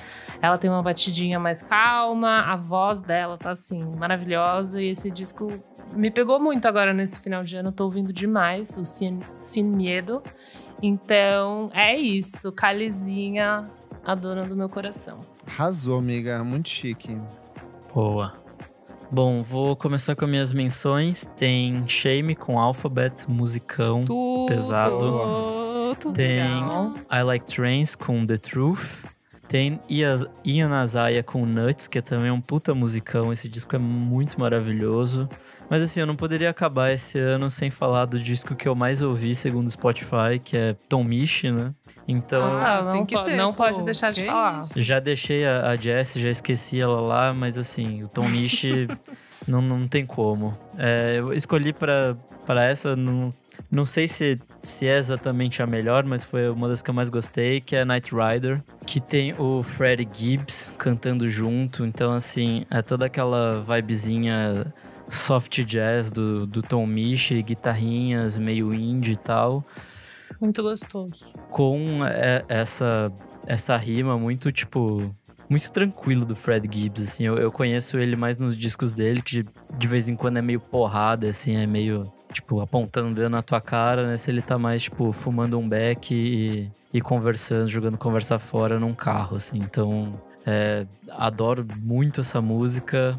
[0.42, 4.82] Ela tem uma batidinha mais calma, a voz dela tá assim, maravilhosa.
[4.82, 5.52] E esse disco
[5.94, 10.22] me pegou muito agora nesse final de ano, tô ouvindo demais, o Sin, Sin Miedo.
[10.82, 13.70] Então é isso, Calizinha,
[14.06, 15.20] a dona do meu coração.
[15.46, 16.44] Arrasou, amiga.
[16.44, 17.18] Muito chique.
[17.94, 18.34] Boa.
[19.10, 21.26] Bom, vou começar com minhas menções.
[21.38, 24.04] Tem Shame com Alphabet, musicão.
[24.06, 24.48] Tudo.
[24.54, 25.96] Pesado.
[26.00, 26.94] Tudo Tem legal.
[27.12, 29.06] I Like Trains com The Truth.
[29.48, 33.32] Tem Ia- Ian Azaya com Nuts, que é também um puta musicão.
[33.32, 35.30] Esse disco é muito maravilhoso.
[35.70, 39.02] Mas assim, eu não poderia acabar esse ano sem falar do disco que eu mais
[39.02, 41.74] ouvi, segundo o Spotify, que é Tom Misch, né?
[42.08, 44.62] Então, Ah, não, tem que po- ter, não pode deixar de Que falar.
[44.62, 44.82] isso?
[44.82, 48.64] já deixei a, a Jess, já esqueci ela lá, mas assim, o Tom Misch
[49.46, 50.58] não, não tem como.
[50.78, 52.16] É, eu escolhi pra
[52.46, 53.30] pra essa, não,
[53.70, 57.10] não sei se, se é exatamente a melhor, mas foi uma das que eu mais
[57.10, 62.82] gostei, que é Night Rider, que tem o Freddie Gibbs cantando junto, então assim, é
[62.82, 64.74] toda aquela vibezinha
[65.10, 69.64] soft jazz do, do Tom Misch, guitarrinhas meio indie e tal.
[70.42, 71.34] Muito gostoso.
[71.50, 73.12] com é, essa
[73.46, 75.16] essa rima muito tipo
[75.50, 77.24] muito tranquilo do Fred Gibbs assim.
[77.24, 79.46] Eu, eu conheço ele mais nos discos dele que
[79.78, 83.42] de, vez em quando é meio porrada assim é meio tipo apontando o dedo na
[83.42, 84.18] tua cara né?
[84.18, 88.94] Se ele tá mais tipo fumando um beck e, e conversando jogando conversa fora num
[88.94, 89.60] carro assim.
[89.60, 93.18] Então é, adoro muito essa música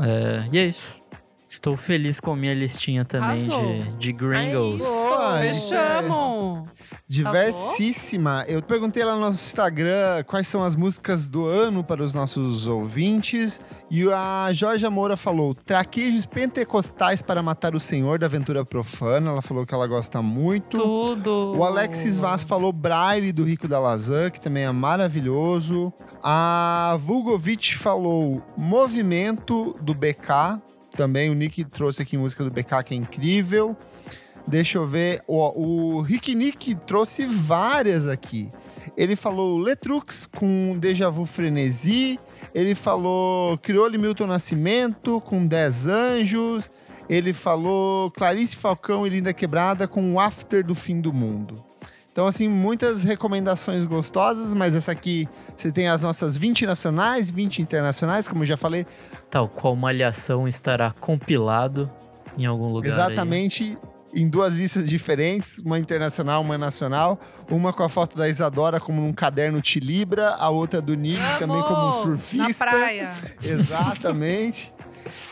[0.00, 1.05] é, e é isso
[1.48, 3.72] Estou feliz com a minha listinha também Arrasou.
[3.72, 4.82] de, de Gringos.
[4.82, 4.90] Isso.
[4.90, 6.68] Boa, Fechamos!
[7.06, 8.44] Diversíssima.
[8.48, 12.66] Eu perguntei lá no nosso Instagram quais são as músicas do ano para os nossos
[12.66, 13.60] ouvintes.
[13.88, 19.30] E a Jorge Moura falou: Traquejos Pentecostais para Matar o Senhor da Aventura Profana.
[19.30, 20.76] Ela falou que ela gosta muito.
[20.78, 21.54] Tudo.
[21.56, 25.92] O Alexis Vaz falou Braille do Rico da Lazan, que também é maravilhoso.
[26.20, 30.60] A Vulgovic falou Movimento do BK.
[30.96, 33.76] Também o Nick trouxe aqui música do BK, que é incrível.
[34.46, 35.22] Deixa eu ver.
[35.26, 38.50] O, o Rick Nick trouxe várias aqui.
[38.96, 42.18] Ele falou Letrux com Deja Vu Frenesi.
[42.54, 46.70] Ele falou Criole Milton Nascimento com 10 Anjos.
[47.08, 51.62] Ele falou Clarice Falcão e Linda Quebrada com After do Fim do Mundo.
[52.16, 57.60] Então, assim, muitas recomendações gostosas, mas essa aqui você tem as nossas 20 nacionais, 20
[57.60, 58.86] internacionais, como eu já falei.
[59.28, 61.90] Tal qual Malhação estará compilado
[62.38, 62.90] em algum lugar.
[62.90, 62.94] aí.
[62.94, 63.76] Exatamente
[64.14, 67.20] em duas listas diferentes, uma internacional, uma nacional.
[67.50, 71.62] Uma com a foto da Isadora como num caderno Tilibra, a outra do Nick também
[71.64, 72.64] como um surfista.
[72.64, 73.12] Na praia.
[73.44, 74.72] Exatamente.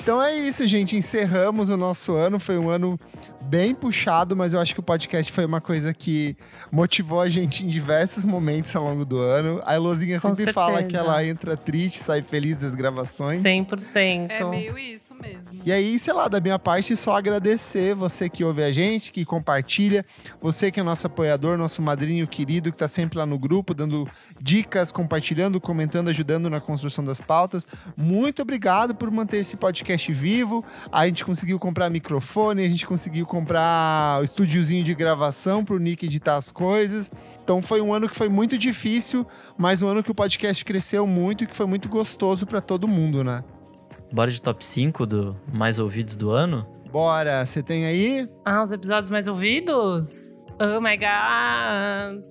[0.00, 0.96] Então é isso, gente.
[0.96, 2.38] Encerramos o nosso ano.
[2.38, 2.98] Foi um ano
[3.42, 6.36] bem puxado, mas eu acho que o podcast foi uma coisa que
[6.72, 9.60] motivou a gente em diversos momentos ao longo do ano.
[9.64, 10.88] A Elozinha Com sempre fala certeza.
[10.90, 13.42] que ela entra triste, sai feliz das gravações.
[13.42, 14.30] 100%.
[14.30, 15.53] É meio isso mesmo.
[15.66, 19.24] E aí, sei lá, da minha parte, só agradecer você que ouve a gente, que
[19.24, 20.04] compartilha,
[20.38, 24.06] você que é nosso apoiador, nosso madrinho querido, que tá sempre lá no grupo, dando
[24.38, 27.66] dicas, compartilhando, comentando, ajudando na construção das pautas.
[27.96, 30.62] Muito obrigado por manter esse podcast vivo.
[30.92, 36.04] A gente conseguiu comprar microfone, a gente conseguiu comprar o estúdiozinho de gravação pro Nick
[36.04, 37.10] editar as coisas.
[37.42, 39.26] Então foi um ano que foi muito difícil,
[39.56, 42.86] mas um ano que o podcast cresceu muito e que foi muito gostoso para todo
[42.86, 43.42] mundo, né?
[44.14, 46.64] Bora de top 5 do mais ouvidos do ano?
[46.88, 48.28] Bora, você tem aí?
[48.44, 50.44] Ah, os episódios mais ouvidos?
[50.52, 52.24] Oh my god!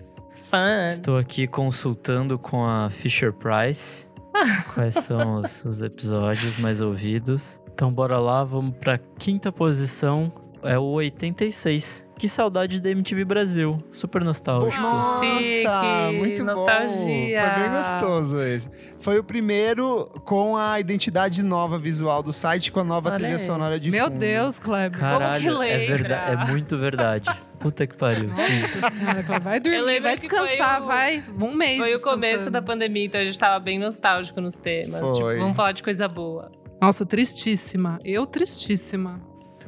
[0.50, 0.88] Fun!
[0.88, 4.08] Estou aqui consultando com a Fisher Price
[4.74, 7.60] quais são os, os episódios mais ouvidos.
[7.74, 10.32] Então bora lá, vamos pra quinta posição.
[10.64, 12.08] É o 86.
[12.24, 13.84] Que saudade da MTV Brasil.
[13.92, 14.82] Super nostálgico.
[14.82, 17.42] Nossa, Chique, muito nostalgia.
[17.42, 17.50] bom.
[17.50, 18.70] Foi bem gostoso esse.
[19.02, 23.34] Foi o primeiro com a identidade nova visual do site, com a nova Olha trilha
[23.34, 23.40] aí.
[23.40, 24.20] sonora de Meu fundo.
[24.20, 24.98] Deus, Kleber.
[25.02, 27.30] Caralho, que é, verdade, é muito verdade.
[27.60, 28.30] Puta que pariu.
[28.30, 28.62] Sim.
[28.80, 29.40] Nossa senhora.
[29.42, 31.22] Vai dormir, vai descansar, o- vai.
[31.38, 35.02] Um mês Foi o começo da pandemia, então a gente tava bem nostálgico nos temas.
[35.02, 35.14] Foi.
[35.34, 36.50] Tipo, vamos falar de coisa boa.
[36.82, 38.00] Nossa, tristíssima.
[38.02, 39.20] Eu tristíssima.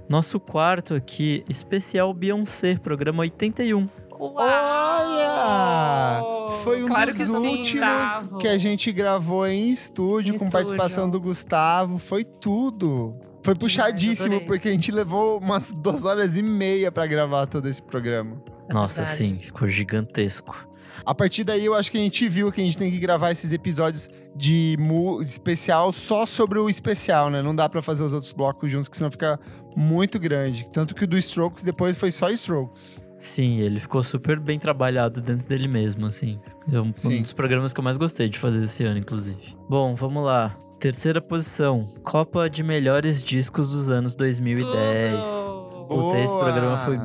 [0.07, 3.89] Nosso quarto aqui, especial Beyoncé, programa 81.
[4.19, 6.21] Olha!
[6.63, 11.05] Foi um Claro dos que últimos que a gente gravou em estúdio, Em com participação
[11.05, 11.19] estúdio.
[11.19, 11.97] do Gustavo.
[11.97, 13.15] Foi tudo.
[13.43, 14.47] Foi puxadíssimo, adorei.
[14.47, 18.41] porque a gente levou umas duas horas e meia pra gravar todo esse programa.
[18.69, 19.17] É Nossa, verdade.
[19.17, 20.67] sim, ficou gigantesco.
[21.05, 23.31] A partir daí, eu acho que a gente viu que a gente tem que gravar
[23.31, 24.75] esses episódios de,
[25.21, 27.41] especial só sobre o especial, né?
[27.41, 29.39] Não dá pra fazer os outros blocos juntos, que senão fica
[29.75, 30.65] muito grande.
[30.71, 32.95] Tanto que o do Strokes depois foi só Strokes.
[33.19, 36.39] Sim, ele ficou super bem trabalhado dentro dele mesmo, assim.
[36.71, 37.19] É um, Sim.
[37.19, 39.55] um dos programas que eu mais gostei de fazer esse ano, inclusive.
[39.69, 40.55] Bom, vamos lá.
[40.79, 45.23] Terceira posição, Copa de Melhores Discos dos anos 2010.
[45.23, 45.65] Tudo.
[45.87, 46.97] Puta, esse programa foi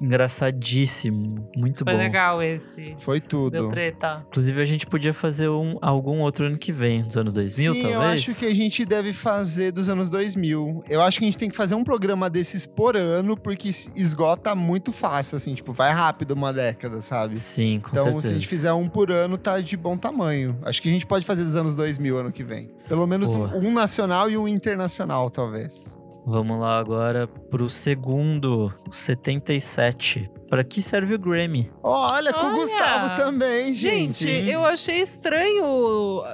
[0.00, 1.98] engraçadíssimo, muito Foi bom.
[1.98, 2.94] legal esse.
[3.00, 3.68] Foi Deu tudo.
[3.70, 4.24] treta.
[4.28, 7.80] Inclusive, a gente podia fazer um, algum outro ano que vem, dos anos 2000, Sim,
[7.82, 7.94] talvez.
[7.94, 10.84] eu acho que a gente deve fazer dos anos 2000.
[10.88, 13.90] Eu acho que a gente tem que fazer um programa desses por ano, porque es-
[13.94, 17.36] esgota muito fácil, assim, tipo, vai rápido uma década, sabe?
[17.36, 18.20] Sim, com Então, certeza.
[18.22, 20.58] se a gente fizer um por ano, tá de bom tamanho.
[20.64, 22.70] Acho que a gente pode fazer dos anos 2000 ano que vem.
[22.88, 25.96] Pelo menos um nacional e um internacional, talvez.
[26.28, 30.28] Vamos lá agora pro segundo, o 77.
[30.50, 31.70] Pra que serve o Grammy?
[31.80, 32.56] Olha, com o Olha!
[32.56, 34.26] Gustavo também, gente.
[34.26, 35.64] Gente, eu achei estranho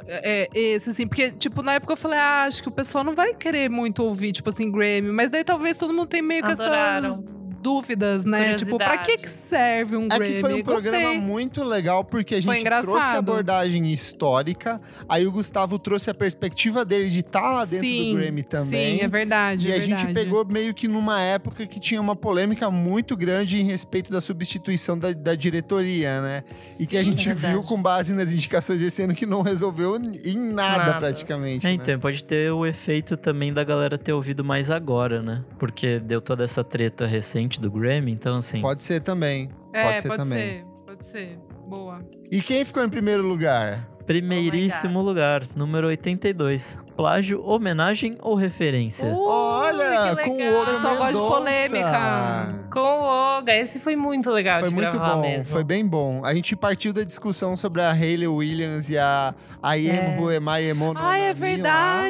[0.06, 3.14] é, esse, assim, porque, tipo, na época eu falei, ah, acho que o pessoal não
[3.14, 6.50] vai querer muito ouvir, tipo assim, Grammy, mas daí talvez todo mundo tenha meio que
[6.50, 7.41] essas Adoraram.
[7.62, 8.54] Dúvidas, né?
[8.54, 10.32] Tipo, pra que que serve um É Grammy?
[10.34, 11.20] que foi um programa Gostei.
[11.20, 16.84] muito legal, porque a gente trouxe a abordagem histórica, aí o Gustavo trouxe a perspectiva
[16.84, 18.98] dele de estar lá dentro sim, do Grammy também.
[18.98, 20.14] Sim, é verdade, E é a gente verdade.
[20.14, 24.98] pegou meio que numa época que tinha uma polêmica muito grande em respeito da substituição
[24.98, 26.44] da, da diretoria, né?
[26.80, 29.42] E que a Sim, gente é viu com base nas indicações desse ano que não
[29.42, 30.98] resolveu em nada, Nada.
[30.98, 31.66] praticamente.
[31.66, 31.74] É, né?
[31.74, 35.44] então pode ter o efeito também da galera ter ouvido mais agora, né?
[35.58, 38.60] Porque deu toda essa treta recente do Grammy, então assim.
[38.60, 39.50] Pode ser também.
[39.72, 40.38] É, pode ser pode também.
[40.38, 41.38] ser, pode ser.
[41.66, 42.00] Boa.
[42.30, 43.84] E quem ficou em primeiro lugar?
[44.06, 46.76] Primeiríssimo Oh lugar, número 82.
[46.96, 49.08] plágio, homenagem ou referência?
[49.08, 50.60] Uh, Olha, com o.
[50.60, 52.68] Oga Eu só gosto de polêmica.
[52.70, 53.54] Com o Oga.
[53.54, 55.52] Esse foi muito legal Foi de muito gravar bom, mesmo.
[55.52, 56.24] foi bem bom.
[56.24, 59.34] A gente partiu da discussão sobre a Hayley Williams e a
[59.64, 60.06] I É.
[60.06, 62.08] Am Who Am I Emo Ai, é Nonami lá.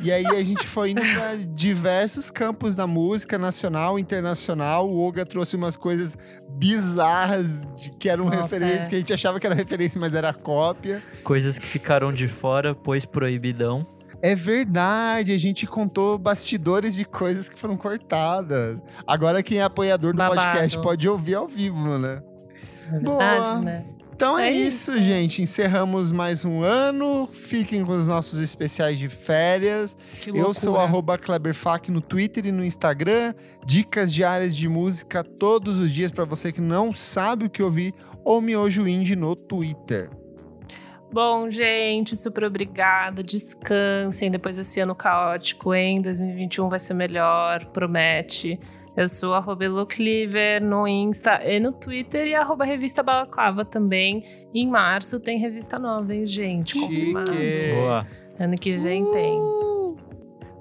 [0.00, 4.88] E aí a gente foi indo pra diversos campos da música nacional, internacional.
[4.88, 6.16] O Oga trouxe umas coisas
[6.50, 8.90] bizarras de- que eram Nossa, referências, é.
[8.90, 11.02] que a gente achava que era referência, mas era cópia.
[11.24, 13.86] Coisas que ficaram de fora, pois proibidão.
[14.22, 18.80] É verdade, a gente contou bastidores de coisas que foram cortadas.
[19.06, 20.40] Agora quem é apoiador do Babado.
[20.40, 22.22] podcast pode ouvir ao vivo, né?
[22.88, 23.58] É verdade, Boa.
[23.60, 23.84] né?
[24.16, 25.02] Então é, É isso, isso.
[25.02, 25.42] gente.
[25.42, 27.28] Encerramos mais um ano.
[27.30, 29.94] Fiquem com os nossos especiais de férias.
[30.26, 33.34] Eu sou arroba Kleberfac no Twitter e no Instagram.
[33.62, 37.92] Dicas diárias de música todos os dias para você que não sabe o que ouvir.
[38.24, 40.08] Ou Miojo Indie no Twitter.
[41.12, 43.22] Bom, gente, super obrigada.
[43.22, 46.00] Descansem depois desse ano caótico, hein?
[46.00, 48.58] 2021 vai ser melhor, promete.
[48.96, 54.24] Eu sou arroba Elo Cleaver no Insta e no Twitter e arroba Revista Balaclava também.
[54.54, 56.72] E em março tem revista nova, hein, gente?
[56.72, 56.86] Chique.
[56.86, 57.32] Confirmado.
[57.74, 58.06] Boa.
[58.38, 59.38] Ano que vem tem.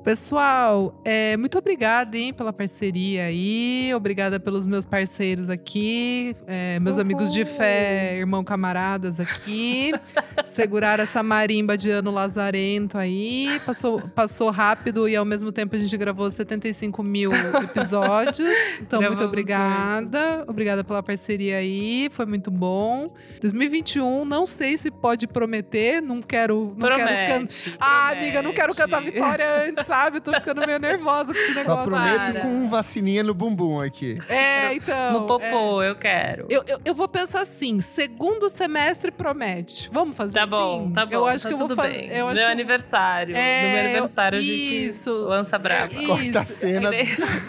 [0.06, 3.92] Pessoal, é, muito obrigada, hein, pela parceria aí.
[3.96, 7.02] Obrigada pelos meus parceiros aqui, é, meus Uhul.
[7.02, 9.92] amigos de fé, irmão camaradas aqui.
[10.46, 13.60] Segurar essa marimba de ano lazarento aí.
[13.66, 17.32] Passou, passou rápido e ao mesmo tempo a gente gravou 75 mil
[17.64, 18.48] episódios.
[18.80, 20.46] Então, muito Gravamos obrigada.
[20.48, 22.10] Obrigada pela parceria aí.
[22.12, 23.12] Foi muito bom.
[23.42, 26.00] 2021, não sei se pode prometer.
[26.00, 26.76] Não quero.
[26.78, 27.76] Não quero can- Promete.
[27.80, 29.14] ah, amiga, não quero cantar promete.
[29.16, 30.18] vitória antes, sabe?
[30.18, 31.86] Eu tô ficando meio nervosa com esse Só negócio.
[31.92, 32.42] prometo Para.
[32.42, 34.18] com vacininha no bumbum aqui.
[34.30, 35.14] É, então.
[35.14, 36.48] No popô, eu quero.
[36.50, 36.56] é.
[36.56, 39.90] Eu, eu, eu vou pensar assim, segundo semestre promete.
[39.92, 40.50] Vamos fazer Tá assim?
[40.52, 41.14] bom, tá bom.
[41.14, 41.90] Eu acho tá que eu vou fazer.
[41.94, 42.08] bem.
[42.10, 43.36] Eu acho meu que aniversário.
[43.36, 45.12] É, no meu aniversário a eu- gente isso.
[45.12, 45.94] lança brava.
[45.94, 46.06] Isso.
[46.08, 46.92] Quarta cena,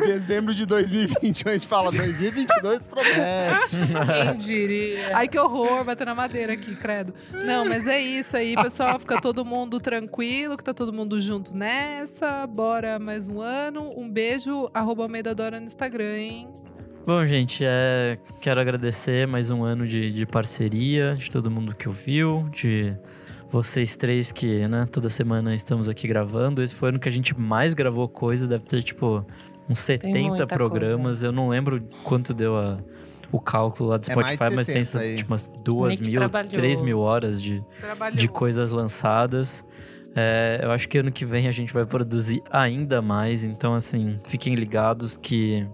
[0.06, 3.76] dezembro de 2021, a gente fala 2022 promete.
[3.76, 5.16] Quem diria?
[5.16, 7.14] Ai, que horror, bater na madeira aqui, credo.
[7.32, 8.98] Não, mas é isso aí, pessoal.
[8.98, 12.35] Fica todo mundo tranquilo, que tá todo mundo junto nessa.
[12.44, 13.92] Bora mais um ano.
[13.96, 16.48] Um beijo, arroba Almeida Dora no Instagram, hein?
[17.06, 21.88] Bom, gente, é, quero agradecer mais um ano de, de parceria, de todo mundo que
[21.88, 22.94] ouviu, de
[23.50, 26.62] vocês três que, né, toda semana estamos aqui gravando.
[26.62, 29.24] Esse foi o ano que a gente mais gravou coisa, deve ter, tipo,
[29.68, 31.22] uns 70 muita programas.
[31.22, 32.78] Eu não lembro quanto deu a-
[33.30, 35.16] o cálculo lá do É Spotify, de mas tem 70 aí.
[35.16, 36.52] tipo umas duas Nick mil, trabalhou.
[36.52, 38.16] três mil horas de, Trabalhou.
[38.18, 39.64] de coisas lançadas.
[40.16, 44.18] É, eu acho que ano que vem a gente vai produzir ainda mais, então assim,
[44.26, 45.68] fiquem ligados que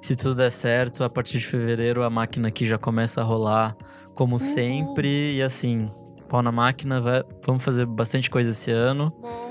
[0.00, 3.74] se tudo der certo, a partir de fevereiro a máquina aqui já começa a rolar
[4.14, 5.90] como sempre e assim,
[6.28, 9.10] pau na máquina, vai- vamos fazer bastante coisa esse ano.
[9.20, 9.48] Boa.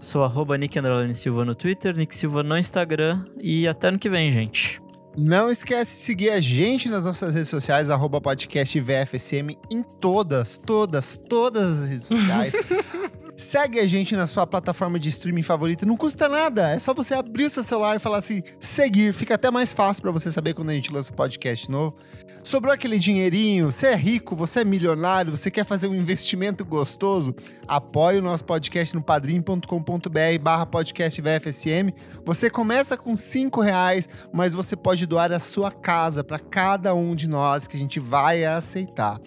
[0.00, 0.76] Sou arroba Nick
[1.14, 4.80] Silva no Twitter, Nick Silva no Instagram e até ano que vem, gente.
[5.16, 10.56] Não esquece de seguir a gente nas nossas redes sociais, arroba podcast VFSM, em todas,
[10.58, 12.54] todas, todas as redes sociais.
[13.36, 16.70] Segue a gente na sua plataforma de streaming favorita, não custa nada.
[16.70, 19.14] É só você abrir o seu celular e falar assim, seguir.
[19.14, 21.96] Fica até mais fácil pra você saber quando a gente lança podcast novo.
[22.42, 27.34] Sobrou aquele dinheirinho, você é rico, você é milionário, você quer fazer um investimento gostoso?
[27.66, 31.92] Apoie o nosso podcast no padrim.com.br barra podcast VFSM.
[32.24, 37.14] Você começa com cinco reais, mas você pode doar a sua casa para cada um
[37.14, 39.20] de nós que a gente vai aceitar.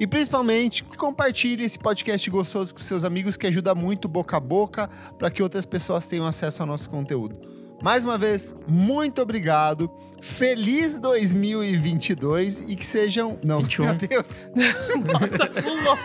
[0.00, 4.88] E principalmente, compartilhe esse podcast gostoso com seus amigos, que ajuda muito boca a boca
[5.18, 7.38] para que outras pessoas tenham acesso ao nosso conteúdo.
[7.82, 9.90] Mais uma vez, muito obrigado.
[10.20, 13.38] Feliz 2022 e que sejam.
[13.42, 13.84] Não, 21.
[13.84, 14.28] meu Deus.
[15.04, 15.98] Nossa, pulou.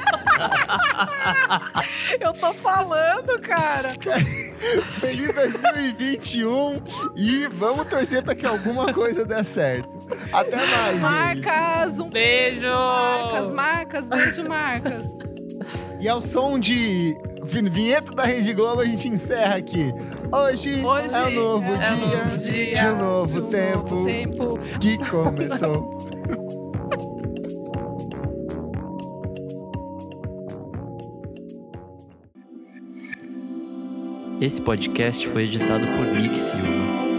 [2.19, 3.95] Eu tô falando, cara.
[4.99, 6.81] Feliz 2021
[7.15, 9.94] e vamos torcer para que alguma coisa dê certo.
[10.31, 10.91] Até mais.
[10.93, 11.01] gente.
[11.01, 12.69] Marcas, um Beijo.
[12.69, 15.05] Marcas, marcas, beijo, marcas.
[15.99, 19.91] E ao som de vin- vinheta da Rede Globo, a gente encerra aqui.
[20.31, 23.95] Hoje, Hoje é um novo é dia, novo dia de um novo de um tempo
[23.95, 24.59] novo tempo.
[24.79, 25.97] que começou.
[34.41, 37.14] Esse podcast foi editado por Nick Silva.